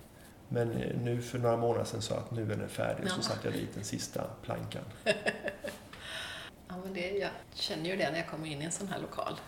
Men 0.49 0.71
eh, 0.71 0.97
nu 1.01 1.21
för 1.21 1.39
några 1.39 1.57
månader 1.57 1.85
sedan 1.85 2.01
sa 2.01 2.13
jag 2.15 2.23
att 2.23 2.31
nu 2.31 2.51
är 2.51 2.55
den 2.55 2.69
färdig 2.69 3.05
och 3.05 3.11
så 3.11 3.19
Ja. 3.19 3.23
satte 3.23 3.47
jag 3.47 3.53
dit 3.53 3.73
den 3.75 3.83
sista 3.83 4.23
plankan. 4.43 4.83
Ja, 6.67 6.75
men 6.83 6.93
det, 6.93 7.09
jag 7.09 7.29
känner 7.53 7.89
ju 7.89 7.95
det 7.95 8.11
när 8.11 8.17
jag 8.17 8.27
kommer 8.27 8.47
in 8.47 8.61
i 8.61 8.65
en 8.65 8.71
sån 8.71 8.87
här 8.87 8.99
lokal. 8.99 9.39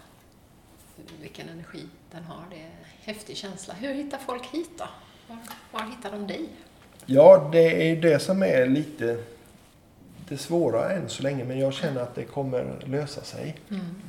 Vilken 1.21 1.49
energi 1.49 1.85
den 2.11 2.23
har. 2.23 2.43
Det 2.49 2.55
är 2.55 2.65
en 2.65 2.71
häftig 3.01 3.37
känsla. 3.37 3.73
Hur 3.73 3.93
hittar 3.93 4.17
folk 4.17 4.45
hit 4.45 4.69
då? 4.77 4.85
Var, 5.27 5.37
var 5.71 5.89
hittar 5.89 6.11
de 6.11 6.27
dig? 6.27 6.49
Ja, 7.05 7.49
det 7.51 7.81
är 7.81 7.95
ju 7.95 8.01
det 8.01 8.19
som 8.19 8.43
är 8.43 8.65
lite 8.65 9.23
det 10.29 10.37
svåra 10.37 10.91
än 10.91 11.09
så 11.09 11.23
länge, 11.23 11.43
men 11.45 11.59
jag 11.59 11.73
känner 11.73 12.01
att 12.01 12.15
det 12.15 12.23
kommer 12.23 12.75
lösa 12.85 13.21
sig. 13.23 13.57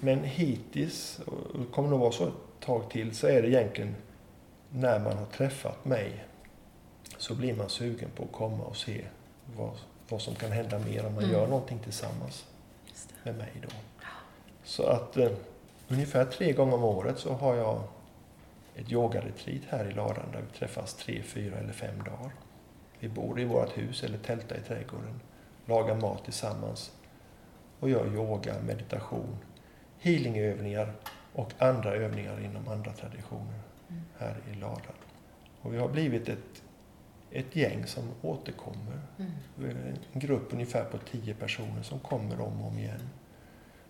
Men 0.00 0.24
hittills, 0.24 1.20
och 1.26 1.58
det 1.58 1.64
kommer 1.72 1.88
nog 1.88 2.00
vara 2.00 2.12
så 2.12 2.26
ett 2.26 2.32
tag 2.60 2.90
till, 2.90 3.14
så 3.16 3.26
är 3.26 3.42
det 3.42 3.48
egentligen 3.48 3.94
när 4.70 4.98
man 4.98 5.18
har 5.18 5.24
träffat 5.26 5.84
mig 5.84 6.24
så 7.18 7.34
blir 7.34 7.54
man 7.54 7.68
sugen 7.68 8.08
på 8.16 8.22
att 8.22 8.32
komma 8.32 8.64
och 8.64 8.76
se 8.76 9.04
vad, 9.56 9.70
vad 10.08 10.20
som 10.22 10.34
kan 10.34 10.52
hända 10.52 10.78
mer 10.78 11.06
om 11.06 11.14
man 11.14 11.24
Mm. 11.24 11.36
gör 11.36 11.46
någonting 11.46 11.78
tillsammans 11.78 12.44
med 13.22 13.34
mig 13.38 13.52
då. 13.62 13.68
Så 14.64 14.82
att 14.86 15.16
eh, 15.16 15.30
ungefär 15.88 16.24
tre 16.24 16.52
gånger 16.52 16.74
om 16.74 16.84
året 16.84 17.18
så 17.18 17.32
har 17.32 17.54
jag 17.54 17.82
ett 18.76 18.92
yogaretreat 18.92 19.62
här 19.68 19.90
i 19.90 19.94
ladan 19.94 20.24
där 20.32 20.40
vi 20.52 20.58
träffas 20.58 20.94
tre, 20.94 21.22
fyra 21.22 21.56
eller 21.56 21.72
fem 21.72 21.98
dagar. 21.98 22.30
Vi 23.00 23.08
bor 23.08 23.40
i 23.40 23.44
vårt 23.44 23.78
hus 23.78 24.02
eller 24.02 24.18
tältar 24.18 24.56
i 24.56 24.60
trädgården, 24.60 25.20
lagar 25.68 25.94
mat 26.00 26.24
tillsammans 26.24 26.92
och 27.80 27.90
gör 27.90 28.14
yoga, 28.14 28.54
meditation, 28.66 29.36
healingövningar 29.98 30.92
och 31.32 31.52
andra 31.58 31.92
övningar 31.94 32.40
inom 32.44 32.68
andra 32.68 32.92
traditioner 32.92 33.60
Mm. 33.90 34.02
här 34.18 34.36
i 34.52 34.54
ladan. 34.54 34.94
Och 35.62 35.74
vi 35.74 35.78
har 35.78 35.88
blivit 35.88 36.28
ett, 36.28 36.62
ett 37.30 37.56
gäng 37.56 37.86
som 37.86 38.02
återkommer. 38.22 39.00
Mm. 39.18 39.30
En 40.12 40.20
grupp 40.20 40.52
ungefär 40.52 40.84
på 40.84 40.98
tio 40.98 41.34
personer 41.34 41.82
som 41.82 41.98
kommer 42.00 42.40
om 42.40 42.60
och 42.62 42.68
om 42.68 42.78
igen. 42.78 43.08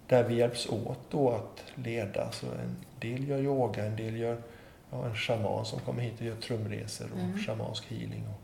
Där 0.06 0.24
vi 0.24 0.34
hjälps 0.34 0.68
åt 0.68 0.98
då 1.10 1.30
att 1.30 1.64
leda. 1.74 2.32
Så 2.32 2.46
en 2.46 2.76
del 3.00 3.28
gör 3.28 3.38
yoga, 3.38 3.84
en 3.86 3.96
del 3.96 4.16
gör 4.16 4.42
ja, 4.90 5.06
en 5.06 5.14
shaman 5.14 5.64
som 5.64 5.80
kommer 5.80 6.02
hit 6.02 6.20
och 6.20 6.26
gör 6.26 6.36
trumresor 6.36 7.12
och 7.12 7.18
Mm. 7.20 7.38
shamansk 7.38 7.86
healing. 7.90 8.26
Och, 8.28 8.40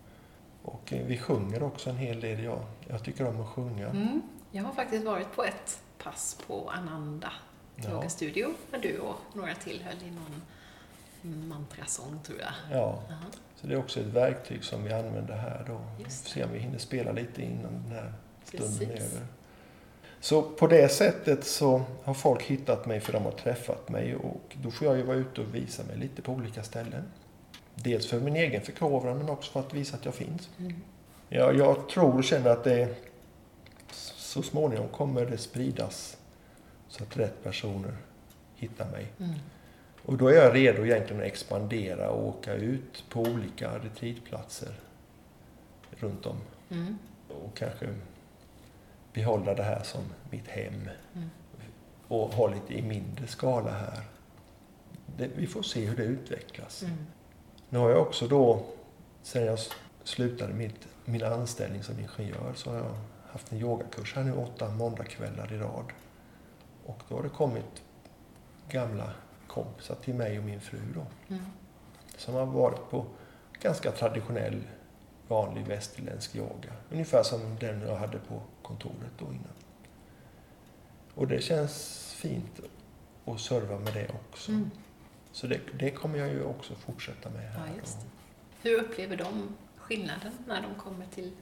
och 0.65 0.93
eh, 0.93 1.07
vi 1.07 1.19
sjunger 1.19 1.62
också 1.62 1.91
en 1.91 1.97
hel 1.97 2.21
del. 2.21 2.43
Jag, 2.45 2.61
jag 2.89 3.03
tycker 3.05 3.27
om 3.29 3.41
att 3.41 3.49
sjunga. 3.49 3.87
Mm. 3.89 4.23
Jag 4.51 4.62
har 4.65 4.73
faktiskt 4.73 5.05
varit 5.05 5.33
på 5.37 5.45
ett 5.45 5.81
pass 6.03 6.39
på 6.47 6.71
Ananda 6.71 7.33
Ja. 7.77 7.91
yogastudio 7.91 8.49
där 8.71 8.79
du 8.79 8.99
och 8.99 9.17
några 9.33 9.55
till 9.55 9.83
höll 9.83 10.09
i 10.09 10.11
någon 10.11 10.43
mantrasång 11.49 12.19
tror 12.27 12.39
jag. 12.39 12.79
Ja, 12.79 13.03
Ja. 13.09 13.17
så 13.61 13.67
det 13.67 13.75
är 13.75 13.79
också 13.79 14.01
ett 14.01 14.07
verktyg 14.07 14.65
som 14.65 14.85
vi 14.85 14.93
använder 14.93 15.37
här 15.37 15.65
då. 15.67 15.81
Vi 15.99 16.05
får 16.05 16.11
se 16.11 16.45
om 16.45 16.53
vi 16.53 16.59
hinner 16.59 16.79
spela 16.79 17.12
lite 17.12 17.43
innan 17.43 17.73
den 17.73 17.93
här 17.93 18.12
stunden 18.45 18.83
är 18.91 18.95
Precis. 18.97 19.15
över. 19.15 19.27
Så 20.21 20.43
på 20.43 20.67
det 20.67 20.89
sättet 20.89 21.45
så 21.47 21.83
har 22.05 22.15
folk 22.15 22.43
hittat 22.43 22.87
mig 22.87 23.01
för 23.01 23.12
de 23.12 23.25
har 23.25 23.33
träffat 23.33 23.89
mig 23.89 24.17
och 24.17 24.57
då 24.62 24.71
får 24.71 24.87
jag 24.87 24.97
ju 24.97 25.03
vara 25.03 25.17
ute 25.17 25.41
och 25.41 25.55
visa 25.55 25.83
mig 25.85 25.97
lite 25.97 26.23
på 26.23 26.33
olika 26.33 26.62
ställen. 26.62 27.05
Dels 27.85 28.07
för 28.07 28.20
min 28.20 28.37
egen 28.37 28.62
förkovran 28.62 29.18
men 29.18 29.28
också 29.30 29.53
för 29.53 29.61
att 29.61 29.74
visa 29.74 29.97
att 29.97 30.05
jag 30.05 30.14
finns. 30.14 30.49
Mm. 30.59 30.72
Ja, 31.28 31.53
jag 31.53 31.89
tror 31.89 32.16
och 32.16 32.24
känner 32.24 32.51
att 32.51 32.64
det 32.64 32.95
så 33.93 34.43
småningom 34.43 34.89
kommer 34.89 35.26
det 35.26 35.39
spridas 35.39 36.16
så 36.89 37.03
att 37.03 37.16
rätt 37.16 37.43
personer 37.43 37.97
hittar 38.57 38.91
mig. 38.91 39.07
Mm. 39.18 39.35
Och 40.03 40.16
då 40.18 40.28
är 40.28 40.32
jag 40.35 40.55
redo 40.55 40.85
egentligen 40.85 41.20
att 41.22 41.26
expandera 41.28 42.11
och 42.11 42.28
åka 42.28 42.55
ut 42.55 43.05
på 43.09 43.20
olika 43.20 43.78
retreatplatser 43.78 44.74
runt 45.91 46.26
om 46.26 46.37
Mm. 46.70 46.99
och 47.28 47.57
kanske 47.57 47.87
behålla 49.12 49.55
det 49.55 49.62
här 49.62 49.82
som 49.82 50.01
mitt 50.30 50.49
hem 50.49 50.89
Mm. 51.14 51.30
och 52.09 52.28
ha 52.35 52.49
lite 52.49 52.74
i 52.78 52.82
mindre 52.82 53.26
skala 53.26 53.70
här. 53.70 54.01
Det, 55.16 55.28
vi 55.37 55.47
får 55.47 55.62
se 55.62 55.85
hur 55.85 55.97
det 55.97 56.03
utvecklas. 56.05 56.82
Mm. 56.82 56.97
Nu 57.75 57.81
har 57.81 57.91
jag 57.91 58.03
också 58.03 58.29
då, 58.29 58.62
sen 59.22 59.45
jag 59.45 59.59
slutade 60.05 60.53
mitt, 60.53 60.89
min 61.05 61.25
anställning 61.25 61.83
som 61.83 61.95
ingenjör, 61.99 62.53
så 62.55 62.70
har 62.70 62.77
jag 62.77 62.95
haft 63.33 63.53
en 63.53 63.59
yogakurs 63.59 64.14
här 64.14 64.25
nu 64.25 64.33
åtta 64.37 64.70
måndagskvällar 64.70 65.53
i 65.53 65.59
rad. 65.59 65.85
Och 66.85 67.03
då 67.09 67.16
har 67.16 67.22
det 67.22 67.29
kommit 67.29 67.83
gamla 68.68 69.12
kompisar 69.47 69.95
till 69.95 70.14
mig 70.14 70.39
och 70.39 70.45
min 70.45 70.61
fru 70.61 70.79
då, 70.95 71.07
Mm. 71.29 71.45
som 72.16 72.35
har 72.35 72.47
varit 72.47 72.91
på 72.91 73.07
ganska 73.61 73.91
traditionell, 73.91 74.62
vanlig 75.29 75.66
västerländsk 75.66 76.37
yoga. 76.37 76.72
Ungefär 76.91 77.22
som 77.22 77.57
den 77.61 77.81
jag 77.81 77.97
hade 77.97 78.18
på 78.18 78.43
kontoret 78.62 79.12
då 79.18 79.25
innan. 79.25 79.55
Och 81.14 81.29
det 81.29 81.43
känns 81.43 82.12
fint 82.16 82.61
att 83.25 83.41
serva 83.41 83.79
med 83.79 83.95
det 83.95 84.09
också. 84.31 84.53
Mm. 84.53 84.70
Så 85.35 85.47
det, 85.47 85.61
det 85.78 85.91
kommer 85.91 86.18
jag 86.18 86.28
ju 86.28 86.45
också 86.45 86.74
fortsätta 86.74 87.30
med 87.30 87.43
här. 87.43 87.66
Ja, 87.66 87.72
just 87.80 87.99
det. 88.01 88.07
Hur 88.68 88.80
upplever 88.80 89.16
de 89.16 89.57
skillnaden 89.76 90.32
när 90.47 90.62
de 90.62 90.74
kommer 90.74 91.07
till 91.07 91.32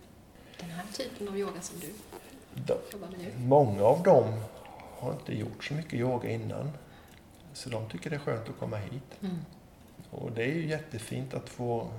den 0.61 0.71
här 0.71 0.85
typen 0.93 1.29
av 1.29 1.39
yoga 1.39 1.61
som 1.61 1.79
du 1.81 1.93
De, 2.67 2.75
jobbar 2.93 3.09
med 3.09 3.19
nu? 3.19 3.47
många 3.47 3.83
av 3.83 4.03
dem 4.03 4.41
har 4.99 5.13
inte 5.13 5.35
gjort 5.39 5.65
så 5.65 5.75
mycket 5.75 5.95
yoga 5.95 6.31
innan. 6.31 6.71
Så 7.53 7.69
de 7.71 7.89
tycker 7.89 8.11
det 8.11 8.17
är 8.17 8.21
skönt 8.21 8.49
att 8.49 8.59
komma 8.59 8.77
hit. 8.77 9.03
Mm. 9.21 9.37
Och 10.11 10.33
det 10.33 10.43
är 10.43 10.55
ju 10.55 10.69
jättefint 10.69 11.35
att 11.35 11.49
få 11.49 11.91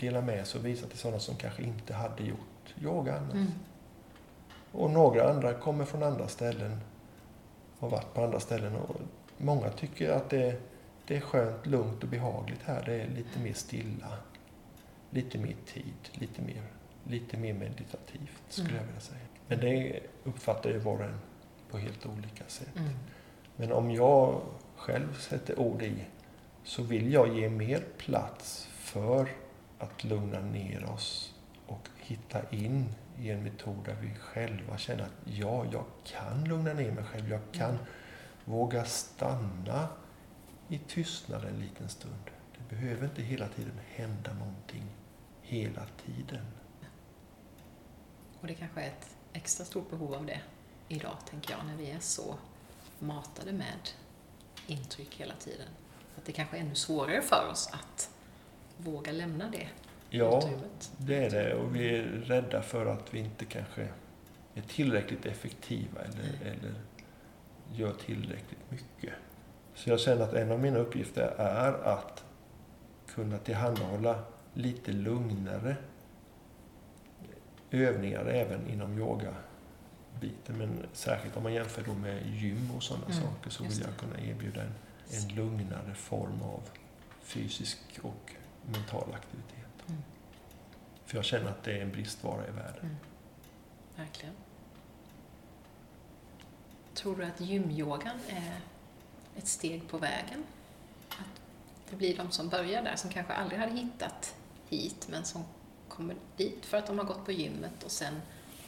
dela 0.00 0.20
med 0.20 0.46
sig 0.46 0.58
och 0.58 0.66
visa 0.66 0.86
till 0.86 0.98
sådana 0.98 1.18
som 1.20 1.36
kanske 1.36 1.62
inte 1.62 1.94
hade 1.94 2.24
gjort 2.24 2.74
yoga 2.82 3.16
annars. 3.18 3.34
Mm. 3.34 3.52
Och 4.72 4.90
några 4.90 5.30
andra 5.30 5.54
kommer 5.54 5.84
från 5.84 6.02
andra 6.02 6.28
ställen 6.28 6.80
och 7.78 7.90
varit 7.90 8.14
på 8.14 8.24
andra 8.24 8.40
ställen. 8.40 8.76
Och 8.76 8.96
många 9.38 9.70
tycker 9.70 10.10
att 10.10 10.30
det, 10.30 10.56
det 11.06 11.16
är 11.16 11.20
skönt, 11.20 11.66
lugnt 11.66 12.02
och 12.02 12.08
behagligt 12.08 12.62
här. 12.64 12.82
Det 12.86 12.94
är 12.94 13.08
lite 13.08 13.38
mer 13.38 13.52
stilla, 13.52 14.16
lite 15.10 15.38
mer 15.38 15.56
tid, 15.66 15.94
lite 16.12 16.42
mer, 16.42 16.62
lite 17.04 17.36
mer 17.36 17.54
meditativt 17.54 18.42
skulle 18.48 18.68
Mm. 18.68 18.80
jag 18.80 18.86
vilja 18.86 19.00
säga. 19.00 19.20
Men 19.46 19.60
det 19.60 20.00
uppfattar 20.24 20.70
ju 20.70 20.78
var 20.78 20.94
och 20.98 21.04
en 21.04 21.18
på 21.70 21.78
helt 21.78 22.06
olika 22.06 22.44
sätt. 22.46 22.76
Mm. 22.76 22.92
Men 23.56 23.72
om 23.72 23.90
jag 23.90 24.40
själv 24.76 25.18
sätter 25.18 25.58
ord 25.58 25.82
i 25.82 26.04
så 26.64 26.82
vill 26.82 27.12
jag 27.12 27.36
ge 27.38 27.48
mer 27.48 27.82
plats 27.98 28.68
för 28.72 29.28
att 29.78 30.04
lugna 30.04 30.40
ner 30.40 30.84
oss 30.94 31.34
och 31.66 31.88
hitta 31.96 32.50
in 32.50 32.94
i 33.18 33.30
en 33.30 33.42
metod 33.42 33.84
där 33.84 33.96
vi 34.00 34.14
själva 34.14 34.78
känner 34.78 35.02
att 35.02 35.12
ja, 35.24 35.64
jag 35.72 35.84
kan 36.04 36.44
lugna 36.44 36.72
ner 36.72 36.92
mig 36.92 37.04
själv. 37.04 37.30
Jag 37.30 37.40
kan 37.52 37.78
våga 38.44 38.84
stanna 38.84 39.88
i 40.68 40.78
tystnad 40.78 41.44
en 41.44 41.60
liten 41.60 41.88
stund. 41.88 42.30
Det 42.58 42.76
behöver 42.76 43.04
inte 43.04 43.22
hela 43.22 43.48
tiden 43.48 43.80
hända 43.94 44.32
någonting 44.34 44.84
hela 45.42 45.82
tiden. 46.06 46.46
Och 48.40 48.46
det 48.46 48.54
kanske 48.54 48.80
är 48.80 48.86
ett 48.86 49.16
extra 49.32 49.64
stort 49.64 49.90
behov 49.90 50.14
av 50.14 50.26
det 50.26 50.40
idag, 50.88 51.16
tänker 51.30 51.54
jag, 51.54 51.66
när 51.66 51.76
vi 51.76 51.90
är 51.90 52.00
så 52.00 52.34
matade 52.98 53.52
med 53.52 53.88
intryck 54.66 55.14
hela 55.14 55.34
tiden. 55.34 55.68
Att 56.16 56.24
det 56.24 56.32
kanske 56.32 56.56
är 56.56 56.60
ännu 56.60 56.74
svårare 56.74 57.22
för 57.22 57.48
oss 57.50 57.70
att 57.72 58.10
våga 58.76 59.12
lämna 59.12 59.50
det 59.50 59.68
Ja, 60.10 60.38
utrymmet. 60.38 60.92
Det 60.96 61.24
är 61.24 61.30
det 61.30 61.54
och 61.54 61.76
vi 61.76 61.96
är 61.96 62.02
rädda 62.02 62.62
för 62.62 62.86
att 62.86 63.14
vi 63.14 63.18
inte 63.18 63.44
kanske 63.44 63.88
är 64.54 64.62
tillräckligt 64.62 65.26
effektiva 65.26 66.00
eller, 66.00 66.50
eller 66.50 66.74
gör 67.74 67.92
tillräckligt 67.92 68.70
mycket. 68.70 69.14
Så 69.74 69.90
jag 69.90 70.00
känner 70.00 70.24
att 70.24 70.32
en 70.32 70.52
av 70.52 70.60
mina 70.60 70.78
uppgifter 70.78 71.34
är 71.38 71.72
att 71.72 72.24
kunna 73.06 73.38
tillhandahålla 73.38 74.24
lite 74.54 74.92
lugnare 74.92 75.76
övningar 77.70 78.24
även 78.24 78.68
inom 78.68 78.98
yogabiten. 78.98 80.58
Men 80.58 80.86
särskilt 80.92 81.36
om 81.36 81.42
man 81.42 81.54
jämför 81.54 81.82
då 81.82 81.94
med 81.94 82.26
gym 82.26 82.70
och 82.76 82.82
sådana 82.82 83.06
Mm, 83.06 83.18
saker 83.22 83.50
så 83.50 83.62
vill 83.64 83.80
jag 83.80 83.96
kunna 83.96 84.20
erbjuda 84.20 84.62
en, 84.62 84.72
en 85.10 85.34
lugnare 85.34 85.94
form 85.94 86.42
av 86.42 86.60
fysisk 87.22 87.78
och 88.02 88.32
mental 88.66 89.14
aktivitet. 89.14 89.88
Mm. 89.88 90.02
För 91.04 91.16
jag 91.16 91.24
känner 91.24 91.50
att 91.50 91.64
det 91.64 91.78
är 91.78 91.82
en 91.82 91.92
bristvara 91.92 92.48
i 92.48 92.50
världen. 92.50 92.84
Mm. 92.84 92.96
Verkligen. 93.96 94.34
Tror 96.94 97.16
du 97.16 97.24
att 97.24 97.40
gymyogan 97.40 98.16
är 98.28 98.60
ett 99.36 99.46
steg 99.46 99.88
på 99.88 99.98
vägen? 99.98 100.44
Att 101.08 101.40
det 101.90 101.96
blir 101.96 102.16
de 102.16 102.30
som 102.30 102.48
börjar 102.48 102.82
där 102.82 102.96
som 102.96 103.10
kanske 103.10 103.32
aldrig 103.32 103.60
hade 103.60 103.72
hittat 103.72 104.34
hit 104.68 105.06
men 105.10 105.24
som 105.24 105.44
kommer 105.88 106.16
dit 106.36 106.66
för 106.66 106.76
att 106.76 106.86
de 106.86 106.98
har 106.98 107.04
gått 107.04 107.24
på 107.24 107.32
gymmet 107.32 107.82
och 107.84 107.90
sen 107.90 108.14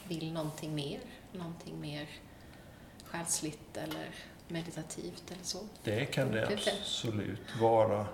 vill 0.09 0.33
någonting 0.33 0.75
mer, 0.75 1.01
någonting 1.33 1.81
mer 1.81 2.09
själsligt 3.05 3.77
eller 3.77 4.09
meditativt 4.49 5.31
eller 5.31 5.45
så. 5.45 5.59
Det 5.85 6.05
kan 6.05 6.31
det 6.31 6.47
det. 6.47 6.73
absolut 6.81 7.57
vara. 7.61 8.07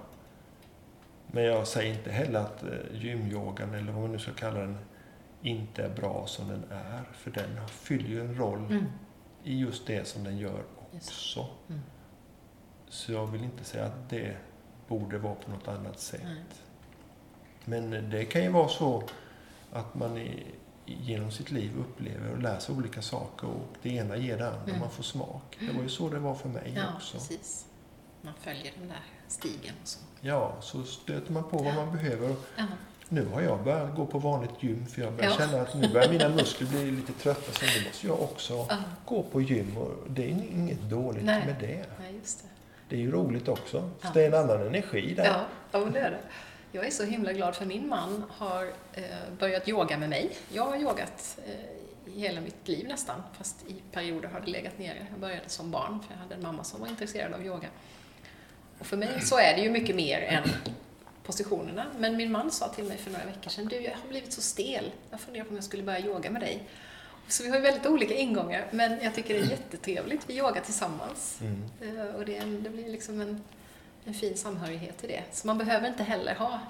Men 1.26 1.44
jag 1.44 1.68
säger 1.68 1.94
inte 1.94 2.10
heller 2.10 2.40
att 2.40 2.62
eh, 2.62 2.68
gymyogan, 2.92 3.74
eller 3.74 3.92
vad 3.92 4.02
man 4.02 4.12
nu 4.12 4.18
ska 4.18 4.32
kalla 4.32 4.60
den, 4.60 4.78
inte 5.42 5.82
är 5.82 5.88
bra 5.88 6.26
som 6.26 6.48
den 6.48 6.64
är. 6.70 7.04
För 7.12 7.30
den 7.30 7.68
fyller 7.68 8.08
ju 8.08 8.20
en 8.20 8.34
roll 8.34 8.66
Mm. 8.70 8.86
I 9.44 9.58
just 9.58 9.86
det 9.86 10.08
som 10.08 10.24
den 10.24 10.38
gör 10.38 10.64
också. 10.92 11.46
Mm. 11.68 11.80
Så 12.88 13.12
jag 13.12 13.26
vill 13.26 13.44
inte 13.44 13.64
säga 13.64 13.84
att 13.86 14.08
det 14.10 14.36
borde 14.88 15.18
vara 15.18 15.34
på 15.34 15.50
något 15.50 15.68
annat 15.68 16.00
sätt. 16.00 16.20
Nej. 16.24 16.42
Men 17.64 18.10
det 18.10 18.24
kan 18.24 18.42
ju 18.42 18.48
vara 18.48 18.68
så 18.68 19.02
att 19.72 19.94
man 19.94 20.18
i, 20.18 20.46
genom 20.86 21.30
sitt 21.30 21.50
liv 21.50 21.70
upplever 21.78 22.30
och 22.30 22.42
lär 22.42 22.58
sig 22.58 22.74
olika 22.74 23.02
saker 23.02 23.46
och 23.48 23.66
det 23.82 23.90
ena 23.90 24.16
ger 24.16 24.38
det 24.38 24.48
andra. 24.48 24.62
Mm. 24.64 24.80
Man 24.80 24.90
får 24.90 25.02
smak. 25.02 25.56
Det 25.60 25.72
var 25.72 25.82
ju 25.82 25.88
så 25.88 26.08
det 26.08 26.18
var 26.18 26.34
för 26.34 26.48
mig 26.48 26.72
Ja, 26.76 26.82
också. 26.96 27.16
precis. 27.16 27.66
Man 28.22 28.34
följer 28.34 28.72
den 28.78 28.88
där 28.88 29.02
stigen 29.28 29.74
och 29.82 29.88
så. 29.88 29.98
Ja, 30.20 30.56
så 30.60 30.84
stöter 30.84 31.32
man 31.32 31.44
på 31.44 31.56
vad 31.62 31.74
man 31.74 31.92
behöver. 31.92 32.36
Ja. 32.56 32.66
Nu 33.12 33.26
har 33.26 33.40
jag 33.40 33.64
börjat 33.64 33.94
gå 33.96 34.06
på 34.06 34.18
vanligt 34.18 34.50
gym 34.60 34.86
för 34.86 35.02
jag 35.02 35.12
börjar 35.12 35.30
Ja. 35.30 35.36
känna 35.36 35.62
att 35.62 35.74
nu 35.74 35.88
börjar 35.88 36.08
mina 36.08 36.28
muskler 36.28 36.68
bli 36.68 36.90
lite 36.90 37.12
trötta 37.12 37.52
så 37.52 37.64
nu 37.78 37.86
måste 37.86 38.06
jag 38.06 38.22
också 38.22 38.66
Ja. 38.68 38.76
gå 39.04 39.22
på 39.22 39.40
gym 39.40 39.76
och 39.76 39.90
det 40.10 40.24
är 40.24 40.28
inget 40.28 40.80
dåligt 40.80 41.24
Nej. 41.24 41.46
med 41.46 41.54
det. 41.60 41.84
Nej, 42.00 42.14
just 42.14 42.42
det. 42.42 42.48
Det 42.88 42.96
är 42.96 43.00
ju 43.00 43.10
roligt 43.10 43.48
också. 43.48 43.90
Ja. 44.02 44.08
Det 44.14 44.22
är 44.22 44.26
en 44.26 44.34
annan 44.34 44.66
energi 44.66 45.14
där. 45.14 45.24
Ja, 45.24 45.40
ja 45.72 45.78
det 45.78 45.98
är 46.00 46.10
det. 46.10 46.20
Jag 46.72 46.86
är 46.86 46.90
så 46.90 47.04
himla 47.04 47.32
glad 47.32 47.54
för 47.56 47.66
min 47.66 47.88
man 47.88 48.24
har 48.30 48.64
eh, 48.92 49.02
börjat 49.38 49.68
yoga 49.68 49.98
med 49.98 50.08
mig. 50.08 50.30
Jag 50.52 50.64
har 50.64 50.76
yogat 50.76 51.38
eh, 51.46 52.12
hela 52.14 52.40
mitt 52.40 52.68
liv 52.68 52.88
nästan, 52.88 53.22
fast 53.38 53.56
i 53.68 53.74
perioder 53.92 54.28
har 54.28 54.40
det 54.40 54.46
legat 54.50 54.78
nere. 54.78 55.06
Jag 55.10 55.20
började 55.20 55.48
som 55.48 55.70
barn, 55.70 56.00
för 56.06 56.14
jag 56.14 56.20
hade 56.20 56.34
en 56.34 56.42
mamma 56.42 56.64
som 56.64 56.80
var 56.80 56.88
intresserad 56.88 57.32
av 57.34 57.46
yoga. 57.46 57.68
Och 58.78 58.86
för 58.86 58.96
mig 58.96 59.20
så 59.20 59.38
är 59.38 59.54
det 59.56 59.62
ju 59.62 59.70
mycket 59.70 59.96
mer 59.96 60.20
än 60.20 60.42
positionerna. 61.30 61.86
Men 61.98 62.16
min 62.16 62.32
man 62.32 62.50
sa 62.50 62.68
till 62.68 62.84
mig 62.84 62.96
för 62.98 63.10
några 63.10 63.24
veckor 63.24 63.50
sedan, 63.50 63.66
du 63.66 63.76
jag 63.76 63.96
har 63.96 64.08
blivit 64.08 64.32
så 64.32 64.40
stel, 64.40 64.92
jag 65.10 65.20
funderar 65.20 65.44
på 65.44 65.50
om 65.50 65.56
jag 65.56 65.64
skulle 65.64 65.82
börja 65.82 66.00
yoga 66.06 66.30
med 66.30 66.42
dig. 66.42 66.68
Så 67.28 67.42
vi 67.42 67.48
har 67.48 67.56
ju 67.56 67.62
väldigt 67.62 67.86
olika 67.86 68.14
ingångar, 68.14 68.66
men 68.72 68.98
jag 69.02 69.14
tycker 69.14 69.34
det 69.34 69.40
är 69.40 69.50
jättetrevligt. 69.50 70.30
Vi 70.30 70.38
yogar 70.38 70.60
tillsammans. 70.60 71.38
Mm. 71.40 71.98
Eh, 71.98 72.14
Och 72.14 72.24
det, 72.24 72.36
en, 72.36 72.62
det 72.62 72.70
blir 72.70 72.88
liksom 72.88 73.20
en, 73.20 73.42
en 74.04 74.14
fin 74.14 74.36
samhörighet 74.36 75.04
i 75.04 75.06
det. 75.06 75.22
Så 75.32 75.46
man 75.46 75.58
behöver 75.58 75.88
inte 75.88 76.02
heller 76.02 76.34
ha, 76.34 76.60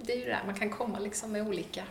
det 0.00 0.12
är 0.12 0.16
ju 0.16 0.24
det 0.24 0.30
där, 0.30 0.42
man 0.46 0.54
kan 0.54 0.70
komma 0.70 0.98
liksom 0.98 1.32
med 1.32 1.48
olika 1.48 1.84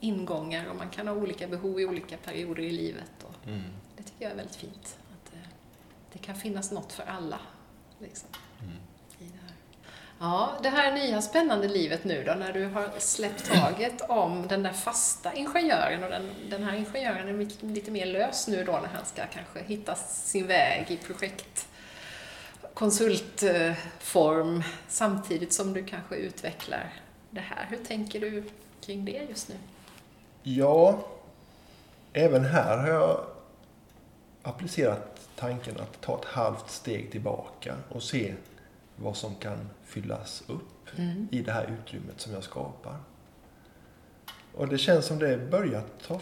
ingångar 0.00 0.66
och 0.70 0.76
man 0.76 0.90
kan 0.90 1.08
ha 1.08 1.14
olika 1.14 1.48
behov 1.48 1.80
i 1.80 1.84
olika 1.86 2.16
perioder 2.16 2.62
i 2.62 2.70
livet. 2.70 3.12
Och 3.22 3.46
Mm. 3.48 3.62
det 3.96 4.02
tycker 4.02 4.22
jag 4.24 4.32
är 4.32 4.36
väldigt 4.36 4.56
fint. 4.56 4.98
Att 5.12 5.32
det, 5.32 5.38
det 6.12 6.18
kan 6.18 6.34
finnas 6.36 6.70
något 6.72 6.92
för 6.92 7.02
alla. 7.04 7.40
Liksom, 7.98 8.28
Mm 8.62 8.72
det 10.18 10.24
här. 10.24 10.30
Ja, 10.30 10.52
det 10.62 10.68
här 10.68 10.92
nya 10.92 11.22
spännande 11.22 11.68
livet 11.68 12.04
nu 12.04 12.24
då, 12.24 12.32
när 12.34 12.52
du 12.52 12.64
har 12.66 12.90
släppt 12.98 13.50
taget 13.52 14.00
om 14.08 14.46
den 14.48 14.62
där 14.62 14.72
fasta 14.72 15.32
ingenjören 15.34 16.04
och 16.04 16.10
den, 16.10 16.30
den 16.50 16.62
här 16.62 16.76
ingenjören 16.76 17.28
är 17.28 17.32
lite- 17.32 17.66
lite 17.66 17.90
mer 17.90 18.06
lös 18.06 18.48
nu 18.48 18.64
då 18.64 18.72
när 18.72 18.88
han 18.88 19.04
ska 19.06 19.22
kanske 19.26 19.62
hitta 19.62 19.94
sin 19.94 20.46
väg 20.46 20.86
i 20.90 20.96
projekt 20.96 21.68
konsultform 22.74 24.62
samtidigt 24.88 25.52
som 25.52 25.72
du 25.72 25.84
kanske 25.84 26.16
utvecklar 26.16 26.92
det 27.30 27.40
här. 27.40 27.66
Hur 27.70 27.84
tänker 27.84 28.20
du 28.20 28.44
kring 28.80 29.04
det 29.04 29.26
just 29.28 29.48
nu? 29.48 29.54
Ja, 30.42 30.98
även 32.12 32.44
här 32.44 32.76
har 32.78 32.88
jag 32.88 33.20
applicerat 34.42 35.28
tanken 35.36 35.80
att 35.80 36.00
ta 36.00 36.18
ett 36.18 36.24
halvt 36.24 36.70
steg 36.70 37.10
tillbaka 37.10 37.74
och 37.88 38.02
se 38.02 38.34
vad 39.02 39.16
som 39.16 39.34
kan 39.34 39.70
fyllas 39.84 40.42
upp 40.46 40.62
Mm. 40.96 41.28
i 41.30 41.42
det 41.42 41.52
här 41.52 41.76
utrymmet 41.82 42.20
som 42.20 42.32
jag 42.32 42.44
skapar. 42.44 42.96
Och 44.54 44.68
det 44.68 44.78
känns 44.78 45.06
som 45.06 45.18
det 45.18 45.50
börjar 45.50 45.82
ta 46.06 46.18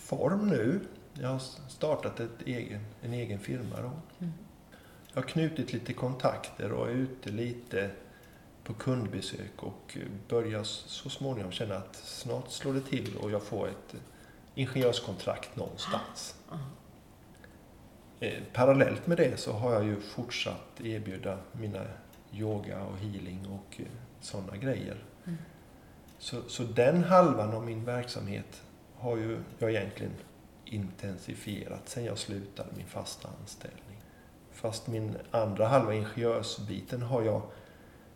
form 0.00 0.48
nu. 0.48 0.80
Jag 1.14 1.28
har 1.28 1.38
startat 1.68 2.20
ett 2.20 2.42
egen, 2.46 2.80
en 3.02 3.12
egen 3.12 3.38
firma 3.38 3.76
då. 3.80 3.90
Mm. 4.18 4.32
Jag 5.12 5.22
har 5.22 5.28
knutit 5.28 5.72
lite 5.72 5.92
kontakter 5.92 6.72
och 6.72 6.88
är 6.88 6.92
ute 6.92 7.30
lite 7.30 7.90
på 8.64 8.74
kundbesök 8.74 9.62
och 9.62 9.98
börjar 10.28 10.64
så 10.64 11.10
småningom 11.10 11.52
känna 11.52 11.76
att 11.76 11.96
snart 11.96 12.50
slår 12.50 12.74
det 12.74 12.80
till 12.80 13.16
och 13.16 13.30
jag 13.30 13.42
får 13.42 13.68
ett 13.68 13.94
ingenjörskontrakt 14.54 15.56
någonstans. 15.56 16.34
Ja. 16.50 16.58
Eh, 18.20 18.42
Parallellt 18.52 19.06
med 19.06 19.16
det 19.16 19.40
så 19.40 19.52
har 19.52 19.72
jag 19.72 19.84
ju 19.84 20.00
fortsatt 20.00 20.80
erbjuda 20.80 21.38
mina 21.52 21.84
yoga 22.32 22.82
och 22.82 22.98
healing 22.98 23.46
och 23.46 23.80
eh, 23.80 23.86
sådana 24.20 24.56
grejer. 24.56 25.04
Mm. 25.24 25.38
Så, 26.18 26.42
så 26.48 26.62
den 26.62 27.04
halvan 27.04 27.54
av 27.54 27.64
min 27.64 27.84
verksamhet 27.84 28.62
har 28.96 29.16
ju 29.16 29.38
jag 29.58 29.70
egentligen 29.70 30.12
intensifierat 30.64 31.88
sen 31.88 32.04
jag 32.04 32.18
slutade 32.18 32.68
min 32.76 32.86
fasta 32.86 33.28
anställning. 33.40 33.96
Fast 34.52 34.86
min 34.86 35.16
andra 35.30 35.68
halva 35.68 35.94
ingenjörsbiten 35.94 37.02
har 37.02 37.22
jag 37.22 37.42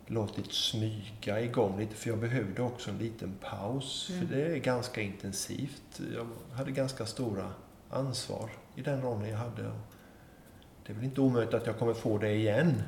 låtit 0.07 0.53
smyga 0.53 1.41
igång 1.41 1.79
lite 1.79 1.95
för 1.95 2.09
jag 2.09 2.19
behövde 2.19 2.61
också 2.61 2.89
en 2.89 2.97
liten 2.97 3.37
paus. 3.41 4.09
Mm. 4.09 4.27
För 4.27 4.35
det 4.35 4.45
är 4.45 4.57
ganska 4.57 5.01
intensivt. 5.01 6.01
Jag 6.15 6.27
hade 6.57 6.71
ganska 6.71 7.05
stora 7.05 7.53
ansvar 7.89 8.49
i 8.75 8.81
den 8.81 9.01
rollen 9.01 9.29
jag 9.29 9.37
hade. 9.37 9.71
Det 10.85 10.93
är 10.93 10.95
väl 10.95 11.03
inte 11.05 11.21
omöjligt 11.21 11.53
att 11.53 11.65
jag 11.65 11.79
kommer 11.79 11.93
få 11.93 12.17
det 12.17 12.33
igen. 12.33 12.83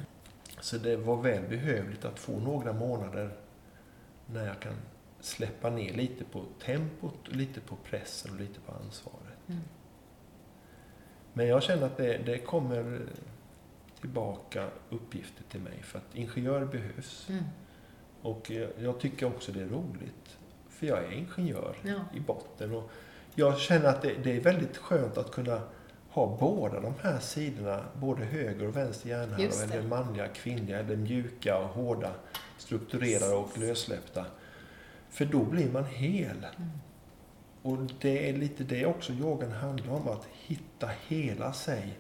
Så 0.64 0.78
det 0.78 0.96
var 0.96 1.22
väl 1.22 1.44
behövligt 1.50 2.06
att 2.06 2.20
få 2.20 2.40
några 2.40 2.74
månader 2.74 3.30
när 4.26 4.48
jag 4.48 4.60
kan 4.60 4.74
släppa 5.20 5.70
ner 5.70 5.94
lite 5.94 6.24
på 6.24 6.46
tempot, 6.66 7.28
lite 7.28 7.60
på 7.60 7.76
pressen 7.76 8.32
och 8.32 8.40
lite 8.40 8.60
på 8.60 8.72
ansvaret. 8.72 9.40
Mm. 9.48 9.62
Men 11.34 11.48
jag 11.48 11.64
känner 11.64 11.86
att 11.86 11.98
det, 11.98 12.18
det 12.18 12.38
kommer 12.38 13.02
tillbaka 14.00 14.68
uppgifter 14.90 15.44
till 15.44 15.62
mig 15.62 15.84
för 15.84 16.00
att 16.00 16.16
ingenjör 16.16 16.66
behövs. 16.66 17.30
Mm. 17.30 17.44
Och 18.22 18.52
jag, 18.52 18.70
jag 18.80 19.00
tycker 19.00 19.26
också 19.26 19.52
det 19.52 19.62
är 19.62 19.70
roligt. 19.70 20.38
För 20.70 20.88
jag 20.88 21.04
är 21.04 21.12
ingenjör 21.12 21.76
Ja. 21.82 22.00
i 22.14 22.20
botten. 22.20 22.76
Och 22.76 22.92
jag 23.36 23.60
känner 23.60 23.86
att 23.86 24.02
det, 24.02 24.14
det 24.24 24.38
är 24.38 24.42
väldigt 24.42 24.78
skönt 24.78 25.18
att 25.18 25.32
kunna 25.32 25.62
ha 26.14 26.38
båda 26.40 26.80
de 26.80 26.94
här 27.02 27.20
sidorna, 27.20 27.86
både 28.00 28.26
höger 28.26 28.68
och 28.68 28.76
vänster 28.76 29.10
hjärnhalva, 29.10 29.64
eller 29.64 29.88
manliga, 29.88 30.28
kvinnliga, 30.28 30.80
eller 30.80 30.96
mjuka 30.96 31.58
och 31.58 31.70
hårda, 31.70 32.12
strukturerade 32.58 33.36
och 33.36 33.58
lössläppta. 33.58 34.26
För 35.10 35.26
då 35.26 35.44
blir 35.44 35.72
man 35.72 35.86
hel. 35.86 36.38
Mm. 36.58 36.70
Och 37.62 37.78
det 38.02 38.30
är 38.30 38.34
lite 38.34 38.64
det 38.64 38.86
också 38.86 39.14
yogan 39.14 39.52
handlar 39.52 39.94
om, 39.94 40.08
att 40.08 40.28
hitta 40.34 40.90
hela 41.08 41.54
sig 41.54 42.00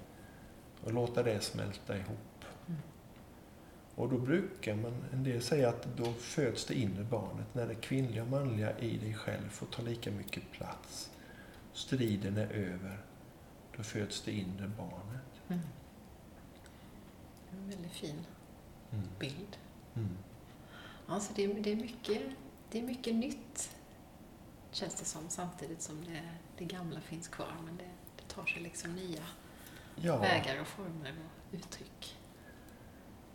och 0.83 0.93
låta 0.93 1.23
det 1.23 1.39
smälta 1.39 1.97
ihop. 1.97 2.45
Mm. 2.67 2.81
Och 3.95 4.09
då 4.09 4.17
brukar 4.17 4.75
man, 4.75 4.93
en 5.13 5.23
del 5.23 5.41
säga 5.41 5.69
att 5.69 5.87
då 5.97 6.13
föds 6.13 6.65
det 6.65 6.73
inre 6.73 7.03
barnet, 7.03 7.47
när 7.53 7.67
det 7.67 7.75
kvinnliga 7.75 8.23
och 8.23 8.29
manliga 8.29 8.79
i 8.79 8.97
dig 8.97 9.13
själv 9.13 9.49
får 9.49 9.65
ta 9.65 9.81
lika 9.81 10.11
mycket 10.11 10.51
plats. 10.51 11.09
Striden 11.73 12.37
är 12.37 12.51
över, 12.53 12.97
då 13.77 13.83
föds 13.83 14.21
det 14.21 14.31
inre 14.31 14.67
barnet. 14.77 15.41
Mm. 15.47 15.61
En 17.51 17.69
väldigt 17.69 17.91
fin 17.91 18.25
Mm. 18.91 19.05
bild. 19.19 19.57
Mm. 19.95 20.17
Alltså 21.07 21.33
det, 21.35 21.43
är, 21.43 21.53
det, 21.53 21.71
är 21.71 21.75
mycket, 21.75 22.21
det 22.71 22.79
är 22.79 22.83
mycket 22.83 23.15
nytt, 23.15 23.75
känns 24.71 24.95
det 24.95 25.05
som, 25.05 25.29
samtidigt 25.29 25.81
som 25.81 26.03
det, 26.05 26.21
det 26.57 26.65
gamla 26.65 27.01
finns 27.01 27.27
kvar. 27.27 27.55
Men 27.65 27.77
det, 27.77 27.89
det 28.17 28.33
tar 28.35 28.45
sig 28.45 28.61
liksom 28.61 28.95
nya 28.95 29.21
Ja, 29.95 30.17
vägar 30.17 30.61
och 30.61 30.67
former 30.67 31.13
och 31.25 31.53
uttryck. 31.55 32.17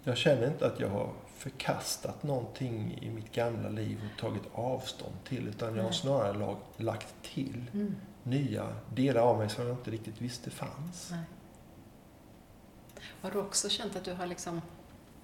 jag 0.05 0.17
känner 0.17 0.47
inte 0.47 0.67
att 0.67 0.81
jag 0.81 0.89
har 0.89 1.13
förkastat 1.35 2.23
någonting 2.23 2.99
i 3.03 3.11
mitt 3.11 3.33
gamla 3.33 3.69
liv 3.69 4.01
och 4.13 4.21
tagit 4.21 4.43
avstånd 4.53 5.15
till, 5.25 5.49
utan 5.49 5.77
jag 5.77 5.85
har 5.85 5.93
snarare 5.93 6.39
lag, 6.39 6.57
lagt 6.77 7.15
till 7.23 7.65
Mm. 7.73 7.97
Nya 8.31 8.77
delar 8.95 9.21
av 9.21 9.39
mig 9.39 9.49
som 9.49 9.67
jag 9.67 9.77
inte 9.77 9.91
riktigt 9.91 10.21
visste 10.21 10.51
fanns. 10.51 11.11
Nej. 11.11 11.21
Har 13.21 13.31
du 13.31 13.39
också 13.39 13.69
känt 13.69 13.97
att 13.97 14.05
du 14.05 14.13
har 14.13 14.27
liksom, 14.27 14.61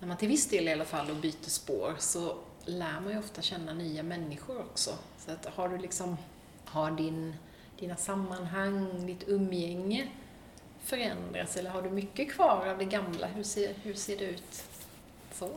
när 0.00 0.09
man 0.09 0.16
till 0.16 0.28
viss 0.28 0.48
del 0.48 0.68
i 0.68 0.72
alla 0.72 0.84
fall 0.84 1.11
och 1.11 1.16
byter 1.16 1.48
spår, 1.48 1.94
så 1.98 2.36
lär 2.64 3.00
man 3.00 3.12
ju 3.12 3.18
ofta 3.18 3.42
känna 3.42 3.72
nya 3.72 4.02
människor 4.02 4.59
också. 4.61 4.90
Så 5.18 5.30
att 5.30 5.46
har 5.46 5.68
du 5.68 5.78
liksom, 5.78 6.16
har 6.64 6.90
din, 6.90 7.34
dina 7.78 7.96
sammanhang, 7.96 9.07
ditt 9.07 9.28
umgänge 9.28 10.09
förändrats 10.80 11.57
eller 11.57 11.70
har 11.70 11.82
du 11.82 11.90
mycket 11.90 12.32
kvar 12.32 12.66
av 12.66 12.78
det 12.78 12.84
gamla? 12.84 13.26
Hur 13.26 13.42
ser, 13.42 13.74
hur 13.82 13.94
ser 13.94 14.18
det 14.18 14.24
ut? 14.24 14.64
Så? 15.32 15.50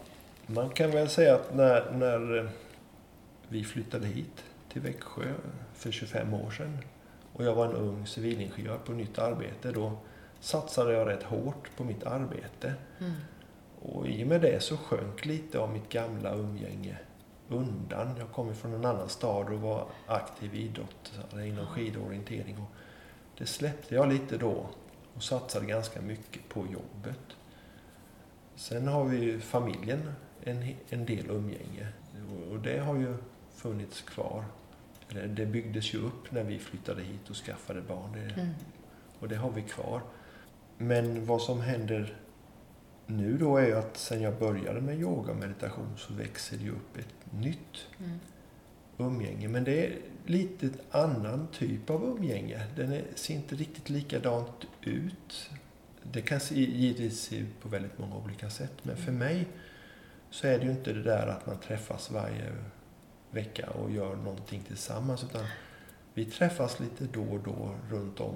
Man 0.46 0.70
kan 0.70 0.92
väl 0.92 1.10
säga 1.10 1.36
att 1.36 1.56
när, 1.56 1.92
när 1.92 2.50
vi 3.48 3.64
flyttade 3.64 4.08
hit 4.08 4.44
till 4.74 4.82
Växjö 4.82 5.34
för 5.74 5.92
25 5.92 6.34
år 6.34 6.52
sedan 6.52 6.78
och 7.38 7.44
jag 7.44 7.56
var 7.56 7.66
en 7.66 7.76
ung 7.76 8.08
civilingenjör 8.08 8.78
på 8.78 8.92
nytt 8.92 9.20
arbete, 9.20 9.72
då 9.72 9.98
satsade 10.40 10.94
jag 10.94 11.08
rätt 11.08 11.24
hårt 11.24 11.70
på 11.78 11.84
mitt 11.84 12.04
arbete. 12.04 12.74
Mm. 13.00 13.14
Och 13.82 14.08
i 14.08 14.24
och 14.24 14.28
med 14.28 14.42
det 14.42 14.64
så 14.64 14.78
sjönk 14.78 15.26
lite 15.26 15.60
av 15.60 15.72
mitt 15.72 15.90
gamla 15.90 16.36
umgänge 16.36 16.98
undan. 17.50 18.16
Jag 18.20 18.32
kommer 18.32 18.54
från 18.54 18.74
en 18.74 18.86
annan 18.86 19.10
stad 19.10 19.50
och 19.50 19.60
var 19.60 19.88
aktiv 20.08 20.56
idrottare 20.56 21.48
inom 21.48 21.68
skidorientering. 21.68 22.58
Och 22.58 22.72
det 23.38 23.46
släppte 23.46 23.96
jag 23.96 24.10
lite 24.10 24.38
då 24.38 24.66
och 25.14 25.24
satsade 25.24 25.66
ganska 25.66 26.02
mycket 26.02 26.50
på 26.50 26.60
jobbet. 26.60 27.38
Sen 28.56 28.88
har 28.88 29.06
vi 29.06 29.18
ju 29.18 29.40
familjen, 29.40 30.12
en, 30.44 30.76
en 30.90 31.06
del 31.06 31.30
umgänge. 31.30 31.88
Och 32.52 32.60
det 32.60 32.80
har 32.80 32.96
ju 32.96 33.18
funnits 33.56 34.02
kvar. 34.02 34.44
Det 35.10 35.46
byggdes 35.46 35.94
ju 35.94 35.98
upp 35.98 36.32
när 36.32 36.44
vi 36.44 36.60
flyttade 36.60 37.02
hit 37.02 37.30
och 37.30 37.36
skaffade 37.36 37.82
barn. 37.82 38.12
Det, 38.14 38.42
mm. 38.42 38.54
Och 39.20 39.30
det 39.30 39.36
har 39.36 39.52
vi 39.52 39.62
kvar. 39.62 40.02
Men 40.78 41.26
vad 41.26 41.42
som 41.42 41.62
händer 41.62 42.18
nu 43.06 43.38
då 43.38 43.58
är 43.58 43.66
ju 43.66 43.74
att 43.74 43.98
sen 43.98 44.22
jag 44.22 44.40
började 44.40 44.82
med 44.82 45.00
yoga 45.00 45.32
och 45.32 45.38
meditation 45.38 45.94
så 45.98 46.14
växer 46.14 46.58
det 46.58 46.70
upp 46.70 46.98
ett 46.98 47.34
nytt 47.42 47.88
mm. 48.00 48.20
umgänge. 48.98 49.48
Men 49.48 49.64
det 49.64 49.86
är 49.86 49.98
lite 50.26 50.70
annan 50.92 51.48
typ 51.52 51.90
av 51.90 52.04
umgänge. 52.04 52.62
Den 52.76 53.02
ser 53.16 53.34
inte 53.34 53.56
riktigt 53.56 53.90
likadant 53.90 54.66
ut. 54.82 55.50
Det 56.04 56.22
kan 56.22 56.40
se, 56.40 56.56
givetvis 56.56 57.20
se 57.20 57.38
ut 57.38 57.62
på 57.62 57.70
väldigt 57.70 58.00
många 58.00 58.16
olika 58.16 58.50
sätt. 58.50 58.74
Men 58.84 58.98
för 58.98 59.12
mm. 59.12 59.20
mig 59.20 59.48
så 60.30 60.48
är 60.48 60.60
det 60.60 60.66
ju 60.66 60.72
inte 60.72 60.94
det 60.94 61.04
där 61.04 61.28
att 61.28 61.46
man 61.46 61.58
träffas 61.60 62.12
varje 62.12 62.54
vecka 63.38 63.70
och 63.70 63.92
gör 63.92 64.16
någonting 64.16 64.64
tillsammans. 64.68 65.24
Utan 65.24 65.46
vi 66.14 66.26
träffas 66.26 66.80
lite 66.80 67.08
då 67.14 67.24
och 67.24 67.40
då 67.40 67.76
runt 67.90 68.20
om 68.20 68.36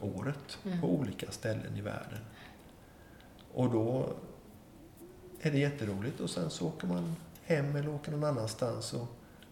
året 0.00 0.58
mm. 0.64 0.80
på 0.80 0.94
olika 0.94 1.30
ställen 1.30 1.76
i 1.76 1.80
världen. 1.80 2.18
Och 3.52 3.70
då 3.70 4.14
är 5.40 5.50
det 5.50 5.58
jätteroligt 5.58 6.20
och 6.20 6.30
sen 6.30 6.50
så 6.50 6.66
åker 6.66 6.86
man 6.86 7.16
hem 7.44 7.76
eller 7.76 7.88
åker 7.88 8.12
någon 8.12 8.24
annanstans 8.24 8.92
och 8.92 9.06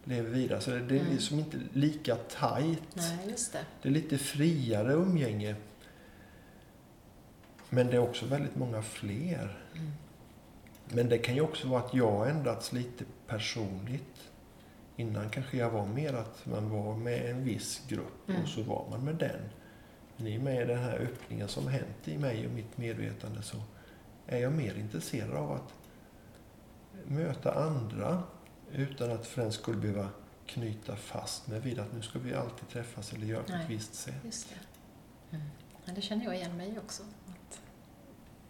lever 0.05 0.31
vidare. 0.31 0.61
Så 0.61 0.71
det, 0.71 0.81
det 0.81 0.97
är 0.97 1.01
mm. 1.01 1.13
liksom 1.13 1.39
inte 1.39 1.59
lika 1.73 2.17
tajt. 2.17 2.83
Nej, 2.95 3.37
det. 3.53 3.65
det 3.83 3.89
är 3.89 3.93
lite 3.93 4.19
friare 4.19 4.93
umgänge. 4.93 5.57
Men 7.69 7.87
det 7.87 7.97
är 7.97 8.01
också 8.01 8.27
väldigt 8.27 8.57
många 8.57 8.83
fler. 8.83 9.59
Mm. 9.75 9.93
Men 10.89 11.09
det 11.09 11.19
kan 11.19 11.35
ju 11.35 11.41
också 11.41 11.69
vara 11.69 11.83
att 11.83 11.95
jag 11.95 12.11
har 12.11 12.27
ändrats 12.27 12.73
lite 12.73 13.05
personligt. 13.27 14.12
Innan 15.03 15.31
kanske 15.31 15.57
jag 15.57 15.71
var 15.71 15.87
mer 15.87 16.13
att 16.13 16.47
man 16.47 16.71
var 16.71 16.97
med 16.97 17.31
en 17.31 17.45
viss 17.45 17.83
grupp 17.89 18.29
mm. 18.29 18.43
och 18.43 18.49
så 18.49 18.63
var 18.63 18.87
man 18.91 19.05
med 19.05 19.15
den. 19.15 19.41
Men 20.17 20.27
i 20.27 20.39
och 20.39 20.43
med 20.43 20.69
den 20.69 20.79
här 20.79 20.99
öppningen 20.99 21.49
som 21.49 21.69
hänt 21.69 22.09
i 22.09 22.19
mig 22.19 22.47
och 22.47 22.53
mitt 22.53 22.79
medvetande 22.79 23.43
så 23.43 23.57
är 24.27 24.39
jag 24.39 24.53
mer 24.53 24.75
intresserad 24.75 25.31
av 25.31 25.53
att 25.53 25.75
möta 27.07 27.55
andra 27.55 28.23
utan 28.73 29.11
att 29.11 29.27
för 29.27 29.43
den 29.43 29.53
skulle 29.53 29.77
behöva 29.77 30.09
knyta 30.47 30.97
fast 30.97 31.47
mig 31.47 31.61
vid 31.61 31.79
att 31.79 31.93
nu 31.93 32.03
ska 32.03 32.19
vi 32.19 32.35
alltid 32.35 32.69
träffas 32.69 33.13
eller 33.13 33.27
göra 33.27 33.43
på 33.43 33.53
ett 33.53 33.71
visst 33.71 33.95
sätt. 33.95 34.15
Just 34.25 34.49
det. 34.49 35.37
Mm. 35.37 35.49
Ja, 35.85 35.93
det 35.95 36.03
känner 36.03 36.25
jag 36.25 36.35
igen 36.37 36.57
mig 36.57 36.79
också. 36.79 37.03
Att, 37.03 37.61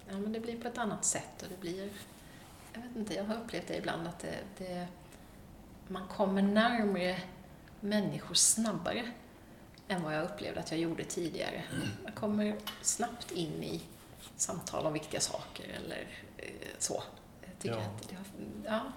ja, 0.09 0.19
men 0.19 0.33
det 0.33 0.41
blir 0.41 0.61
på 0.61 0.69
ett 0.69 0.79
annat 0.79 1.05
sätt 1.05 1.43
och 1.43 1.49
det 1.49 1.61
blir... 1.61 1.91
Jag 2.75 2.83
vet 2.83 2.97
inte, 2.97 3.15
jag 3.15 3.25
har 3.25 3.37
upplevt 3.37 3.69
det 3.69 3.77
ibland 3.77 4.09
att 4.09 4.19
det, 4.19 4.39
det 4.59 4.87
man 5.89 6.09
kommer 6.09 6.43
närmare 6.43 7.21
människor 7.81 8.35
snabbare 8.35 9.13
än 9.89 10.03
vad 10.03 10.15
jag 10.15 10.25
upplevde 10.25 10.61
att 10.61 10.71
jag 10.71 10.81
gjorde 10.81 11.05
tidigare. 11.05 11.63
Man 12.03 12.13
kommer 12.13 12.57
snabbt 12.83 13.31
in 13.31 13.63
i 13.63 13.83
samtal 14.37 14.87
om 14.87 14.93
viktiga 14.93 15.21
saker 15.21 15.65
eller 15.65 16.07
eh, 16.37 16.47
så. 16.79 17.03
Jag 17.41 17.59
tycker 17.59 17.77
ja. 17.77 17.83
att 17.83 18.09
det, 18.09 18.15
har, 18.15 18.25
ja, 18.65 18.93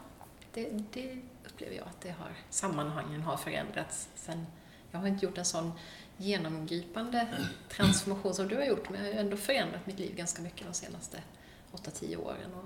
det, 0.54 0.70
det, 0.94 1.22
upplever 1.46 1.76
jag 1.76 1.88
att 1.88 2.02
det 2.02 2.10
har, 2.10 2.32
sammanhangen 2.50 3.22
har 3.22 3.38
förändrats 3.38 4.10
sen 4.16 4.46
jag 4.92 5.00
har 5.00 5.08
inte 5.08 5.26
gjort 5.26 5.38
en 5.38 5.46
sån 5.46 5.72
genomgripande 6.18 7.28
transformation 7.70 8.34
som 8.34 8.48
du 8.48 8.56
har 8.56 8.64
gjort, 8.64 8.90
men 8.90 9.06
jag 9.06 9.14
har 9.14 9.20
ändå 9.20 9.38
förändrat 9.38 9.86
mitt 9.86 10.00
liv 10.00 10.16
ganska 10.16 10.42
mycket 10.42 10.68
de 10.68 10.74
senaste 10.74 11.24
8-10 11.72 12.18
åren. 12.18 12.54
Och, 12.54 12.66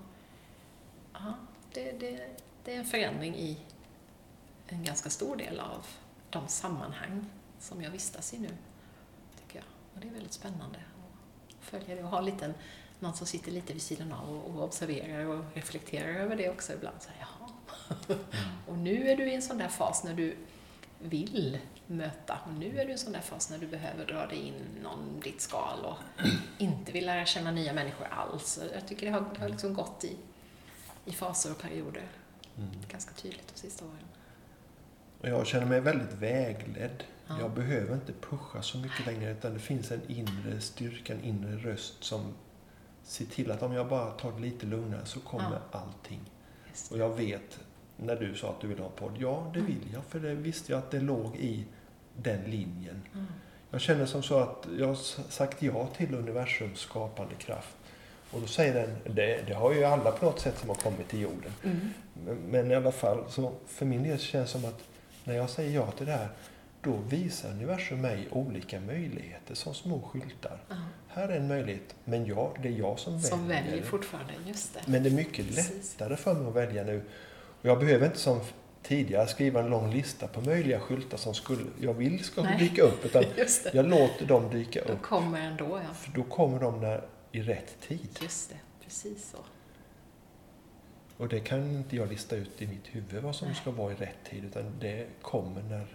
ja, 1.13 1.34
det, 1.74 1.91
det, 1.91 2.38
det 2.63 2.74
är 2.74 2.80
en 2.80 2.86
förändring 2.86 3.36
i 3.36 3.57
en 4.72 4.84
ganska 4.84 5.09
stor 5.09 5.36
del 5.36 5.59
av 5.59 5.86
de 6.30 6.47
sammanhang 6.47 7.26
som 7.59 7.82
jag 7.82 7.91
vistas 7.91 8.34
i 8.34 8.39
nu, 8.39 8.49
tycker 9.41 9.55
jag. 9.55 9.65
Och 9.93 9.99
det 9.99 10.07
är 10.07 10.11
väldigt 10.11 10.34
spännande 10.34 10.80
att 11.47 11.65
följa 11.65 11.95
det 11.95 12.03
och 12.03 12.09
ha 12.09 12.22
lite, 12.22 12.53
någon 12.99 13.13
som 13.13 13.28
sitter 13.28 13.51
lite 13.51 13.74
vid 13.74 13.82
sidan 13.82 14.13
av 14.13 14.30
och, 14.30 14.55
och 14.55 14.63
observerar 14.63 15.26
och 15.26 15.45
reflekterar 15.53 16.13
över 16.13 16.36
det 16.36 16.49
också 16.49 16.74
ibland. 16.74 16.97
Så 16.99 17.09
här, 17.09 17.20
Jaha. 17.20 17.49
Mm. 18.07 18.22
och 18.67 18.78
nu 18.78 19.09
är 19.09 19.17
du 19.17 19.32
i 19.32 19.36
en 19.36 19.41
sån 19.41 19.57
där 19.57 19.67
fas 19.67 20.03
när 20.03 20.13
du 20.13 20.36
vill 20.99 21.59
möta. 21.88 22.38
Och 22.45 22.53
nu 22.53 22.80
är 22.80 22.86
du 22.86 22.89
i 22.89 22.93
en 22.93 22.99
sån 22.99 23.11
där 23.11 23.22
fas 23.22 23.49
när 23.49 23.57
du 23.57 23.67
behöver 23.67 24.05
dra 24.05 24.28
dig 24.28 24.38
in 24.38 24.65
någon 24.84 25.20
ditt 25.20 25.41
skal 25.41 25.86
och 25.86 25.97
inte 26.57 26.91
vill 26.91 27.05
lära 27.05 27.26
känna 27.26 27.51
nya 27.51 27.74
människor 27.74 28.07
alls. 28.07 28.59
Jag 28.74 28.88
tycker 28.88 29.05
det 29.05 29.11
har, 29.11 29.22
det 29.34 29.41
har 29.41 29.49
liksom 29.49 29.74
gått 29.74 30.03
i, 30.03 30.17
i 31.05 31.11
faser 31.11 31.51
och 31.51 31.57
perioder. 31.57 32.07
Mm. 32.57 32.70
Ganska 32.88 33.13
tydligt 33.13 33.47
de 33.53 33.59
sista 33.59 33.86
åren. 33.86 34.05
Och 35.22 35.30
jag 35.30 35.47
känner 35.47 35.65
mig 35.65 35.80
väldigt 35.80 36.13
vägledd. 36.13 37.03
Ja. 37.28 37.39
Jag 37.39 37.51
behöver 37.51 37.95
inte 37.95 38.13
pusha 38.13 38.61
så 38.61 38.78
mycket 38.78 39.05
längre 39.05 39.32
utan 39.32 39.53
det 39.53 39.59
finns 39.59 39.91
en 39.91 40.01
inre 40.07 40.61
styrka, 40.61 41.13
en 41.13 41.24
inre 41.24 41.57
röst 41.57 42.03
som 42.03 42.34
ser 43.03 43.26
till 43.26 43.51
att 43.51 43.63
om 43.63 43.74
jag 43.74 43.88
bara 43.88 44.11
tar 44.11 44.32
det 44.32 44.39
lite 44.39 44.65
lugnare 44.65 45.05
så 45.05 45.20
kommer 45.20 45.59
ja. 45.72 45.80
allting. 45.80 46.20
Och 46.91 46.97
jag 46.97 47.09
vet, 47.17 47.59
när 47.97 48.15
du 48.15 48.36
sa 48.36 48.49
att 48.49 48.61
du 48.61 48.67
vill 48.67 48.80
ha 48.80 48.86
en 48.86 48.91
podd, 48.91 49.15
ja 49.17 49.51
det 49.53 49.59
mm. 49.59 49.72
vill 49.72 49.93
jag 49.93 50.03
för 50.03 50.20
det 50.20 50.34
visste 50.34 50.72
jag 50.72 50.80
att 50.80 50.91
det 50.91 50.99
låg 50.99 51.36
i 51.36 51.65
den 52.17 52.41
linjen. 52.43 53.01
Mm. 53.13 53.26
Jag 53.72 53.82
känner 53.82 54.05
som 54.05 54.24
så 54.24 54.39
att 54.39 54.67
jag 54.78 54.88
har 54.88 54.95
sagt 55.30 55.61
ja 55.61 55.88
till 55.97 56.15
universums 56.15 56.80
skapande 56.80 57.36
kraft. 57.36 57.76
Och 58.32 58.41
då 58.41 58.47
säger 58.47 58.74
den, 58.74 59.15
det, 59.15 59.43
det, 59.47 59.53
har 59.53 59.74
ju 59.74 59.84
alla 59.84 60.11
på 60.11 60.26
något 60.26 60.39
sätt 60.39 60.57
som 60.57 60.70
har 60.70 60.76
kommit 60.76 61.09
till 61.09 61.22
jorden. 61.22 61.51
Mm. 61.63 61.80
Men, 62.26 62.36
men, 62.36 62.72
i 62.72 62.76
alla 62.76 62.91
fall, 62.91 63.24
så 63.30 63.53
för 63.67 63.86
min 63.86 64.03
del 64.03 64.20
känns 64.20 64.53
det 64.53 64.59
som 64.59 64.70
att 64.70 64.84
när 65.24 65.36
jag 65.36 65.49
säger 65.49 65.76
ja 65.76 65.91
till 65.91 66.05
det 66.05 66.11
här, 66.11 66.30
då 66.82 66.91
visar 67.09 67.49
universum 67.49 68.01
mig 68.01 68.28
olika 68.32 68.80
möjligheter 68.80 69.55
som 69.55 69.74
små 69.74 70.01
skyltar. 70.01 70.63
Uh 70.72 70.78
-huh. 70.78 70.86
Här 71.07 71.30
är 71.30 71.38
en 71.38 71.47
möjlighet, 71.47 71.95
men 72.05 72.26
jag, 72.26 72.57
det 72.61 72.67
är 72.67 72.72
jag 72.72 72.99
som, 72.99 73.22
som 73.22 73.47
väljer. 73.47 73.61
Som 73.61 73.70
väljer 73.70 73.86
fortfarande, 73.86 74.34
just 74.45 74.74
det. 74.74 74.80
Men 74.86 75.03
det 75.03 75.09
är 75.09 75.13
mycket 75.13 75.47
Precis. 75.47 75.93
lättare 75.99 76.17
för 76.17 76.34
mig 76.34 76.47
att 76.47 76.55
välja 76.55 76.84
nu. 76.84 77.01
Och 77.61 77.65
jag 77.65 77.80
behöver 77.80 78.05
inte 78.05 78.20
som 78.20 78.41
tidigare 78.84 79.28
skriva 79.28 79.59
en 79.59 79.70
lång 79.70 79.91
lista 79.91 80.28
på 80.28 80.41
möjliga 80.41 80.80
skyltar 80.80 81.17
som 81.17 81.34
skulle, 81.34 81.65
jag 81.82 81.93
vill 81.93 82.24
ska 82.24 82.43
Nej. 82.43 82.57
dyka 82.59 82.84
upp. 82.84 83.05
Utan 83.05 83.24
jag 83.74 83.88
låter 83.88 84.26
dem 84.26 84.49
dyka 84.49 84.82
upp. 84.82 84.88
De 84.88 84.97
kommer 84.97 85.41
ändå, 85.41 85.82
ja. 85.88 85.93
För 85.93 86.11
då 86.11 86.24
kommer 86.24 86.59
de 86.59 86.82
när, 86.82 87.03
i 87.32 87.41
rätt 87.41 87.82
tid. 87.88 88.20
Just 88.22 88.49
det, 88.49 88.55
precis 88.84 89.30
så. 89.32 89.38
Och 91.20 91.28
det 91.30 91.39
kan 91.39 91.72
inte 91.72 91.95
jag 91.95 92.09
lista 92.09 92.36
ut 92.36 92.61
i 92.61 92.67
mitt 92.67 92.88
huvud 92.95 93.24
vad 93.24 93.36
som 93.36 93.55
ska 93.55 93.72
vara 93.72 93.91
i 93.91 93.95
rätt 93.95 94.24
tid, 94.30 94.45
utan 94.45 94.80
det 94.80 95.07
kommer 95.22 95.61
när 95.61 95.88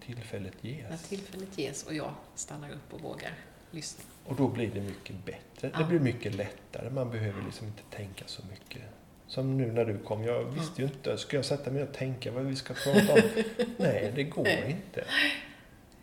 tillfället 0.00 0.54
ges. 0.60 0.90
När 0.90 0.96
tillfället 0.96 1.58
ges 1.58 1.82
och 1.82 1.94
jag 1.94 2.14
stannar 2.34 2.70
upp 2.70 2.92
och 2.92 3.00
vågar 3.00 3.32
lyssna. 3.70 4.04
Och 4.24 4.36
då 4.36 4.48
blir 4.48 4.70
det 4.74 4.80
mycket 4.80 5.24
bättre. 5.24 5.70
Ja. 5.72 5.78
Det 5.78 5.84
blir 5.84 6.00
mycket 6.00 6.34
lättare. 6.34 6.90
Man 6.90 7.10
behöver 7.10 7.42
liksom 7.42 7.66
inte 7.66 7.82
tänka 7.90 8.24
så 8.26 8.42
mycket. 8.50 8.82
Som 9.26 9.56
nu 9.56 9.72
när 9.72 9.84
du 9.84 9.98
kom. 9.98 10.24
Jag 10.24 10.44
visste 10.44 10.82
ju 10.82 10.88
inte. 10.88 11.18
Ska 11.18 11.36
jag 11.36 11.44
sätta 11.44 11.70
mig 11.70 11.82
och 11.82 11.92
tänka 11.92 12.32
vad 12.32 12.44
vi 12.44 12.56
ska 12.56 12.74
prata 12.74 13.12
om? 13.12 13.20
Nej, 13.76 14.12
det 14.14 14.24
går 14.24 14.44
Nej. 14.44 14.70
inte. 14.70 15.04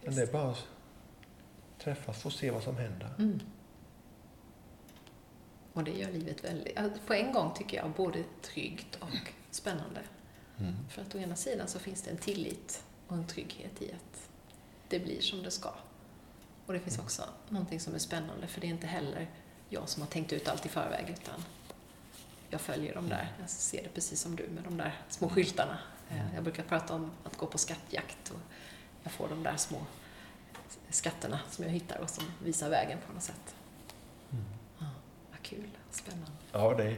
Men 0.03 0.15
det 0.15 0.21
är 0.21 0.27
bara 0.27 0.51
att 0.51 0.67
träffas 1.79 2.25
och 2.25 2.33
se 2.33 2.51
vad 2.51 2.63
som 2.63 2.77
händer. 2.77 3.09
Mm. 3.19 3.39
Och 5.75 5.83
det 5.83 5.91
gör 5.91 6.11
livet 6.11 6.43
väldigt, 6.43 7.05
på 7.05 7.13
en 7.13 7.33
gång 7.33 7.53
tycker 7.53 7.77
jag, 7.77 7.91
både 7.91 8.23
tryggt 8.41 8.95
och 8.95 9.31
spännande. 9.51 10.01
Mm. 10.59 10.75
För 10.89 11.01
att 11.01 11.15
å 11.15 11.17
ena 11.17 11.35
sidan 11.35 11.67
så 11.67 11.79
finns 11.79 12.01
det 12.01 12.11
en 12.11 12.17
tillit 12.17 12.83
och 13.07 13.17
en 13.17 13.27
trygghet 13.27 13.81
i 13.81 13.91
att 13.91 14.29
det 14.89 14.99
blir 14.99 15.21
som 15.21 15.43
det 15.43 15.51
ska. 15.51 15.73
Och 16.65 16.73
det 16.73 16.79
finns 16.79 16.95
mm. 16.95 17.05
också 17.05 17.23
någonting 17.49 17.79
som 17.79 17.95
är 17.95 17.99
spännande, 17.99 18.47
för 18.47 18.61
det 18.61 18.67
är 18.67 18.71
inte 18.71 18.87
heller 18.87 19.27
jag 19.69 19.89
som 19.89 20.01
har 20.01 20.09
tänkt 20.09 20.33
ut 20.33 20.47
allt 20.47 20.65
i 20.65 20.69
förväg, 20.69 21.09
utan 21.09 21.43
jag 22.49 22.61
följer 22.61 22.93
dem 22.93 23.09
där. 23.09 23.33
Jag 23.39 23.49
ser 23.49 23.83
det 23.83 23.89
precis 23.89 24.21
som 24.21 24.35
du 24.35 24.47
med 24.47 24.63
de 24.63 24.77
där 24.77 25.01
små 25.09 25.29
skyltarna. 25.29 25.77
Eh, 26.09 26.35
jag 26.35 26.43
brukar 26.43 26.63
prata 26.63 26.93
om 26.93 27.11
att 27.23 27.37
gå 27.37 27.45
på 27.45 27.57
skattjakt 27.57 28.29
och 28.29 28.39
jag 29.03 29.11
får 29.11 29.27
de 29.27 29.43
där 29.43 29.57
små 29.57 29.85
skatterna 30.89 31.39
som 31.49 31.65
jag 31.65 31.71
hittar 31.71 31.99
och 31.99 32.09
som 32.09 32.23
visar 32.43 32.69
vägen 32.69 32.99
på 33.07 33.13
något 33.13 33.23
sätt. 33.23 33.55
Mm. 35.55 35.69
Ja, 35.69 35.71
kul, 35.71 35.77
spännande. 35.91 36.31
Ja, 36.51 36.73
det 36.73 36.83
är, 36.83 36.97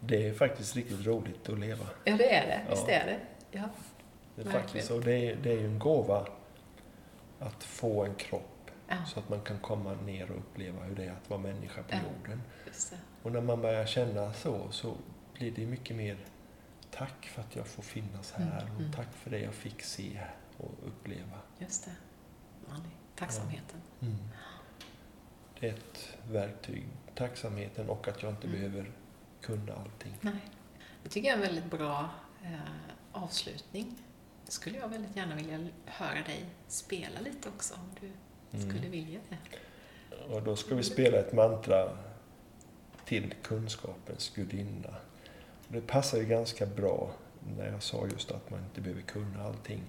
det 0.00 0.28
är 0.28 0.34
faktiskt 0.34 0.76
riktigt 0.76 1.06
roligt 1.06 1.48
att 1.48 1.58
leva. 1.58 1.86
Ja, 2.04 2.16
det 2.16 2.34
är 2.34 2.46
det. 2.46 2.60
Visst 2.70 2.88
är 2.88 3.06
det. 3.06 3.20
Ja. 3.50 3.68
Det 4.34 4.42
är 4.42 4.50
faktiskt, 4.50 4.90
och 4.90 5.00
det 5.00 5.30
är, 5.30 5.36
det 5.36 5.50
är 5.50 5.58
ju 5.58 5.66
en 5.66 5.78
gåva 5.78 6.26
att 7.38 7.64
få 7.64 8.04
en 8.04 8.14
kropp 8.14 8.70
ja. 8.88 8.96
så 9.06 9.20
att 9.20 9.28
man 9.28 9.40
kan 9.40 9.58
komma 9.58 9.94
ner 9.94 10.30
och 10.30 10.36
uppleva 10.36 10.84
hur 10.84 10.94
det 10.94 11.04
är 11.04 11.12
att 11.12 11.30
vara 11.30 11.40
människa 11.40 11.82
på 11.82 11.94
ja, 11.94 11.98
jorden. 12.18 12.42
Och 13.22 13.32
när 13.32 13.40
man 13.40 13.60
börjar 13.60 13.86
känna 13.86 14.32
så, 14.32 14.70
så 14.70 14.94
blir 15.34 15.50
det 15.50 15.66
mycket 15.66 15.96
mer 15.96 16.16
tack 16.90 17.26
för 17.26 17.42
att 17.42 17.56
jag 17.56 17.66
får 17.66 17.82
finnas 17.82 18.32
här 18.32 18.60
Mm, 18.62 18.74
och 18.74 18.80
mm. 18.80 18.92
tack 18.92 19.12
för 19.12 19.30
det 19.30 19.38
jag 19.38 19.54
fick 19.54 19.82
se 19.82 20.20
och 20.56 20.70
uppleva. 20.86 21.38
Just 21.58 21.84
det. 21.84 21.90
Ja, 22.68 22.74
är 22.74 23.18
tacksamheten. 23.18 23.80
Mm. 24.00 24.16
Det 25.60 25.68
är 25.68 25.72
ett 25.74 26.18
verktyg, 26.30 26.86
tacksamheten 27.16 27.88
och 27.88 28.08
att 28.08 28.22
jag 28.22 28.32
inte 28.32 28.46
Mm. 28.46 28.60
behöver 28.60 28.90
kunna 29.40 29.72
allting. 29.74 30.14
Nej. 30.20 30.34
Det 31.02 31.08
tycker 31.08 31.28
jag 31.28 31.38
är 31.38 31.42
en 31.46 31.54
väldigt 31.54 31.70
bra 31.78 32.10
eh, 32.44 32.60
avslutning. 33.12 33.94
skulle 34.48 34.78
jag 34.78 34.88
väldigt 34.88 35.16
gärna 35.16 35.34
vilja 35.36 35.66
höra 35.84 36.22
dig 36.26 36.44
spela 36.68 37.20
lite 37.20 37.48
också, 37.48 37.74
om 37.74 37.90
du 38.00 38.10
Mm. 38.58 38.70
skulle 38.70 38.88
vilja 38.88 39.20
det. 39.28 39.36
Och 40.34 40.42
då 40.42 40.56
ska 40.56 40.74
vi 40.74 40.82
spela 40.82 41.18
ett 41.18 41.32
mantra 41.32 41.88
till 43.04 43.34
kunskapens 43.42 44.32
gudinna. 44.34 44.94
Och 45.68 45.72
det 45.72 45.80
passar 45.80 46.18
ju 46.18 46.24
ganska 46.24 46.66
bra 46.66 47.10
när 47.56 47.66
jag 47.72 47.82
sa 47.82 48.06
just 48.12 48.30
att 48.30 48.50
man 48.50 48.60
inte 48.64 48.80
behöver 48.80 49.02
kunna 49.02 49.44
allting. 49.44 49.82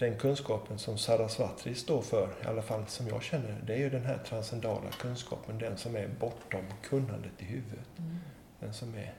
Den 0.00 0.16
kunskapen 0.16 0.78
som 0.78 0.98
Sarasvatri 0.98 1.74
står 1.74 2.02
för, 2.02 2.28
i 2.44 2.46
alla 2.46 2.62
fall 2.62 2.86
som 2.86 3.08
jag 3.08 3.22
känner, 3.22 3.60
det 3.66 3.74
är 3.74 3.78
ju 3.78 3.90
den 3.90 4.04
här 4.04 4.18
transcendala 4.18 4.90
kunskapen, 4.90 5.58
den 5.58 5.76
som 5.76 5.96
är 5.96 6.08
bortom 6.20 6.64
kunnandet 6.82 7.32
i 7.38 7.44
huvudet. 7.44 7.98
Mm. 7.98 8.16
Den 8.60 8.74
som 8.74 8.94
är 8.94 9.14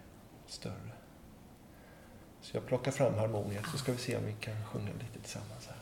större. 0.47 0.91
Så 2.41 2.57
jag 2.57 2.65
plockar 2.65 2.91
fram 2.91 3.13
harmoniet 3.13 3.65
så 3.71 3.77
ska 3.77 3.91
vi 3.91 3.97
se 3.97 4.17
om 4.17 4.25
vi 4.25 4.33
kan 4.39 4.65
sjunga 4.65 4.91
lite 4.93 5.19
tillsammans 5.19 5.67
här. 5.67 5.80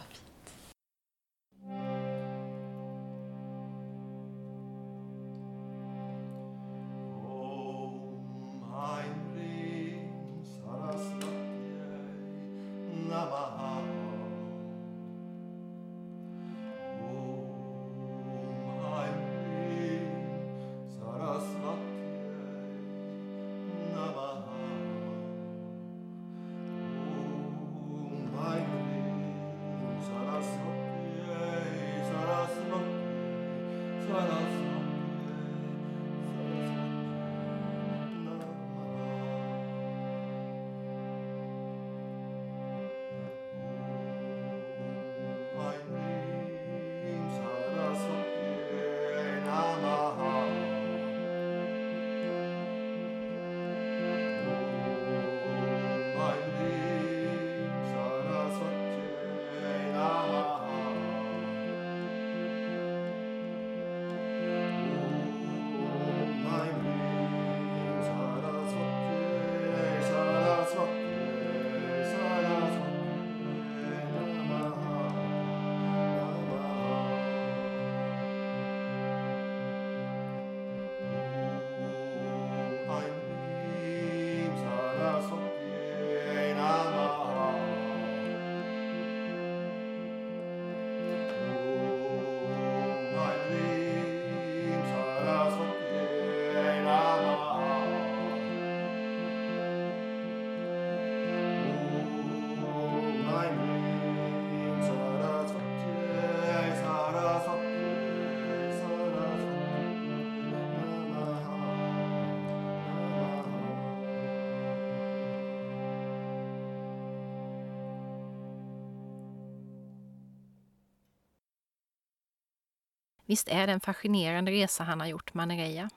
Visst 123.29 123.47
är 123.47 123.67
det 123.67 123.73
en 123.73 123.79
fascinerande 123.79 124.51
resa 124.51 124.83
han 124.83 124.99
har 124.99 125.07
gjort, 125.07 125.33
Manereja. 125.33 125.89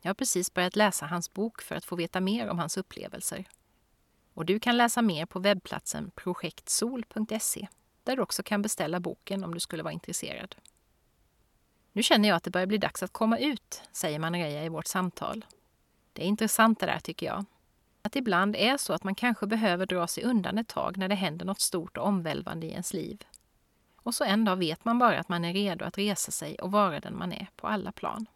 Jag 0.00 0.08
har 0.08 0.14
precis 0.14 0.54
börjat 0.54 0.76
läsa 0.76 1.06
hans 1.06 1.32
bok 1.32 1.62
för 1.62 1.74
att 1.74 1.84
få 1.84 1.96
veta 1.96 2.20
mer 2.20 2.48
om 2.48 2.58
hans 2.58 2.76
upplevelser. 2.76 3.44
Och 4.34 4.46
du 4.46 4.60
kan 4.60 4.76
läsa 4.76 5.02
mer 5.02 5.26
på 5.26 5.38
webbplatsen 5.38 6.10
projektsol.se 6.14 7.68
där 8.04 8.16
du 8.16 8.22
också 8.22 8.42
kan 8.42 8.62
beställa 8.62 9.00
boken 9.00 9.44
om 9.44 9.54
du 9.54 9.60
skulle 9.60 9.82
vara 9.82 9.92
intresserad. 9.92 10.56
Nu 11.92 12.02
känner 12.02 12.28
jag 12.28 12.36
att 12.36 12.44
det 12.44 12.50
börjar 12.50 12.66
bli 12.66 12.78
dags 12.78 13.02
att 13.02 13.12
komma 13.12 13.38
ut, 13.38 13.82
säger 13.92 14.18
Manereja 14.18 14.64
i 14.64 14.68
vårt 14.68 14.86
samtal. 14.86 15.44
Det 16.12 16.22
är 16.22 16.26
intressant 16.26 16.80
det 16.80 16.86
där 16.86 17.00
tycker 17.00 17.26
jag. 17.26 17.44
Att 18.02 18.16
ibland 18.16 18.56
är 18.56 18.76
så 18.76 18.92
att 18.92 19.04
man 19.04 19.14
kanske 19.14 19.46
behöver 19.46 19.86
dra 19.86 20.06
sig 20.06 20.24
undan 20.24 20.58
ett 20.58 20.68
tag 20.68 20.96
när 20.96 21.08
det 21.08 21.14
händer 21.14 21.44
något 21.46 21.60
stort 21.60 21.96
och 21.96 22.06
omvälvande 22.06 22.66
i 22.66 22.70
ens 22.70 22.92
liv. 22.92 23.24
Och 24.10 24.14
så 24.14 24.24
en 24.24 24.44
dag 24.44 24.56
vet 24.56 24.84
man 24.84 24.98
bara 24.98 25.20
att 25.20 25.28
man 25.28 25.44
är 25.44 25.52
redo 25.52 25.84
att 25.84 25.98
resa 25.98 26.32
sig 26.32 26.54
och 26.58 26.72
vara 26.72 27.00
den 27.00 27.18
man 27.18 27.32
är 27.32 27.48
på 27.56 27.66
alla 27.66 27.92
plan. 27.92 28.26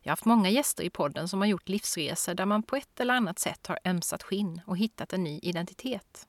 Jag 0.00 0.10
har 0.10 0.12
haft 0.12 0.24
många 0.24 0.48
gäster 0.50 0.84
i 0.84 0.90
podden 0.90 1.28
som 1.28 1.40
har 1.40 1.46
gjort 1.46 1.68
livsresor 1.68 2.34
där 2.34 2.46
man 2.46 2.62
på 2.62 2.76
ett 2.76 3.00
eller 3.00 3.14
annat 3.14 3.38
sätt 3.38 3.66
har 3.66 3.78
ömsat 3.84 4.22
skinn 4.22 4.60
och 4.66 4.78
hittat 4.78 5.12
en 5.12 5.24
ny 5.24 5.38
identitet. 5.42 6.28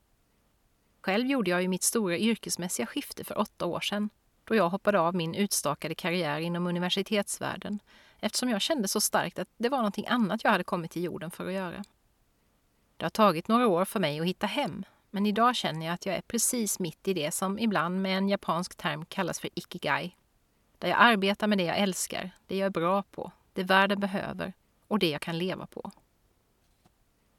Själv 1.02 1.28
gjorde 1.28 1.52
jag 1.52 1.62
ju 1.62 1.68
mitt 1.68 1.84
stora 1.84 2.18
yrkesmässiga 2.18 2.86
skifte 2.86 3.24
för 3.24 3.38
åtta 3.38 3.66
år 3.66 3.80
sedan 3.80 4.10
då 4.44 4.56
jag 4.56 4.70
hoppade 4.70 5.00
av 5.00 5.16
min 5.16 5.36
utstakade 5.36 5.96
karriär 5.96 6.40
inom 6.40 6.68
universitetsvärlden 6.68 7.80
eftersom 8.20 8.50
jag 8.50 8.62
kände 8.62 8.88
så 8.88 9.02
starkt 9.02 9.40
att 9.40 9.50
det 9.58 9.70
var 9.70 9.78
någonting 9.78 10.08
annat 10.08 10.44
jag 10.44 10.52
hade 10.52 10.64
kommit 10.64 10.92
till 10.92 11.04
jorden 11.04 11.32
för 11.32 11.48
att 11.48 11.54
göra. 11.54 11.84
Det 12.98 13.06
har 13.06 13.10
tagit 13.10 13.48
några 13.48 13.68
år 13.68 13.86
för 13.86 14.00
mig 14.00 14.20
att 14.20 14.26
hitta 14.26 14.48
hem 14.48 14.84
men 15.12 15.26
idag 15.26 15.56
känner 15.56 15.86
jag 15.86 15.94
att 15.94 16.06
jag 16.06 16.16
är 16.16 16.22
precis 16.22 16.80
mitt 16.80 17.08
i 17.08 17.14
det 17.14 17.34
som 17.34 17.60
ibland 17.60 18.02
med 18.02 18.18
en 18.18 18.30
japansk 18.30 18.76
term 18.76 19.06
kallas 19.06 19.40
för 19.40 19.50
ikigai. 19.54 20.16
Där 20.78 20.88
jag 20.88 20.98
arbetar 21.00 21.48
med 21.48 21.58
det 21.58 21.64
jag 21.64 21.78
älskar, 21.78 22.32
det 22.48 22.58
jag 22.58 22.66
är 22.66 22.70
bra 22.70 23.04
på, 23.04 23.32
det 23.54 23.64
världen 23.64 24.00
behöver 24.00 24.54
och 24.88 25.00
det 25.00 25.10
jag 25.10 25.22
kan 25.22 25.38
leva 25.38 25.66
på. 25.66 25.92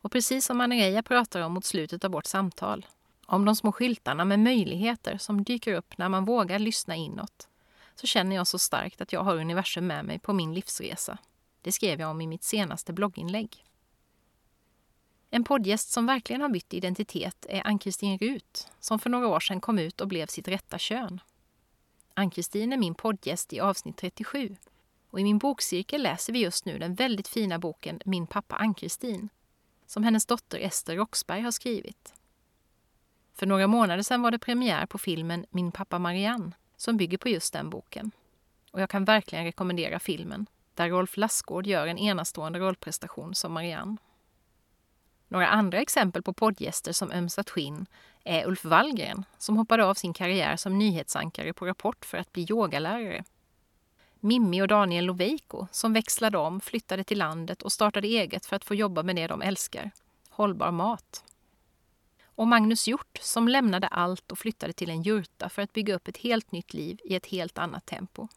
Och 0.00 0.12
precis 0.12 0.44
som 0.44 0.58
Manereja 0.58 1.02
pratar 1.02 1.40
om 1.40 1.52
mot 1.52 1.64
slutet 1.64 2.04
av 2.04 2.10
vårt 2.10 2.26
samtal, 2.26 2.86
om 3.26 3.44
de 3.44 3.56
små 3.56 3.72
skyltarna 3.72 4.24
med 4.24 4.40
möjligheter 4.40 5.18
som 5.18 5.44
dyker 5.44 5.74
upp 5.74 5.98
när 5.98 6.08
man 6.08 6.24
vågar 6.24 6.58
lyssna 6.58 6.96
inåt, 6.96 7.48
så 7.94 8.06
känner 8.06 8.36
jag 8.36 8.46
så 8.46 8.58
starkt 8.58 9.00
att 9.00 9.12
jag 9.12 9.22
har 9.22 9.36
universum 9.36 9.86
med 9.86 10.04
mig 10.04 10.18
på 10.18 10.32
min 10.32 10.54
livsresa. 10.54 11.18
Det 11.62 11.72
skrev 11.72 12.00
jag 12.00 12.10
om 12.10 12.20
i 12.20 12.26
mitt 12.26 12.44
senaste 12.44 12.92
blogginlägg. 12.92 13.64
En 15.34 15.44
poddgäst 15.44 15.90
som 15.90 16.06
verkligen 16.06 16.42
har 16.42 16.48
bytt 16.48 16.74
identitet 16.74 17.46
är 17.48 17.66
Ann-Kristin 17.66 18.18
Rut 18.18 18.68
som 18.80 18.98
för 18.98 19.10
några 19.10 19.28
år 19.28 19.40
sedan 19.40 19.60
kom 19.60 19.78
ut 19.78 20.00
och 20.00 20.08
blev 20.08 20.26
sitt 20.26 20.48
rätta 20.48 20.78
kön. 20.78 21.20
Ann-Kristin 22.14 22.72
är 22.72 22.76
min 22.76 22.94
poddgäst 22.94 23.52
i 23.52 23.60
avsnitt 23.60 23.96
37 23.96 24.56
och 25.10 25.20
i 25.20 25.24
min 25.24 25.38
bokcirkel 25.38 26.02
läser 26.02 26.32
vi 26.32 26.38
just 26.38 26.64
nu 26.64 26.78
den 26.78 26.94
väldigt 26.94 27.28
fina 27.28 27.58
boken 27.58 28.00
Min 28.04 28.26
pappa 28.26 28.56
Ann-Kristin 28.56 29.28
som 29.86 30.04
hennes 30.04 30.26
dotter 30.26 30.58
Ester 30.58 30.96
Roxberg 30.96 31.40
har 31.40 31.50
skrivit. 31.50 32.14
För 33.34 33.46
några 33.46 33.66
månader 33.66 34.02
sedan 34.02 34.22
var 34.22 34.30
det 34.30 34.38
premiär 34.38 34.86
på 34.86 34.98
filmen 34.98 35.46
Min 35.50 35.72
pappa 35.72 35.98
Marianne 35.98 36.52
som 36.76 36.96
bygger 36.96 37.18
på 37.18 37.28
just 37.28 37.52
den 37.52 37.70
boken. 37.70 38.10
Och 38.70 38.80
jag 38.80 38.90
kan 38.90 39.04
verkligen 39.04 39.44
rekommendera 39.44 39.98
filmen 39.98 40.46
där 40.74 40.88
Rolf 40.88 41.16
Lassgård 41.16 41.66
gör 41.66 41.86
en 41.86 41.98
enastående 41.98 42.58
rollprestation 42.58 43.34
som 43.34 43.52
Marianne. 43.52 43.96
Några 45.32 45.48
andra 45.48 45.80
exempel 45.80 46.22
på 46.22 46.32
poddgäster 46.32 46.92
som 46.92 47.12
ömsat 47.12 47.50
skinn 47.50 47.86
är 48.24 48.46
Ulf 48.46 48.64
Wallgren 48.64 49.24
som 49.38 49.56
hoppade 49.56 49.84
av 49.84 49.94
sin 49.94 50.12
karriär 50.12 50.56
som 50.56 50.78
nyhetsankare 50.78 51.52
på 51.52 51.66
Rapport 51.66 52.04
för 52.04 52.18
att 52.18 52.32
bli 52.32 52.46
yogalärare. 52.50 53.24
Mimmi 54.20 54.62
och 54.62 54.68
Daniel 54.68 55.04
Loveiko 55.04 55.66
som 55.70 55.92
växlade 55.92 56.38
om, 56.38 56.60
flyttade 56.60 57.04
till 57.04 57.18
landet 57.18 57.62
och 57.62 57.72
startade 57.72 58.08
eget 58.08 58.46
för 58.46 58.56
att 58.56 58.64
få 58.64 58.74
jobba 58.74 59.02
med 59.02 59.16
det 59.16 59.26
de 59.26 59.42
älskar, 59.42 59.90
hållbar 60.28 60.70
mat. 60.70 61.24
och 62.24 62.48
Magnus 62.48 62.88
Hjort 62.88 63.18
som 63.22 63.48
lämnade 63.48 63.86
allt 63.86 64.32
och 64.32 64.38
flyttade 64.38 64.72
till 64.72 64.90
en 64.90 65.02
jurta 65.02 65.48
för 65.48 65.62
att 65.62 65.72
bygga 65.72 65.94
upp 65.94 66.08
ett 66.08 66.16
helt 66.16 66.52
nytt 66.52 66.74
liv 66.74 67.00
i 67.04 67.14
ett 67.14 67.26
helt 67.26 67.58
annat 67.58 67.86
tempo. 67.86 68.28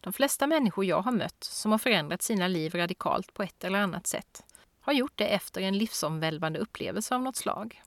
De 0.00 0.12
flesta 0.12 0.46
människor 0.46 0.84
jag 0.84 1.02
har 1.02 1.12
mött 1.12 1.44
som 1.44 1.70
har 1.70 1.78
förändrat 1.78 2.22
sina 2.22 2.48
liv 2.48 2.74
radikalt 2.74 3.34
på 3.34 3.42
ett 3.42 3.64
eller 3.64 3.78
annat 3.78 4.06
sätt 4.06 4.42
har 4.86 4.92
gjort 4.92 5.18
det 5.18 5.26
efter 5.26 5.60
en 5.60 5.78
livsomvälvande 5.78 6.58
upplevelse 6.58 7.14
av 7.14 7.22
något 7.22 7.36
slag. 7.36 7.82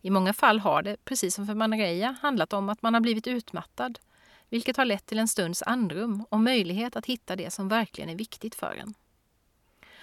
I 0.00 0.10
många 0.10 0.32
fall 0.32 0.60
har 0.60 0.82
det, 0.82 0.96
precis 1.04 1.34
som 1.34 1.46
för 1.46 1.54
Manareya, 1.54 2.16
handlat 2.22 2.52
om 2.52 2.68
att 2.68 2.82
man 2.82 2.94
har 2.94 3.00
blivit 3.00 3.26
utmattad, 3.26 3.98
vilket 4.48 4.76
har 4.76 4.84
lett 4.84 5.06
till 5.06 5.18
en 5.18 5.28
stunds 5.28 5.62
andrum 5.62 6.24
och 6.28 6.40
möjlighet 6.40 6.96
att 6.96 7.06
hitta 7.06 7.36
det 7.36 7.50
som 7.50 7.68
verkligen 7.68 8.10
är 8.10 8.16
viktigt 8.16 8.54
för 8.54 8.74
en. 8.74 8.94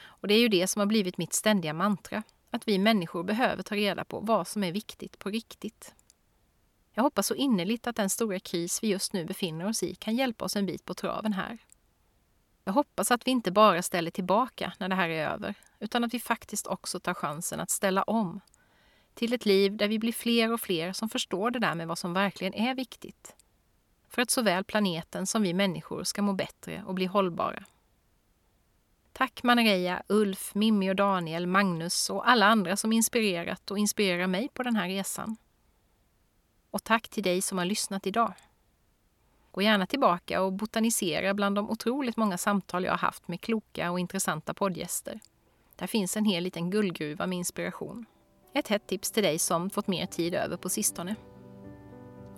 Och 0.01 0.27
det 0.27 0.33
är 0.33 0.39
ju 0.39 0.47
det 0.47 0.67
som 0.67 0.79
har 0.79 0.85
blivit 0.85 1.17
mitt 1.17 1.33
ständiga 1.33 1.73
mantra, 1.73 2.23
att 2.51 2.67
vi 2.67 2.77
människor 2.77 3.23
behöver 3.23 3.63
ta 3.63 3.75
reda 3.75 4.05
på 4.05 4.19
vad 4.19 4.47
som 4.47 4.63
är 4.63 4.71
viktigt 4.71 5.19
på 5.19 5.29
riktigt. 5.29 5.93
Jag 6.93 7.03
hoppas 7.03 7.27
så 7.27 7.35
innerligt 7.35 7.87
att 7.87 7.95
den 7.95 8.09
stora 8.09 8.39
kris 8.39 8.83
vi 8.83 8.87
just 8.87 9.13
nu 9.13 9.25
befinner 9.25 9.67
oss 9.67 9.83
i 9.83 9.95
kan 9.95 10.15
hjälpa 10.15 10.45
oss 10.45 10.55
en 10.55 10.65
bit 10.65 10.85
på 10.85 10.93
traven 10.93 11.33
här. 11.33 11.57
Jag 12.69 12.73
hoppas 12.73 13.11
att 13.11 13.27
vi 13.27 13.31
inte 13.31 13.51
bara 13.51 13.81
ställer 13.81 14.11
tillbaka 14.11 14.73
när 14.79 14.89
det 14.89 14.95
här 14.95 15.09
är 15.09 15.27
över, 15.29 15.55
utan 15.79 16.03
att 16.03 16.13
vi 16.13 16.19
faktiskt 16.19 16.67
också 16.67 16.99
tar 16.99 17.13
chansen 17.13 17.59
att 17.59 17.69
ställa 17.69 18.03
om 18.03 18.41
till 19.13 19.33
ett 19.33 19.45
liv 19.45 19.77
där 19.77 19.87
vi 19.87 19.99
blir 19.99 20.11
fler 20.11 20.53
och 20.53 20.61
fler 20.61 20.93
som 20.93 21.09
förstår 21.09 21.51
det 21.51 21.59
där 21.59 21.75
med 21.75 21.87
vad 21.87 21.97
som 21.97 22.13
verkligen 22.13 22.53
är 22.53 22.75
viktigt. 22.75 23.35
För 24.09 24.21
att 24.21 24.29
såväl 24.29 24.63
planeten 24.63 25.27
som 25.27 25.41
vi 25.41 25.53
människor 25.53 26.03
ska 26.03 26.21
må 26.21 26.33
bättre 26.33 26.83
och 26.85 26.93
bli 26.93 27.05
hållbara. 27.05 27.63
Tack 29.13 29.43
Manereja, 29.43 30.03
Ulf, 30.07 30.55
Mimmi 30.55 30.91
och 30.91 30.95
Daniel, 30.95 31.47
Magnus 31.47 32.09
och 32.09 32.29
alla 32.29 32.45
andra 32.45 32.77
som 32.77 32.93
inspirerat 32.93 33.71
och 33.71 33.77
inspirerar 33.77 34.27
mig 34.27 34.49
på 34.53 34.63
den 34.63 34.75
här 34.75 34.87
resan. 34.87 35.37
Och 36.71 36.83
tack 36.83 37.09
till 37.09 37.23
dig 37.23 37.41
som 37.41 37.57
har 37.57 37.65
lyssnat 37.65 38.07
idag. 38.07 38.33
Gå 39.51 39.61
gärna 39.61 39.85
tillbaka 39.85 40.41
och 40.41 40.53
botanisera 40.53 41.33
bland 41.33 41.55
de 41.55 41.69
otroligt 41.69 42.17
många 42.17 42.37
samtal 42.37 42.83
jag 42.83 42.91
har 42.91 42.97
haft 42.97 43.27
med 43.27 43.41
kloka 43.41 43.91
och 43.91 43.99
intressanta 43.99 44.53
poddgäster. 44.53 45.19
Där 45.75 45.87
finns 45.87 46.17
en 46.17 46.25
hel 46.25 46.43
liten 46.43 46.69
guldgruva 46.69 47.27
med 47.27 47.37
inspiration. 47.37 48.05
Ett 48.53 48.67
hett 48.67 48.87
tips 48.87 49.11
till 49.11 49.23
dig 49.23 49.39
som 49.39 49.69
fått 49.69 49.87
mer 49.87 50.05
tid 50.05 50.35
över 50.35 50.57
på 50.57 50.69
sistone. 50.69 51.15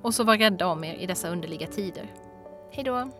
Och 0.01 0.13
så 0.13 0.23
var 0.23 0.37
rädda 0.37 0.67
om 0.67 0.83
er 0.83 0.95
i 0.95 1.05
dessa 1.05 1.29
underliga 1.29 1.67
tider. 1.67 2.13
Hej 2.71 2.83
då! 2.83 3.11